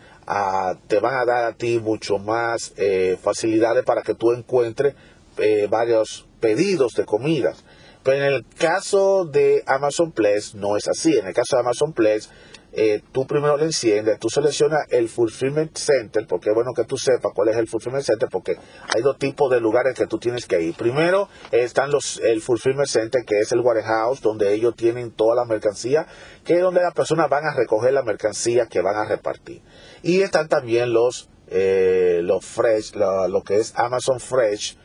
te 0.89 0.99
van 0.99 1.15
a 1.15 1.25
dar 1.25 1.45
a 1.45 1.53
ti 1.53 1.79
mucho 1.79 2.19
más 2.19 2.73
eh, 2.77 3.17
facilidades 3.21 3.85
para 3.85 4.03
que 4.03 4.15
tú 4.15 4.33
encuentres 4.33 4.95
eh, 5.39 5.69
varios 5.71 6.27
pedidos 6.41 6.95
de 6.95 7.05
comidas. 7.05 7.65
Pero 8.03 8.19
en 8.19 8.35
el 8.35 8.47
caso 8.59 9.25
de 9.25 9.63
Amazon 9.67 10.13
Plex 10.13 10.55
no 10.55 10.77
es 10.77 10.87
así. 10.89 11.17
En 11.17 11.27
el 11.27 11.35
caso 11.35 11.57
de 11.57 11.61
Amazon 11.61 11.93
Plex 11.93 12.31
eh, 12.79 13.01
tú 13.11 13.27
primero 13.27 13.57
le 13.57 13.65
enciendes, 13.65 14.19
tú 14.19 14.29
seleccionas 14.29 14.81
el 14.91 15.09
Fulfillment 15.09 15.75
Center, 15.79 16.27
porque 16.29 16.51
es 16.51 16.55
bueno 16.55 16.73
que 16.77 16.85
tú 16.85 16.99
sepas 16.99 17.33
cuál 17.35 17.49
es 17.49 17.57
el 17.57 17.67
Fulfillment 17.67 18.05
Center, 18.05 18.29
porque 18.31 18.59
hay 18.95 19.01
dos 19.01 19.17
tipos 19.17 19.51
de 19.51 19.61
lugares 19.61 19.95
que 19.97 20.07
tú 20.07 20.19
tienes 20.19 20.45
que 20.45 20.61
ir. 20.61 20.75
Primero 20.75 21.31
están 21.53 21.91
los 21.91 22.21
el 22.23 22.43
Fulfillment 22.43 22.87
Center, 22.87 23.23
que 23.27 23.39
es 23.39 23.51
el 23.53 23.61
warehouse, 23.61 24.21
donde 24.21 24.53
ellos 24.53 24.77
tienen 24.77 25.11
toda 25.11 25.35
la 25.35 25.47
mercancía, 25.47 26.07
que 26.45 26.57
es 26.57 26.61
donde 26.61 26.83
las 26.83 26.93
personas 26.93 27.31
van 27.31 27.47
a 27.47 27.55
recoger 27.55 27.95
la 27.95 28.03
mercancía 28.03 28.67
que 28.67 28.83
van 28.83 28.97
a 28.97 29.07
repartir. 29.07 29.63
Y 30.03 30.23
están 30.23 30.49
también 30.49 30.93
los, 30.93 31.29
eh, 31.49 32.21
los 32.23 32.45
Fresh, 32.45 32.95
lo 32.95 33.43
que 33.43 33.57
es 33.57 33.73
Amazon 33.77 34.21
Fresh, 34.21 34.77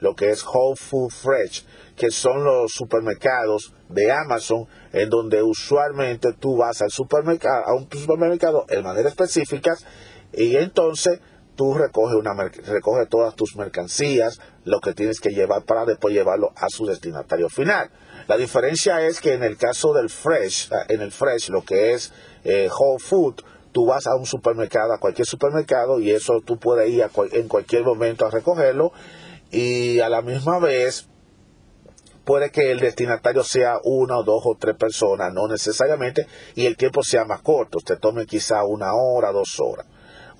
lo 0.00 0.14
que 0.14 0.30
es 0.30 0.44
Whole 0.44 0.76
Food 0.76 1.10
Fresh, 1.10 1.64
que 1.96 2.10
son 2.10 2.44
los 2.44 2.72
supermercados 2.72 3.74
de 3.88 4.10
Amazon, 4.10 4.66
en 4.92 5.10
donde 5.10 5.42
usualmente 5.42 6.32
tú 6.32 6.56
vas 6.56 6.80
al 6.82 6.90
supermercado, 6.90 7.64
a 7.66 7.74
un 7.74 7.88
supermercado 7.90 8.64
en 8.68 8.82
manera 8.82 9.08
específica, 9.08 9.76
y 10.32 10.56
entonces 10.56 11.20
tú 11.56 11.74
recoges, 11.74 12.16
una, 12.16 12.32
recoges 12.34 13.08
todas 13.10 13.34
tus 13.36 13.54
mercancías, 13.56 14.40
lo 14.64 14.80
que 14.80 14.94
tienes 14.94 15.20
que 15.20 15.30
llevar 15.30 15.64
para 15.64 15.84
después 15.84 16.14
llevarlo 16.14 16.52
a 16.56 16.68
su 16.70 16.86
destinatario 16.86 17.50
final. 17.50 17.90
La 18.28 18.38
diferencia 18.38 19.06
es 19.06 19.20
que 19.20 19.34
en 19.34 19.42
el 19.42 19.58
caso 19.58 19.92
del 19.92 20.08
Fresh, 20.08 20.70
en 20.88 21.02
el 21.02 21.12
Fresh, 21.12 21.50
lo 21.50 21.62
que 21.62 21.92
es 21.92 22.12
eh, 22.44 22.70
Whole 22.70 22.98
Food, 22.98 23.42
tú 23.72 23.86
vas 23.86 24.06
a 24.06 24.16
un 24.16 24.26
supermercado, 24.26 24.92
a 24.92 24.98
cualquier 24.98 25.26
supermercado, 25.26 26.00
y 26.00 26.10
eso 26.10 26.40
tú 26.44 26.58
puedes 26.58 26.90
ir 26.90 27.04
en 27.32 27.48
cualquier 27.48 27.84
momento 27.84 28.26
a 28.26 28.30
recogerlo, 28.30 28.92
y 29.50 30.00
a 30.00 30.08
la 30.08 30.22
misma 30.22 30.58
vez 30.58 31.08
puede 32.24 32.50
que 32.50 32.70
el 32.70 32.80
destinatario 32.80 33.42
sea 33.42 33.78
una 33.82 34.18
o 34.18 34.22
dos 34.22 34.42
o 34.44 34.56
tres 34.58 34.76
personas, 34.76 35.32
no 35.32 35.48
necesariamente, 35.48 36.26
y 36.54 36.66
el 36.66 36.76
tiempo 36.76 37.02
sea 37.02 37.24
más 37.24 37.42
corto, 37.42 37.78
usted 37.78 37.98
tome 37.98 38.26
quizá 38.26 38.64
una 38.64 38.94
hora, 38.94 39.32
dos 39.32 39.58
horas 39.60 39.86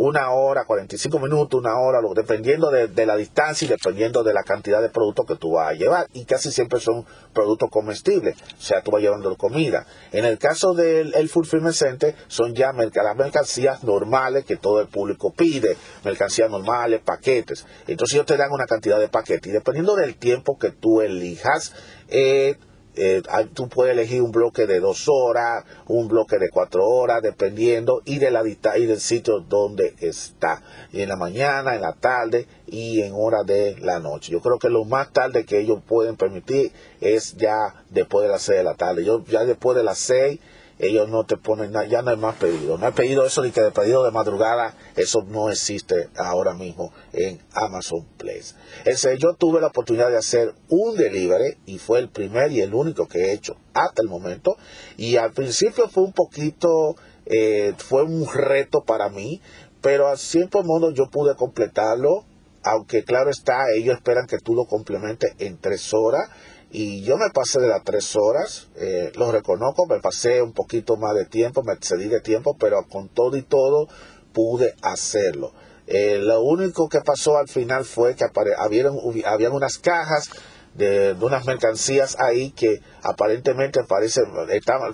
una 0.02 0.30
hora, 0.30 0.64
45 0.64 1.18
minutos, 1.18 1.60
una 1.60 1.78
hora, 1.78 2.00
dependiendo 2.14 2.70
de, 2.70 3.06
la 3.06 3.16
distancia 3.16 3.66
y 3.66 3.68
dependiendo 3.68 4.22
de 4.22 4.32
la 4.32 4.42
cantidad 4.42 4.80
de 4.80 4.88
productos 4.88 5.26
que 5.26 5.36
tú 5.36 5.52
vas 5.52 5.72
a 5.72 5.74
llevar. 5.74 6.06
Y 6.14 6.24
casi 6.24 6.50
siempre 6.50 6.80
son 6.80 7.04
productos 7.34 7.68
comestibles, 7.70 8.34
o 8.40 8.62
sea, 8.62 8.80
tú 8.80 8.92
vas 8.92 9.02
llevando 9.02 9.36
comida. 9.36 9.84
En 10.12 10.24
el 10.24 10.38
caso 10.38 10.72
del 10.72 11.14
el 11.14 11.28
Fulfillment 11.28 11.74
Center, 11.74 12.14
son 12.28 12.54
ya 12.54 12.72
las 12.72 13.16
mercancías 13.16 13.84
normales 13.84 14.46
que 14.46 14.56
todo 14.56 14.80
el 14.80 14.88
público 14.88 15.34
pide, 15.36 15.76
mercancías 16.02 16.48
normales, 16.48 17.02
paquetes. 17.04 17.66
Entonces 17.86 18.14
ellos 18.14 18.26
te 18.26 18.38
dan 18.38 18.50
una 18.52 18.64
cantidad 18.64 18.98
de 18.98 19.08
paquetes 19.08 19.48
y 19.48 19.52
dependiendo 19.52 19.96
del 19.96 20.16
tiempo 20.16 20.56
que 20.58 20.70
tú 20.70 21.02
elijas, 21.02 21.74
eh, 22.08 22.56
eh, 22.96 23.22
tú 23.54 23.68
puedes 23.68 23.92
elegir 23.92 24.22
un 24.22 24.32
bloque 24.32 24.66
de 24.66 24.80
dos 24.80 25.06
horas, 25.08 25.64
un 25.86 26.08
bloque 26.08 26.38
de 26.38 26.50
cuatro 26.50 26.86
horas, 26.88 27.22
dependiendo 27.22 28.02
y 28.04 28.18
de 28.18 28.30
la 28.30 28.42
y 28.46 28.86
del 28.86 29.00
sitio 29.00 29.40
donde 29.40 29.94
está. 30.00 30.62
Y 30.92 31.02
en 31.02 31.08
la 31.08 31.16
mañana, 31.16 31.74
en 31.74 31.82
la 31.82 31.92
tarde 31.92 32.46
y 32.66 33.02
en 33.02 33.12
hora 33.14 33.42
de 33.44 33.76
la 33.80 33.98
noche. 34.00 34.32
Yo 34.32 34.40
creo 34.40 34.58
que 34.58 34.68
lo 34.68 34.84
más 34.84 35.12
tarde 35.12 35.44
que 35.44 35.60
ellos 35.60 35.80
pueden 35.86 36.16
permitir 36.16 36.72
es 37.00 37.36
ya 37.36 37.84
después 37.90 38.24
de 38.24 38.32
las 38.32 38.42
seis 38.42 38.58
de 38.58 38.64
la 38.64 38.74
tarde. 38.74 39.04
Yo 39.04 39.24
ya 39.26 39.44
después 39.44 39.76
de 39.76 39.84
las 39.84 39.98
seis 39.98 40.40
ellos 40.80 41.08
no 41.08 41.24
te 41.24 41.36
ponen 41.36 41.72
nada, 41.72 41.86
ya 41.86 42.02
no 42.02 42.10
hay 42.10 42.16
más 42.16 42.36
pedido. 42.36 42.78
No 42.78 42.86
hay 42.86 42.92
pedido 42.92 43.26
eso 43.26 43.42
ni 43.42 43.50
que 43.50 43.60
de 43.60 43.70
pedido 43.70 44.02
de 44.04 44.10
madrugada, 44.10 44.74
eso 44.96 45.22
no 45.28 45.50
existe 45.50 46.08
ahora 46.16 46.54
mismo 46.54 46.92
en 47.12 47.38
Amazon 47.52 48.06
Place. 48.16 48.54
Ese, 48.84 49.18
yo 49.18 49.34
tuve 49.34 49.60
la 49.60 49.68
oportunidad 49.68 50.10
de 50.10 50.16
hacer 50.16 50.54
un 50.68 50.96
delivery 50.96 51.58
y 51.66 51.78
fue 51.78 51.98
el 51.98 52.08
primer 52.08 52.50
y 52.52 52.60
el 52.60 52.74
único 52.74 53.06
que 53.06 53.26
he 53.26 53.32
hecho 53.32 53.56
hasta 53.74 54.02
el 54.02 54.08
momento. 54.08 54.56
Y 54.96 55.16
al 55.16 55.32
principio 55.32 55.88
fue 55.88 56.04
un 56.04 56.12
poquito, 56.12 56.96
eh, 57.26 57.74
fue 57.76 58.02
un 58.02 58.26
reto 58.32 58.82
para 58.82 59.10
mí, 59.10 59.42
pero 59.82 60.08
a 60.08 60.16
cierto 60.16 60.62
modo 60.62 60.92
yo 60.92 61.10
pude 61.10 61.34
completarlo. 61.36 62.24
Aunque 62.62 63.04
claro 63.04 63.30
está, 63.30 63.54
ellos 63.74 63.96
esperan 63.96 64.26
que 64.26 64.36
tú 64.36 64.54
lo 64.54 64.66
complementes 64.66 65.34
en 65.38 65.56
tres 65.56 65.94
horas 65.94 66.28
y 66.70 67.02
yo 67.02 67.16
me 67.16 67.30
pasé 67.30 67.60
de 67.60 67.68
las 67.68 67.82
tres 67.82 68.14
horas, 68.16 68.68
eh, 68.76 69.10
lo 69.16 69.32
reconozco, 69.32 69.86
me 69.86 69.98
pasé 69.98 70.40
un 70.40 70.52
poquito 70.52 70.96
más 70.96 71.14
de 71.14 71.24
tiempo, 71.24 71.62
me 71.64 71.72
excedí 71.72 72.08
de 72.08 72.20
tiempo, 72.20 72.56
pero 72.58 72.86
con 72.88 73.08
todo 73.08 73.36
y 73.36 73.42
todo 73.42 73.88
pude 74.32 74.74
hacerlo. 74.82 75.52
Eh, 75.88 76.18
lo 76.22 76.42
único 76.42 76.88
que 76.88 77.00
pasó 77.00 77.36
al 77.36 77.48
final 77.48 77.84
fue 77.84 78.14
que 78.14 78.24
habían, 78.56 78.96
habían 79.24 79.52
unas 79.52 79.78
cajas 79.78 80.30
de, 80.74 81.16
unas 81.20 81.44
mercancías 81.44 82.16
ahí 82.20 82.52
que 82.52 82.80
aparentemente 83.02 83.82
parece, 83.82 84.20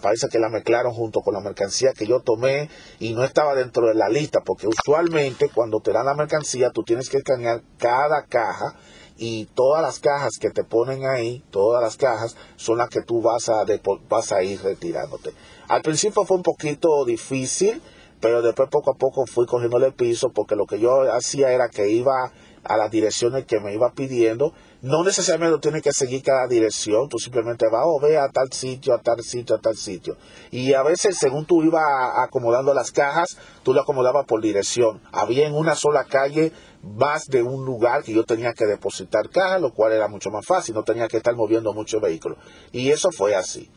parece 0.01 0.29
que 0.29 0.39
la 0.39 0.49
mezclaron 0.49 0.95
junto 0.95 1.21
con 1.21 1.35
la 1.35 1.41
mercancía 1.41 1.93
que 1.93 2.07
yo 2.07 2.21
tomé 2.21 2.71
y 2.99 3.13
no 3.13 3.25
estaba 3.25 3.55
dentro 3.55 3.89
de 3.89 3.95
la 3.95 4.09
lista, 4.09 4.41
porque 4.41 4.67
usualmente 4.67 5.51
cuando 5.55 5.81
te 5.81 5.93
dan 5.93 6.07
la 6.07 6.15
mercancía 6.15 6.71
tú 6.71 6.83
tienes 6.83 7.11
que 7.11 7.19
escanear 7.19 7.61
cada 7.77 8.25
caja 8.25 8.75
y 9.19 9.47
todas 9.47 9.83
las 9.83 9.99
cajas 9.99 10.39
que 10.41 10.51
te 10.51 10.65
ponen 10.65 11.07
ahí, 11.07 11.43
todas 11.51 11.83
las 11.83 11.97
cajas, 11.97 12.37
son 12.57 12.79
las 12.79 12.89
que 12.89 13.03
tú 13.03 13.23
vas 13.23 13.49
a, 13.49 13.65
vas 14.09 14.33
a 14.33 14.43
ir 14.43 14.61
retirándote. 14.63 15.33
Al 15.69 15.83
principio 15.83 16.25
fue 16.25 16.37
un 16.37 16.43
poquito 16.43 17.05
difícil, 17.05 17.81
pero 18.21 18.43
después 18.43 18.69
poco 18.71 18.93
a 18.93 18.95
poco 18.95 19.25
fui 19.27 19.47
cogiendo 19.47 19.79
el 19.79 19.93
piso 19.93 20.31
porque 20.31 20.57
lo 20.57 20.67
que 20.67 20.79
yo 20.79 21.03
hacía 21.13 21.53
era 21.53 21.69
que 21.69 21.89
iba 21.89 22.33
a 22.69 22.77
las 22.77 22.91
direcciones 22.91 23.45
que 23.47 23.61
me 23.61 23.75
iba 23.75 23.93
pidiendo. 23.93 24.53
No 24.83 25.03
necesariamente 25.03 25.59
tienes 25.61 25.83
que 25.83 25.93
seguir 25.93 26.23
cada 26.23 26.47
dirección, 26.47 27.09
tú 27.09 27.19
simplemente 27.19 27.67
vas 27.71 27.83
o 27.85 27.97
oh, 27.97 28.01
ve 28.01 28.19
a 28.19 28.29
tal 28.29 28.53
sitio, 28.53 28.95
a 28.95 28.99
tal 28.99 29.23
sitio, 29.23 29.57
a 29.57 29.59
tal 29.59 29.77
sitio. 29.77 30.17
Y 30.51 30.75
a 30.75 30.83
veces, 30.83 31.17
según 31.19 31.47
tú 31.47 31.63
ibas 31.63 31.83
acomodando 32.17 32.75
las 32.75 32.93
cajas, 32.93 33.37
tú 33.63 33.73
lo 33.73 33.81
acomodabas 33.81 34.27
por 34.27 34.41
dirección. 34.41 35.01
Había 35.13 35.47
en 35.47 35.55
una 35.55 35.75
sola 35.75 36.05
calle 36.05 36.53
más 36.95 37.27
de 37.27 37.43
un 37.43 37.65
lugar 37.65 38.03
que 38.03 38.13
yo 38.13 38.25
tenía 38.25 38.53
que 38.53 38.67
depositar 38.67 39.29
cajas, 39.31 39.61
lo 39.61 39.73
cual 39.73 39.93
era 39.93 40.09
mucho 40.09 40.31
más 40.31 40.47
fácil, 40.47 40.75
no 40.75 40.85
tenía 40.85 41.09
que 41.09 41.17
estar 41.17 41.35
moviendo 41.35 41.73
muchos 41.73 42.01
vehículos. 42.01 42.39
Y 42.73 42.91
eso 42.91 43.11
fue 43.11 43.35
así. 43.35 43.71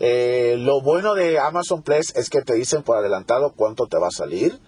Eh, 0.00 0.56
lo 0.58 0.80
bueno 0.82 1.14
de 1.14 1.38
Amazon 1.38 1.82
Place 1.82 2.12
es 2.16 2.30
que 2.30 2.42
te 2.42 2.54
dicen 2.54 2.82
por 2.82 2.96
adelantado 2.96 3.52
cuánto 3.54 3.86
te 3.86 3.98
va 3.98 4.08
a 4.08 4.10
salir, 4.10 4.58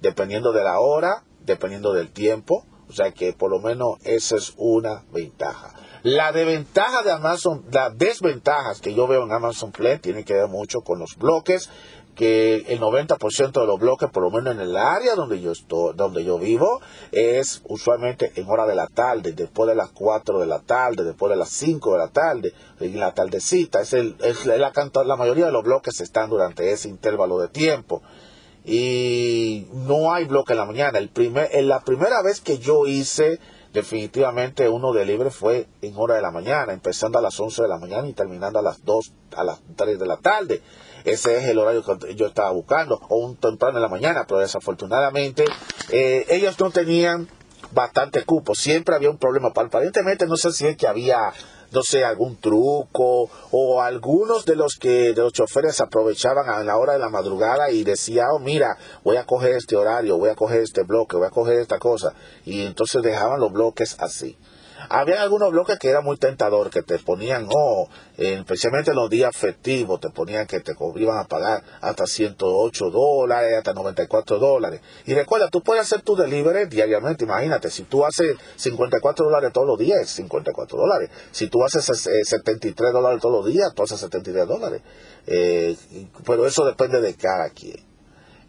dependiendo 0.00 0.52
de 0.52 0.64
la 0.64 0.80
hora, 0.80 1.24
dependiendo 1.44 1.92
del 1.92 2.10
tiempo. 2.10 2.64
O 2.88 2.92
sea 2.92 3.12
que 3.12 3.32
por 3.32 3.50
lo 3.50 3.60
menos 3.60 3.96
esa 4.04 4.36
es 4.36 4.52
una 4.56 5.04
ventaja. 5.12 5.74
La 6.04 6.32
desventaja 6.32 7.02
de 7.02 7.10
Amazon, 7.10 7.64
las 7.72 7.96
desventajas 7.96 8.82
que 8.82 8.92
yo 8.92 9.06
veo 9.06 9.24
en 9.24 9.32
Amazon 9.32 9.72
Play 9.72 10.00
tiene 10.00 10.22
que 10.22 10.34
ver 10.34 10.48
mucho 10.48 10.82
con 10.82 10.98
los 10.98 11.16
bloques, 11.16 11.70
que 12.14 12.56
el 12.68 12.78
90% 12.78 13.58
de 13.58 13.66
los 13.66 13.80
bloques, 13.80 14.10
por 14.10 14.22
lo 14.22 14.30
menos 14.30 14.54
en 14.54 14.60
el 14.60 14.76
área 14.76 15.14
donde 15.14 15.40
yo 15.40 15.52
estoy, 15.52 15.94
donde 15.96 16.22
yo 16.22 16.38
vivo, 16.38 16.82
es 17.10 17.62
usualmente 17.70 18.32
en 18.36 18.50
hora 18.50 18.66
de 18.66 18.74
la 18.74 18.86
tarde, 18.86 19.32
después 19.32 19.66
de 19.66 19.76
las 19.76 19.92
4 19.92 20.40
de 20.40 20.46
la 20.46 20.58
tarde, 20.58 21.04
después 21.04 21.30
de 21.30 21.36
las 21.36 21.48
5 21.48 21.92
de 21.92 21.98
la 21.98 22.08
tarde, 22.08 22.52
en 22.80 23.00
la 23.00 23.14
tardecita. 23.14 23.80
Es, 23.80 23.94
el, 23.94 24.14
es 24.22 24.44
la, 24.44 24.58
la 24.58 25.16
mayoría 25.16 25.46
de 25.46 25.52
los 25.52 25.64
bloques 25.64 26.02
están 26.02 26.28
durante 26.28 26.70
ese 26.70 26.90
intervalo 26.90 27.38
de 27.38 27.48
tiempo 27.48 28.02
y 28.62 29.68
no 29.72 30.12
hay 30.12 30.26
bloque 30.26 30.52
en 30.52 30.58
la 30.58 30.66
mañana. 30.66 30.98
El 30.98 31.08
primer, 31.08 31.48
en 31.52 31.66
la 31.66 31.80
primera 31.80 32.20
vez 32.22 32.42
que 32.42 32.58
yo 32.58 32.86
hice 32.86 33.40
definitivamente 33.74 34.68
uno 34.68 34.92
de 34.92 35.04
libre 35.04 35.30
fue 35.30 35.66
en 35.82 35.94
hora 35.96 36.14
de 36.14 36.22
la 36.22 36.30
mañana, 36.30 36.72
empezando 36.72 37.18
a 37.18 37.22
las 37.22 37.38
11 37.38 37.62
de 37.62 37.68
la 37.68 37.76
mañana 37.76 38.08
y 38.08 38.12
terminando 38.12 38.60
a 38.60 38.62
las 38.62 38.84
2, 38.84 39.12
a 39.36 39.44
las 39.44 39.58
3 39.74 39.98
de 39.98 40.06
la 40.06 40.16
tarde. 40.16 40.62
Ese 41.04 41.36
es 41.36 41.44
el 41.44 41.58
horario 41.58 41.82
que 41.82 42.14
yo 42.14 42.26
estaba 42.26 42.50
buscando, 42.52 43.00
o 43.08 43.16
un 43.16 43.36
temprano 43.36 43.76
en 43.76 43.82
la 43.82 43.88
mañana, 43.88 44.24
pero 44.26 44.38
desafortunadamente 44.38 45.44
eh, 45.90 46.24
ellos 46.30 46.58
no 46.60 46.70
tenían 46.70 47.28
bastante 47.72 48.24
cupo, 48.24 48.54
siempre 48.54 48.94
había 48.94 49.10
un 49.10 49.18
problema. 49.18 49.48
Aparentemente 49.48 50.26
no 50.26 50.36
sé 50.36 50.52
si 50.52 50.66
es 50.66 50.76
que 50.76 50.86
había 50.86 51.32
no 51.70 51.82
sé, 51.82 52.04
algún 52.04 52.36
truco 52.36 53.30
o 53.50 53.82
algunos 53.82 54.44
de 54.44 54.56
los 54.56 54.74
que 54.74 55.12
de 55.12 55.22
los 55.22 55.32
choferes 55.32 55.80
aprovechaban 55.80 56.48
a 56.48 56.62
la 56.62 56.76
hora 56.76 56.94
de 56.94 56.98
la 56.98 57.08
madrugada 57.08 57.70
y 57.70 57.84
decía, 57.84 58.24
oh, 58.32 58.38
mira, 58.38 58.76
voy 59.02 59.16
a 59.16 59.24
coger 59.24 59.52
este 59.52 59.76
horario, 59.76 60.18
voy 60.18 60.30
a 60.30 60.34
coger 60.34 60.60
este 60.60 60.82
bloque, 60.82 61.16
voy 61.16 61.26
a 61.26 61.30
coger 61.30 61.58
esta 61.58 61.78
cosa. 61.78 62.14
Y 62.44 62.64
entonces 62.64 63.02
dejaban 63.02 63.40
los 63.40 63.52
bloques 63.52 63.96
así. 63.98 64.36
Había 64.88 65.22
algunos 65.22 65.50
bloques 65.50 65.78
que 65.78 65.88
era 65.88 66.00
muy 66.00 66.16
tentador, 66.16 66.70
que 66.70 66.82
te 66.82 66.98
ponían, 66.98 67.48
oh, 67.50 67.88
especialmente 68.16 68.90
en 68.90 68.96
los 68.96 69.10
días 69.10 69.36
festivos, 69.36 70.00
te 70.00 70.10
ponían 70.10 70.46
que 70.46 70.60
te 70.60 70.72
iban 70.96 71.18
a 71.18 71.24
pagar 71.24 71.62
hasta 71.80 72.06
108 72.06 72.90
dólares, 72.90 73.58
hasta 73.58 73.72
94 73.72 74.38
dólares. 74.38 74.80
Y 75.06 75.14
recuerda, 75.14 75.48
tú 75.48 75.62
puedes 75.62 75.82
hacer 75.82 76.02
tu 76.02 76.16
delivery 76.16 76.66
diariamente, 76.66 77.24
imagínate, 77.24 77.70
si 77.70 77.84
tú 77.84 78.04
haces 78.04 78.36
54 78.56 79.24
dólares 79.24 79.52
todos 79.52 79.66
los 79.66 79.78
días, 79.78 80.08
54 80.08 80.78
dólares. 80.78 81.10
Si 81.30 81.48
tú 81.48 81.64
haces 81.64 81.84
73 81.84 82.74
eh, 82.76 82.92
dólares 82.92 83.20
todos 83.20 83.44
los 83.44 83.52
días, 83.52 83.72
tú 83.74 83.82
haces 83.82 84.00
73 84.00 84.46
dólares. 84.46 84.82
Eh, 85.26 85.76
pero 86.26 86.46
eso 86.46 86.64
depende 86.64 87.00
de 87.00 87.14
cada 87.14 87.50
quien. 87.50 87.93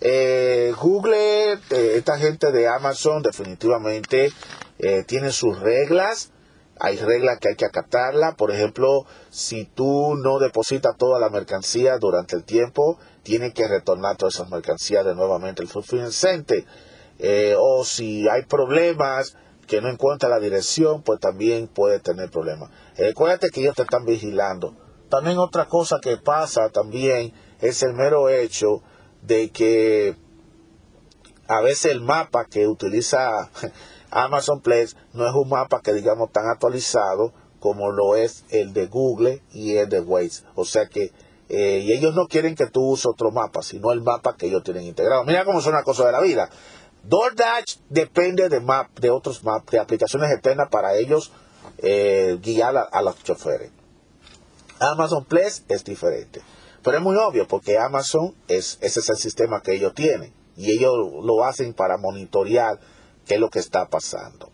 Eh, 0.01 0.73
Google, 0.79 1.59
esta 1.69 2.17
gente 2.17 2.51
de 2.51 2.67
Amazon 2.67 3.21
definitivamente 3.21 4.31
eh, 4.77 5.03
tiene 5.07 5.31
sus 5.31 5.59
reglas, 5.59 6.31
hay 6.79 6.97
reglas 6.97 7.39
que 7.39 7.49
hay 7.49 7.55
que 7.55 7.65
acatarla. 7.65 8.35
Por 8.35 8.51
ejemplo, 8.51 9.05
si 9.29 9.65
tú 9.65 10.15
no 10.15 10.39
depositas 10.39 10.97
toda 10.97 11.19
la 11.19 11.29
mercancía 11.29 11.97
durante 11.97 12.35
el 12.35 12.43
tiempo, 12.43 12.99
tienes 13.23 13.53
que 13.53 13.67
retornar 13.67 14.17
todas 14.17 14.35
esas 14.35 14.49
mercancías 14.49 15.05
de 15.05 15.15
nuevamente 15.15 15.61
al 15.61 15.67
fulfillment 15.67 16.11
center. 16.11 16.65
Eh, 17.19 17.55
o 17.57 17.85
si 17.85 18.27
hay 18.27 18.43
problemas 18.43 19.37
que 19.67 19.81
no 19.81 19.89
encuentra 19.89 20.29
la 20.29 20.39
dirección, 20.39 21.01
pues 21.01 21.19
también 21.19 21.67
puede 21.67 21.99
tener 21.99 22.29
problemas. 22.29 22.69
Eh, 22.97 23.07
recuérdate 23.07 23.49
que 23.49 23.61
ellos 23.61 23.75
te 23.75 23.83
están 23.83 24.05
vigilando. 24.05 24.75
También 25.09 25.37
otra 25.37 25.65
cosa 25.65 25.97
que 26.01 26.17
pasa 26.17 26.69
también 26.69 27.33
es 27.61 27.81
el 27.83 27.93
mero 27.93 28.27
hecho 28.29 28.83
de 29.26 29.49
que 29.49 30.15
a 31.47 31.61
veces 31.61 31.91
el 31.91 32.01
mapa 32.01 32.45
que 32.45 32.67
utiliza 32.67 33.49
Amazon 34.11 34.61
Place 34.61 34.95
no 35.13 35.28
es 35.28 35.34
un 35.34 35.49
mapa 35.49 35.82
que 35.82 35.93
digamos 35.93 36.32
tan 36.32 36.47
actualizado 36.47 37.34
como 37.59 37.91
lo 37.91 38.15
es 38.15 38.45
el 38.49 38.73
de 38.73 38.88
Google 38.88 39.41
y 39.51 39.78
el 39.78 39.89
de 39.89 39.99
Waze. 39.99 40.43
O 40.55 40.65
sea 40.65 40.88
que 40.88 41.11
eh, 41.47 41.84
y 41.84 41.93
ellos 41.93 42.15
no 42.15 42.28
quieren 42.28 42.55
que 42.55 42.67
tú 42.67 42.84
uses 42.84 43.05
otro 43.05 43.32
mapa, 43.32 43.61
sino 43.61 43.91
el 43.91 44.01
mapa 44.01 44.36
que 44.36 44.47
ellos 44.47 44.63
tienen 44.63 44.84
integrado. 44.84 45.23
Mira 45.26 45.45
cómo 45.45 45.61
son 45.61 45.73
las 45.73 45.84
cosas 45.84 46.07
de 46.07 46.11
la 46.11 46.21
vida. 46.21 46.49
DoorDash 47.03 47.78
depende 47.89 48.49
de 48.49 48.59
map, 48.59 48.97
de 48.99 49.11
otros 49.11 49.43
maps, 49.43 49.71
de 49.71 49.80
aplicaciones 49.80 50.32
externas 50.32 50.69
para 50.69 50.95
ellos 50.95 51.32
eh, 51.78 52.39
guiar 52.41 52.89
a, 52.91 53.01
los 53.03 53.23
choferes. 53.23 53.71
Amazon 54.80 55.23
Place 55.26 55.63
es 55.67 55.84
diferente. 55.84 56.41
Pero 56.86 56.97
es 56.99 57.03
muy 57.03 57.15
obvio 57.17 57.47
porque 57.47 57.79
Amazon 57.79 58.36
es, 58.47 58.77
ese 58.79 58.99
es 58.99 59.09
el 59.09 59.17
sistema 59.17 59.59
que 59.61 59.73
ellos 59.73 59.95
tienen. 59.95 60.31
Y 60.55 60.71
ellos 60.71 60.93
lo 61.23 61.43
hacen 61.43 61.73
para 61.73 61.97
monitorear 61.97 62.79
qué 63.25 63.33
es 63.33 63.39
lo 63.39 63.49
que 63.49 63.57
está 63.57 63.88
pasando. 63.88 64.51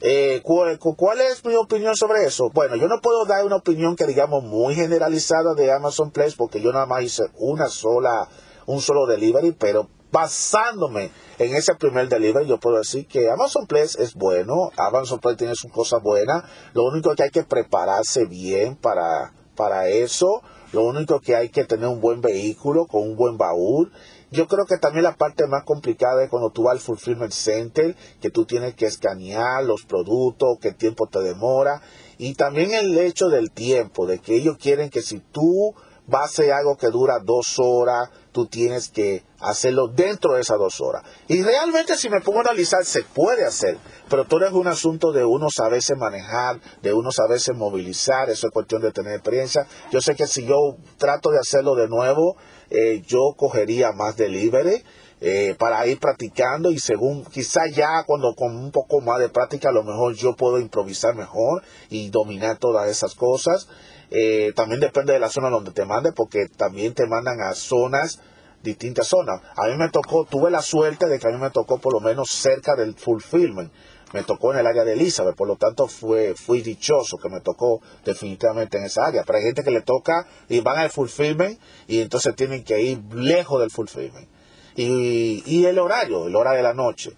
Eh, 0.00 0.40
¿cuál, 0.42 1.20
es 1.20 1.44
mi 1.44 1.54
opinión 1.54 1.94
sobre 1.94 2.24
eso? 2.24 2.48
Bueno, 2.54 2.76
yo 2.76 2.88
no 2.88 3.00
puedo 3.02 3.26
dar 3.26 3.44
una 3.44 3.56
opinión 3.56 3.96
que 3.96 4.06
digamos 4.06 4.42
muy 4.42 4.74
generalizada 4.74 5.54
de 5.54 5.70
Amazon 5.70 6.10
Place 6.10 6.34
porque 6.38 6.62
yo 6.62 6.72
nada 6.72 6.86
más 6.86 7.02
hice 7.02 7.24
una 7.36 7.66
sola, 7.68 8.28
un 8.64 8.80
solo 8.80 9.06
delivery, 9.06 9.52
pero 9.52 9.88
basándome 10.10 11.12
en 11.38 11.54
ese 11.54 11.74
primer 11.74 12.08
delivery, 12.08 12.48
yo 12.48 12.58
puedo 12.58 12.78
decir 12.78 13.06
que 13.06 13.30
Amazon 13.30 13.66
Place 13.66 14.02
es 14.02 14.14
bueno, 14.14 14.70
Amazon 14.76 15.20
Place 15.20 15.36
tiene 15.36 15.54
sus 15.54 15.70
cosas 15.70 16.02
buenas, 16.02 16.44
lo 16.72 16.84
único 16.84 17.14
que 17.14 17.24
hay 17.24 17.30
que 17.30 17.44
prepararse 17.44 18.24
bien 18.24 18.74
para, 18.74 19.34
para 19.54 19.88
eso, 19.88 20.42
lo 20.72 20.84
único 20.84 21.20
que 21.20 21.36
hay 21.36 21.50
que 21.50 21.64
tener 21.64 21.88
un 21.88 22.00
buen 22.00 22.20
vehículo 22.20 22.86
con 22.86 23.02
un 23.02 23.16
buen 23.16 23.36
baúl 23.36 23.92
yo 24.32 24.48
creo 24.48 24.64
que 24.64 24.78
también 24.78 25.04
la 25.04 25.14
parte 25.14 25.46
más 25.46 25.62
complicada 25.64 26.24
es 26.24 26.30
cuando 26.30 26.50
tú 26.50 26.62
vas 26.62 26.72
al 26.72 26.80
Fulfillment 26.80 27.32
Center, 27.32 27.94
que 28.18 28.30
tú 28.30 28.46
tienes 28.46 28.74
que 28.74 28.86
escanear 28.86 29.62
los 29.62 29.84
productos, 29.84 30.56
qué 30.58 30.72
tiempo 30.72 31.06
te 31.06 31.20
demora. 31.20 31.82
Y 32.16 32.32
también 32.34 32.72
el 32.72 32.96
hecho 32.96 33.28
del 33.28 33.50
tiempo, 33.50 34.06
de 34.06 34.20
que 34.20 34.34
ellos 34.34 34.56
quieren 34.56 34.88
que 34.88 35.02
si 35.02 35.18
tú 35.18 35.74
vas 36.12 36.22
a 36.22 36.24
hacer 36.26 36.52
algo 36.52 36.76
que 36.76 36.88
dura 36.88 37.18
dos 37.24 37.56
horas, 37.58 38.10
tú 38.32 38.46
tienes 38.46 38.88
que 38.88 39.24
hacerlo 39.40 39.88
dentro 39.88 40.34
de 40.34 40.42
esas 40.42 40.58
dos 40.58 40.80
horas. 40.80 41.02
Y 41.26 41.42
realmente 41.42 41.96
si 41.96 42.10
me 42.10 42.20
pongo 42.20 42.38
a 42.38 42.42
analizar, 42.42 42.84
se 42.84 43.02
puede 43.02 43.46
hacer, 43.46 43.78
pero 44.10 44.26
todo 44.26 44.46
es 44.46 44.52
un 44.52 44.68
asunto 44.68 45.10
de 45.10 45.24
uno 45.24 45.48
saberse 45.50 45.96
manejar, 45.96 46.60
de 46.82 46.92
uno 46.92 47.10
saberse 47.10 47.54
movilizar, 47.54 48.28
eso 48.28 48.46
es 48.46 48.52
cuestión 48.52 48.82
de 48.82 48.92
tener 48.92 49.14
experiencia. 49.14 49.66
Yo 49.90 50.00
sé 50.02 50.14
que 50.14 50.26
si 50.26 50.44
yo 50.44 50.76
trato 50.98 51.30
de 51.30 51.38
hacerlo 51.38 51.74
de 51.74 51.88
nuevo, 51.88 52.36
eh, 52.68 53.02
yo 53.06 53.34
cogería 53.36 53.92
más 53.92 54.16
delivery. 54.16 54.84
Eh, 55.24 55.54
para 55.56 55.86
ir 55.86 56.00
practicando 56.00 56.72
y 56.72 56.80
según 56.80 57.24
quizá 57.24 57.68
ya 57.72 58.02
cuando 58.04 58.34
con 58.34 58.56
un 58.56 58.72
poco 58.72 59.00
más 59.00 59.20
de 59.20 59.28
práctica 59.28 59.68
a 59.68 59.72
lo 59.72 59.84
mejor 59.84 60.14
yo 60.14 60.34
puedo 60.34 60.58
improvisar 60.58 61.14
mejor 61.14 61.62
y 61.90 62.10
dominar 62.10 62.58
todas 62.58 62.90
esas 62.90 63.14
cosas. 63.14 63.68
Eh, 64.14 64.52
también 64.54 64.80
depende 64.80 65.12
de 65.12 65.18
la 65.18 65.28
zona 65.28 65.48
donde 65.48 65.72
te 65.72 65.84
mande 65.84 66.12
porque 66.12 66.46
también 66.56 66.94
te 66.94 67.06
mandan 67.06 67.40
a 67.40 67.54
zonas 67.54 68.20
distintas 68.62 69.08
zonas. 69.08 69.40
A 69.56 69.66
mí 69.66 69.76
me 69.76 69.88
tocó, 69.88 70.24
tuve 70.24 70.50
la 70.50 70.62
suerte 70.62 71.06
de 71.06 71.18
que 71.18 71.26
a 71.26 71.30
mí 71.30 71.38
me 71.38 71.50
tocó 71.50 71.78
por 71.78 71.92
lo 71.92 72.00
menos 72.00 72.30
cerca 72.30 72.76
del 72.76 72.94
fulfillment 72.94 73.72
me 74.12 74.22
tocó 74.24 74.52
en 74.52 74.60
el 74.60 74.66
área 74.66 74.84
de 74.84 74.92
Elizabeth, 74.92 75.34
por 75.34 75.48
lo 75.48 75.56
tanto 75.56 75.88
fue, 75.88 76.34
fui 76.34 76.60
dichoso 76.60 77.16
que 77.16 77.28
me 77.28 77.40
tocó 77.40 77.80
definitivamente 78.04 78.78
en 78.78 78.84
esa 78.84 79.06
área. 79.06 79.24
Pero 79.24 79.38
hay 79.38 79.44
gente 79.44 79.64
que 79.64 79.70
le 79.70 79.80
toca 79.80 80.26
y 80.48 80.60
van 80.60 80.78
al 80.78 80.90
fulfillment 80.90 81.58
y 81.88 82.00
entonces 82.00 82.34
tienen 82.36 82.62
que 82.62 82.80
ir 82.80 83.00
lejos 83.14 83.60
del 83.60 83.70
fulfillment. 83.70 84.28
Y, 84.76 85.42
y 85.46 85.64
el 85.64 85.78
horario, 85.78 86.26
el 86.26 86.36
hora 86.36 86.52
de 86.52 86.62
la 86.62 86.74
noche, 86.74 87.12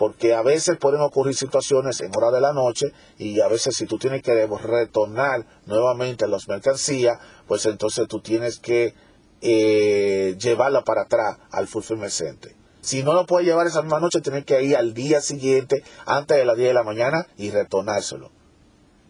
porque 0.00 0.32
a 0.32 0.40
veces 0.40 0.78
pueden 0.78 1.02
ocurrir 1.02 1.34
situaciones 1.34 2.00
en 2.00 2.10
hora 2.16 2.30
de 2.30 2.40
la 2.40 2.54
noche 2.54 2.86
y 3.18 3.38
a 3.40 3.48
veces 3.48 3.76
si 3.76 3.84
tú 3.84 3.98
tienes 3.98 4.22
que 4.22 4.46
retornar 4.46 5.44
nuevamente 5.66 6.26
las 6.26 6.48
mercancías, 6.48 7.18
pues 7.46 7.66
entonces 7.66 8.08
tú 8.08 8.18
tienes 8.20 8.58
que 8.58 8.94
eh, 9.42 10.38
llevarla 10.40 10.84
para 10.84 11.02
atrás 11.02 11.36
al 11.50 11.68
fulfillment. 11.68 12.46
Si 12.80 13.02
no 13.02 13.12
lo 13.12 13.26
puede 13.26 13.44
llevar 13.44 13.66
esa 13.66 13.82
misma 13.82 14.00
noche, 14.00 14.22
tiene 14.22 14.42
que 14.42 14.62
ir 14.62 14.74
al 14.74 14.94
día 14.94 15.20
siguiente, 15.20 15.84
antes 16.06 16.38
de 16.38 16.46
las 16.46 16.56
10 16.56 16.70
de 16.70 16.74
la 16.74 16.82
mañana, 16.82 17.26
y 17.36 17.50
retornárselo. 17.50 18.30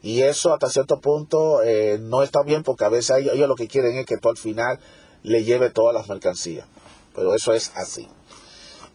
Y 0.03 0.23
eso 0.23 0.53
hasta 0.53 0.71
cierto 0.71 0.99
punto 0.99 1.63
eh, 1.63 1.99
no 2.01 2.25
está 2.25 2.43
bien 2.43 2.65
porque 2.65 2.85
a 2.85 2.89
veces 2.89 3.17
ellos, 3.19 3.49
lo 3.49 3.55
que 3.55 3.69
quieren 3.69 3.97
es 3.97 4.07
que 4.07 4.19
tú 4.19 4.29
al 4.29 4.37
final 4.37 4.81
le 5.23 5.45
lleve 5.45 5.71
todas 5.71 5.95
las 5.95 6.09
mercancías. 6.09 6.67
Pero 7.15 7.33
eso 7.37 7.53
es 7.53 7.71
así. 7.77 8.09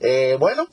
Eh, 0.02 0.36
bueno, 0.38 0.68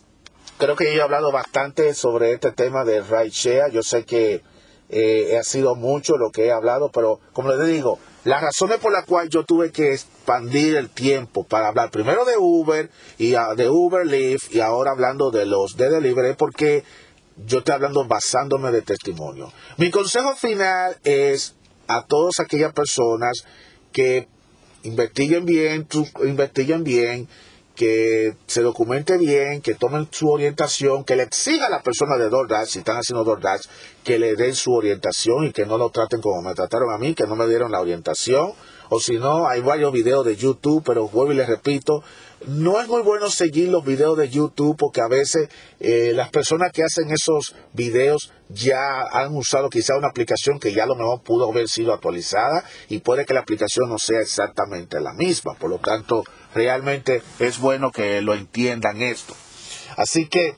creo 0.63 0.77
que 0.77 0.95
yo 0.95 1.01
he 1.01 1.03
hablado 1.03 1.33
bastante 1.33 1.93
sobre 1.93 2.35
este 2.35 2.53
tema 2.53 2.85
de 2.85 3.03
rideshare. 3.03 3.73
Yo 3.73 3.83
sé 3.83 4.05
que 4.05 4.43
eh, 4.91 5.37
ha 5.37 5.43
sido 5.43 5.75
mucho 5.75 6.17
lo 6.17 6.31
que 6.31 6.47
he 6.47 6.53
hablado, 6.53 6.89
pero 6.93 7.19
como 7.33 7.51
les 7.51 7.67
digo, 7.67 7.99
las 8.23 8.43
razones 8.43 8.79
por 8.79 8.93
las 8.93 9.05
cuales 9.05 9.31
yo 9.31 9.43
tuve 9.43 9.73
que 9.73 9.93
expandir 9.93 10.77
el 10.77 10.89
tiempo 10.89 11.43
para 11.43 11.67
hablar 11.67 11.91
primero 11.91 12.25
de 12.25 12.37
Uber 12.39 12.89
y 13.19 13.35
ah, 13.35 13.55
de 13.57 13.69
Uber 13.69 14.07
Lyft 14.07 14.55
y 14.55 14.61
ahora 14.61 14.93
hablando 14.93 15.33
de 15.33 15.47
los 15.47 15.77
de 15.77 15.91
delivery 15.91 16.35
porque 16.35 16.85
yo 17.45 17.59
estoy 17.59 17.75
hablando 17.75 18.05
basándome 18.05 18.71
de 18.71 18.83
testimonio. 18.83 19.53
Mi 19.79 19.91
consejo 19.91 20.37
final 20.37 20.97
es 21.03 21.57
a 21.89 22.07
todas 22.07 22.39
aquellas 22.39 22.73
personas 22.73 23.45
que 23.91 24.29
investiguen 24.85 25.45
bien, 25.45 25.89
investiguen 26.23 26.85
bien, 26.85 27.29
que 27.83 28.37
se 28.47 28.63
documente 28.63 29.19
bien, 29.19 29.61
que 29.61 29.75
tomen 29.75 30.07
su 30.13 30.29
orientación, 30.29 31.03
que 31.03 31.17
le 31.17 31.25
exiga 31.25 31.67
a 31.67 31.69
la 31.69 31.83
persona 31.83 32.17
de 32.17 32.29
DoorDash, 32.29 32.69
si 32.69 32.79
están 32.79 32.97
haciendo 32.97 33.25
DoorDash, 33.25 33.67
que 34.05 34.21
le 34.21 34.37
den 34.37 34.55
su 34.55 34.73
orientación 34.73 35.47
y 35.47 35.53
que 35.53 35.67
no 35.67 35.79
lo 35.79 35.91
traten 35.91 36.21
como 36.21 36.43
me 36.43 36.55
trataron 36.55 36.93
a 36.95 36.99
mí, 36.99 37.17
que 37.17 37.27
no 37.27 37.35
me 37.35 37.49
dieron 37.49 37.73
la 37.73 37.81
orientación. 37.81 38.53
O 38.89 39.01
si 39.01 39.19
no, 39.19 39.49
hay 39.49 39.63
varios 39.63 39.93
videos 39.93 40.25
de 40.25 40.37
YouTube, 40.37 40.85
pero 40.87 41.09
vuelvo 41.09 41.33
y 41.33 41.37
les 41.37 41.49
repito, 41.49 42.05
no 42.47 42.81
es 42.81 42.89
muy 42.89 43.03
bueno 43.03 43.31
seguir 43.31 43.69
los 43.69 43.85
videos 43.85 44.17
de 44.17 44.29
YouTube 44.29 44.77
porque 44.79 45.01
a 45.01 45.09
veces 45.09 45.49
eh, 45.81 46.13
las 46.15 46.31
personas 46.31 46.73
que 46.73 46.83
hacen 46.83 47.11
esos 47.11 47.55
videos 47.73 48.33
ya 48.49 49.03
han 49.11 49.35
usado 49.37 49.69
quizá 49.71 49.97
una 49.97 50.09
aplicación 50.09 50.59
que 50.59 50.73
ya 50.73 50.85
a 50.85 50.87
lo 50.87 50.95
mejor 50.95 51.23
pudo 51.23 51.51
haber 51.51 51.69
sido 51.69 51.93
actualizada 51.93 52.65
y 52.89 52.99
puede 52.99 53.25
que 53.25 53.35
la 53.35 53.41
aplicación 53.41 53.89
no 53.89 53.99
sea 53.99 54.21
exactamente 54.21 55.01
la 55.01 55.13
misma. 55.13 55.55
Por 55.55 55.71
lo 55.71 55.79
tanto, 55.79 56.25
realmente 56.55 57.23
es 57.39 57.59
bueno 57.59 57.91
que 57.91 58.21
lo 58.21 58.35
entiendan 58.35 59.03
esto. 59.03 59.35
Así 59.97 60.29
que 60.29 60.57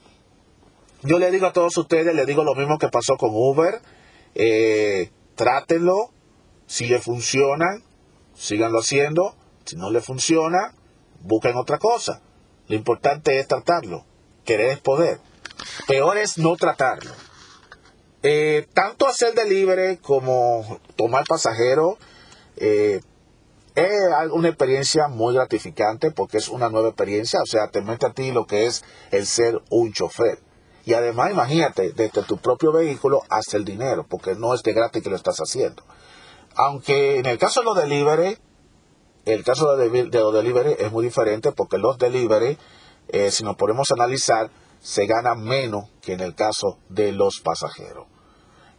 yo 1.03 1.19
le 1.19 1.31
digo 1.31 1.47
a 1.47 1.53
todos 1.53 1.77
ustedes, 1.77 2.15
le 2.15 2.27
digo 2.27 2.45
lo 2.45 2.55
mismo 2.55 2.79
que 2.79 2.89
pasó 2.89 3.17
con 3.17 3.31
Uber. 3.33 3.81
Eh, 4.35 5.11
trátenlo. 5.35 6.11
Si 6.67 6.87
le 6.87 6.99
funciona, 6.99 7.83
síganlo 8.35 8.79
haciendo. 8.79 9.37
Si 9.67 9.77
no 9.77 9.91
le 9.91 10.01
funciona, 10.01 10.75
busquen 11.25 11.57
otra 11.57 11.79
cosa. 11.79 12.21
Lo 12.69 12.77
importante 12.77 13.39
es 13.39 13.49
tratarlo. 13.49 14.05
Querer 14.45 14.71
es 14.71 14.81
poder. 14.81 15.19
Peor 15.87 16.19
es 16.19 16.39
no 16.39 16.57
tratarlo. 16.57 17.11
Eh, 18.23 18.67
tanto 18.73 19.07
hacer 19.07 19.35
delivery 19.35 19.99
como 19.99 20.81
tomar 20.97 21.25
pasajero 21.29 21.99
eh, 22.57 23.01
es 23.75 23.93
una 24.33 24.49
experiencia 24.49 25.09
muy 25.09 25.35
gratificante 25.35 26.11
porque 26.11 26.39
es 26.39 26.49
una 26.49 26.69
nueva 26.69 26.89
experiencia. 26.89 27.41
O 27.43 27.47
sea, 27.47 27.69
te 27.69 27.83
mete 27.83 28.07
a 28.07 28.13
ti 28.13 28.33
lo 28.33 28.47
que 28.47 28.67
es 28.67 28.85
el 29.11 29.27
ser 29.27 29.61
un 29.71 29.93
chofer. 29.93 30.39
Y 30.87 30.93
además, 30.93 31.31
imagínate, 31.31 31.93
desde 31.93 32.23
tu 32.23 32.37
propio 32.37 32.71
vehículo 32.71 33.23
hasta 33.31 33.57
el 33.57 33.65
dinero, 33.65 34.07
porque 34.07 34.35
no 34.35 34.53
es 34.55 34.63
de 34.63 34.75
gratis 34.75 35.03
que 35.03 35.09
lo 35.09 35.17
estás 35.17 35.39
haciendo. 35.39 35.83
Aunque 36.57 37.19
en 37.19 37.27
el 37.27 37.39
caso 37.39 37.61
de 37.61 37.65
los 37.65 37.77
delivery, 37.77 38.39
el 39.25 39.45
caso 39.45 39.77
de, 39.77 40.05
los 40.05 40.35
delivery 40.35 40.77
es 40.79 40.93
muy 40.93 41.05
diferente 41.05 41.53
porque 41.53 41.79
los 41.79 41.99
delivery, 41.99 42.59
eh, 43.09 43.31
si 43.31 43.45
nos 43.45 43.57
ponemos 43.57 43.91
a 43.91 43.95
analizar, 43.95 44.51
se 44.81 45.07
gana 45.07 45.35
menos 45.35 45.89
que 46.03 46.13
en 46.13 46.21
el 46.21 46.35
caso 46.35 46.79
de 46.89 47.13
los 47.13 47.41
pasajeros. 47.43 48.07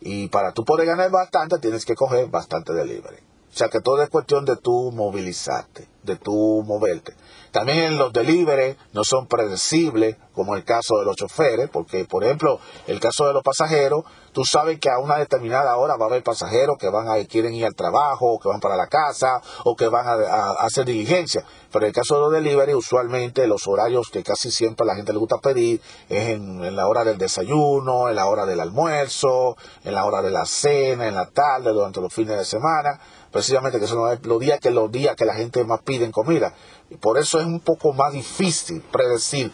Y 0.01 0.27
para 0.27 0.51
tú 0.51 0.63
poder 0.63 0.85
ganar 0.85 1.09
bastante, 1.09 1.57
tienes 1.57 1.83
que 1.85 1.95
coger 1.95 2.27
bastante 2.27 2.73
delivery. 2.73 3.17
O 3.55 3.57
sea 3.57 3.69
que 3.69 3.79
todo 3.79 4.03
es 4.03 4.09
cuestión 4.09 4.43
de 4.43 4.57
tú 4.57 4.91
movilizarte, 4.91 5.87
de 6.03 6.17
tú 6.17 6.61
moverte. 6.67 7.15
También 7.51 7.97
los 7.97 8.11
delivery 8.11 8.75
no 8.91 9.05
son 9.05 9.27
predecibles, 9.27 10.17
como 10.33 10.57
el 10.57 10.65
caso 10.65 10.97
de 10.97 11.05
los 11.05 11.15
choferes, 11.15 11.69
porque, 11.69 12.03
por 12.03 12.25
ejemplo, 12.25 12.59
el 12.85 12.99
caso 12.99 13.25
de 13.27 13.31
los 13.31 13.41
pasajeros, 13.43 14.03
tú 14.33 14.43
sabes 14.43 14.77
que 14.81 14.89
a 14.89 14.99
una 14.99 15.15
determinada 15.15 15.77
hora 15.77 15.95
va 15.95 16.07
a 16.07 16.09
haber 16.09 16.21
pasajeros 16.21 16.75
que 16.77 16.89
van 16.89 17.07
a, 17.07 17.23
quieren 17.23 17.53
ir 17.53 17.65
al 17.65 17.75
trabajo, 17.75 18.37
que 18.43 18.49
van 18.49 18.59
para 18.59 18.75
la 18.75 18.87
casa, 18.87 19.41
o 19.63 19.73
que 19.73 19.87
van 19.87 20.05
a, 20.05 20.51
hacer 20.59 20.83
diligencia. 20.83 21.45
Pero 21.71 21.85
en 21.85 21.91
el 21.91 21.95
caso 21.95 22.15
de 22.15 22.21
los 22.23 22.33
delivery, 22.33 22.73
usualmente 22.73 23.47
los 23.47 23.65
horarios 23.67 24.09
que 24.11 24.21
casi 24.21 24.51
siempre 24.51 24.85
la 24.85 24.95
gente 24.95 25.13
le 25.13 25.19
gusta 25.19 25.37
pedir 25.37 25.79
es 26.09 26.27
en, 26.27 26.75
la 26.75 26.89
hora 26.89 27.05
del 27.05 27.17
desayuno, 27.17 28.09
en 28.09 28.17
la 28.17 28.25
hora 28.25 28.45
del 28.45 28.59
almuerzo, 28.59 29.55
en 29.85 29.95
la 29.95 30.03
hora 30.03 30.21
de 30.21 30.31
la 30.31 30.45
cena, 30.45 31.07
en 31.07 31.15
la 31.15 31.27
tarde, 31.27 31.71
durante 31.71 32.01
los 32.01 32.13
fines 32.13 32.37
de 32.37 32.43
semana 32.43 32.99
precisamente 33.35 33.81
que 33.81 33.87
son 33.87 34.17
los 34.23 34.39
días 34.39 34.61
que 34.61 34.71
los 34.71 34.89
días 34.89 35.13
que 35.17 35.25
la 35.25 35.35
gente 35.35 35.65
más 35.65 35.81
pide 35.81 36.09
comida. 36.09 36.55
Y 36.89 36.95
por 36.95 37.17
eso 37.17 37.37
es 37.37 37.45
un 37.45 37.59
poco 37.59 37.91
más 37.91 38.13
difícil 38.13 38.81
predecir 38.81 39.51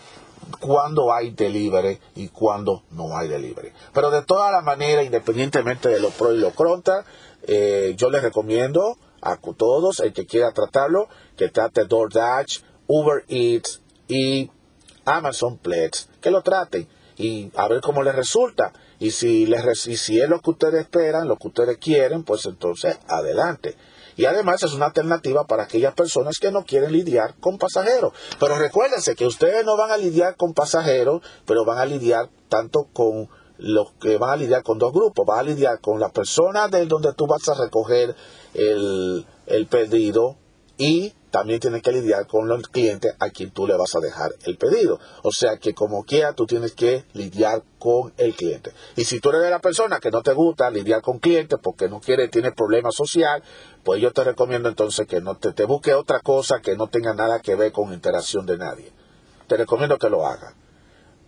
cuándo 0.59 1.11
hay 1.11 1.31
delivery 1.31 1.99
y 2.13 2.27
cuándo 2.27 2.83
no 2.91 3.17
hay 3.17 3.27
delivery. 3.27 3.73
Pero 3.91 4.11
de 4.11 4.21
todas 4.21 4.51
las 4.51 4.63
maneras, 4.63 5.03
independientemente 5.03 5.89
de 5.89 5.99
los 5.99 6.13
pros 6.13 6.35
y 6.35 6.37
los 6.37 6.53
contras, 6.53 7.05
eh, 7.47 7.95
yo 7.97 8.11
les 8.11 8.21
recomiendo 8.21 8.99
a 9.19 9.37
todos, 9.37 9.99
el 10.01 10.13
que 10.13 10.27
quiera 10.27 10.51
tratarlo, 10.51 11.07
que 11.35 11.49
trate 11.49 11.85
DoorDash, 11.85 12.59
Uber 12.85 13.25
Eats 13.29 13.81
y 14.07 14.51
Amazon 15.05 15.57
Plex, 15.57 16.07
que 16.21 16.29
lo 16.29 16.43
traten 16.43 16.87
y 17.17 17.51
a 17.55 17.67
ver 17.67 17.81
cómo 17.81 18.03
les 18.03 18.13
resulta. 18.13 18.73
Y 19.01 19.09
si, 19.09 19.47
les, 19.47 19.79
si 19.79 20.21
es 20.21 20.29
lo 20.29 20.41
que 20.41 20.51
ustedes 20.51 20.81
esperan, 20.81 21.27
lo 21.27 21.35
que 21.35 21.47
ustedes 21.47 21.79
quieren, 21.79 22.23
pues 22.23 22.45
entonces 22.45 22.99
adelante. 23.07 23.75
Y 24.15 24.25
además 24.25 24.61
es 24.61 24.73
una 24.73 24.85
alternativa 24.85 25.45
para 25.47 25.63
aquellas 25.63 25.95
personas 25.95 26.37
que 26.37 26.51
no 26.51 26.65
quieren 26.65 26.91
lidiar 26.91 27.33
con 27.39 27.57
pasajeros. 27.57 28.13
Pero 28.39 28.59
recuérdense 28.59 29.15
que 29.15 29.25
ustedes 29.25 29.65
no 29.65 29.75
van 29.75 29.89
a 29.89 29.97
lidiar 29.97 30.35
con 30.35 30.53
pasajeros, 30.53 31.23
pero 31.47 31.65
van 31.65 31.79
a 31.79 31.85
lidiar 31.87 32.29
tanto 32.47 32.89
con 32.93 33.27
los 33.57 33.91
que 33.99 34.19
van 34.19 34.29
a 34.29 34.35
lidiar 34.35 34.61
con 34.61 34.77
dos 34.77 34.93
grupos. 34.93 35.25
Van 35.25 35.39
a 35.39 35.43
lidiar 35.49 35.81
con 35.81 35.99
la 35.99 36.09
persona 36.09 36.67
de 36.67 36.85
donde 36.85 37.11
tú 37.15 37.25
vas 37.25 37.49
a 37.49 37.55
recoger 37.55 38.15
el, 38.53 39.25
el 39.47 39.65
pedido 39.65 40.37
y 40.77 41.13
también 41.31 41.61
tienes 41.61 41.81
que 41.81 41.91
lidiar 41.91 42.27
con 42.27 42.51
el 42.51 42.61
cliente 42.69 43.13
a 43.17 43.29
quien 43.29 43.51
tú 43.51 43.65
le 43.65 43.75
vas 43.75 43.95
a 43.95 43.99
dejar 43.99 44.31
el 44.43 44.57
pedido. 44.57 44.99
O 45.23 45.31
sea 45.31 45.57
que 45.57 45.73
como 45.73 46.03
quiera 46.03 46.33
tú 46.33 46.45
tienes 46.45 46.73
que 46.73 47.05
lidiar 47.13 47.63
con 47.79 48.13
el 48.17 48.35
cliente. 48.35 48.73
Y 48.97 49.05
si 49.05 49.19
tú 49.19 49.29
eres 49.29 49.41
de 49.41 49.49
la 49.49 49.59
persona 49.59 49.99
que 49.99 50.11
no 50.11 50.21
te 50.21 50.33
gusta 50.33 50.69
lidiar 50.69 51.01
con 51.01 51.19
clientes 51.19 51.57
porque 51.63 51.87
no 51.87 52.01
quiere, 52.01 52.27
tiene 52.27 52.51
problemas 52.51 52.93
social, 52.93 53.41
pues 53.83 54.01
yo 54.01 54.11
te 54.11 54.23
recomiendo 54.25 54.67
entonces 54.69 55.07
que 55.07 55.21
no 55.21 55.37
te, 55.37 55.53
te 55.53 55.63
busque 55.63 55.93
otra 55.93 56.19
cosa 56.19 56.59
que 56.59 56.75
no 56.75 56.87
tenga 56.87 57.13
nada 57.13 57.39
que 57.39 57.55
ver 57.55 57.71
con 57.71 57.93
interacción 57.93 58.45
de 58.45 58.57
nadie. 58.57 58.91
Te 59.47 59.57
recomiendo 59.57 59.97
que 59.97 60.09
lo 60.09 60.27
hagas. 60.27 60.53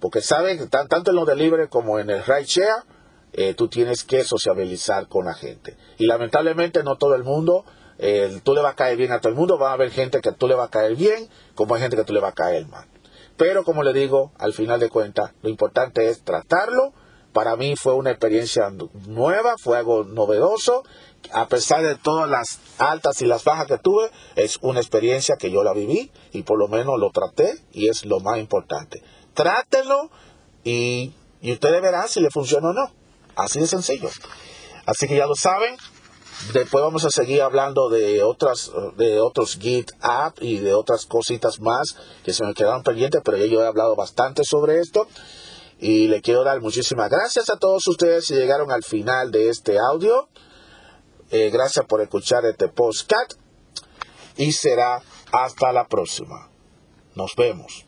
Porque 0.01 0.19
sabes, 0.19 0.61
tanto 0.69 1.11
en 1.11 1.15
los 1.15 1.25
delivery 1.25 1.69
como 1.69 1.97
en 1.97 2.09
el 2.09 2.23
ride 2.25 2.43
share, 2.43 2.83
eh, 3.31 3.53
tú 3.53 3.69
tienes 3.69 4.03
que 4.03 4.23
sociabilizar 4.25 5.07
con 5.07 5.25
la 5.25 5.33
gente. 5.33 5.77
Y 5.97 6.07
lamentablemente 6.07 6.83
no 6.83 6.97
todo 6.97 7.15
el 7.15 7.23
mundo 7.23 7.63
tú 8.43 8.53
le 8.53 8.61
vas 8.61 8.73
a 8.73 8.75
caer 8.75 8.97
bien 8.97 9.11
a 9.11 9.19
todo 9.19 9.29
el 9.29 9.35
mundo, 9.35 9.57
va 9.57 9.71
a 9.71 9.73
haber 9.73 9.91
gente 9.91 10.19
que 10.21 10.31
tú 10.31 10.47
le 10.47 10.55
va 10.55 10.65
a 10.65 10.69
caer 10.69 10.95
bien, 10.95 11.29
como 11.55 11.75
hay 11.75 11.81
gente 11.81 11.95
que 11.95 12.03
tú 12.03 12.13
le 12.13 12.19
va 12.19 12.29
a 12.29 12.33
caer 12.33 12.67
mal. 12.67 12.87
Pero 13.37 13.63
como 13.63 13.83
le 13.83 13.93
digo, 13.93 14.31
al 14.37 14.53
final 14.53 14.79
de 14.79 14.89
cuentas, 14.89 15.31
lo 15.41 15.49
importante 15.49 16.09
es 16.09 16.23
tratarlo. 16.23 16.93
Para 17.33 17.55
mí 17.55 17.75
fue 17.75 17.93
una 17.93 18.11
experiencia 18.11 18.71
nueva, 19.07 19.55
fue 19.57 19.77
algo 19.77 20.03
novedoso. 20.03 20.83
A 21.31 21.47
pesar 21.47 21.81
de 21.81 21.95
todas 21.95 22.29
las 22.29 22.59
altas 22.77 23.21
y 23.21 23.25
las 23.25 23.43
bajas 23.43 23.65
que 23.65 23.79
tuve, 23.79 24.11
es 24.35 24.59
una 24.61 24.79
experiencia 24.79 25.35
que 25.39 25.49
yo 25.49 25.63
la 25.63 25.73
viví 25.73 26.11
y 26.31 26.43
por 26.43 26.59
lo 26.59 26.67
menos 26.67 26.99
lo 26.99 27.09
traté 27.09 27.55
y 27.71 27.89
es 27.89 28.05
lo 28.05 28.19
más 28.19 28.37
importante. 28.37 29.01
Trátenlo 29.33 30.11
y, 30.63 31.13
y 31.41 31.53
ustedes 31.53 31.81
verán 31.81 32.07
si 32.07 32.19
le 32.19 32.29
funciona 32.29 32.69
o 32.69 32.73
no. 32.73 32.91
Así 33.35 33.59
de 33.59 33.67
sencillo. 33.67 34.09
Así 34.85 35.07
que 35.07 35.15
ya 35.15 35.25
lo 35.25 35.35
saben, 35.35 35.75
Después 36.53 36.83
vamos 36.83 37.05
a 37.05 37.09
seguir 37.09 37.41
hablando 37.41 37.89
de 37.89 38.23
otras, 38.23 38.71
de 38.97 39.19
otros 39.19 39.57
Git 39.57 39.91
app 40.01 40.37
y 40.41 40.57
de 40.57 40.73
otras 40.73 41.05
cositas 41.05 41.59
más 41.59 41.95
que 42.23 42.33
se 42.33 42.45
me 42.45 42.53
quedaron 42.53 42.83
pendientes, 42.83 43.21
pero 43.23 43.37
ya 43.37 43.45
yo 43.45 43.63
he 43.63 43.67
hablado 43.67 43.95
bastante 43.95 44.43
sobre 44.43 44.79
esto. 44.79 45.07
Y 45.79 46.07
le 46.07 46.21
quiero 46.21 46.43
dar 46.43 46.61
muchísimas 46.61 47.09
gracias 47.09 47.49
a 47.49 47.57
todos 47.57 47.87
ustedes 47.87 48.25
si 48.25 48.35
llegaron 48.35 48.71
al 48.71 48.83
final 48.83 49.31
de 49.31 49.49
este 49.49 49.77
audio. 49.79 50.29
Eh, 51.31 51.49
gracias 51.49 51.85
por 51.85 52.01
escuchar 52.01 52.45
este 52.45 52.67
postcat. 52.67 53.33
Y 54.37 54.51
será 54.51 55.01
hasta 55.31 55.71
la 55.71 55.87
próxima. 55.87 56.49
Nos 57.15 57.35
vemos. 57.35 57.85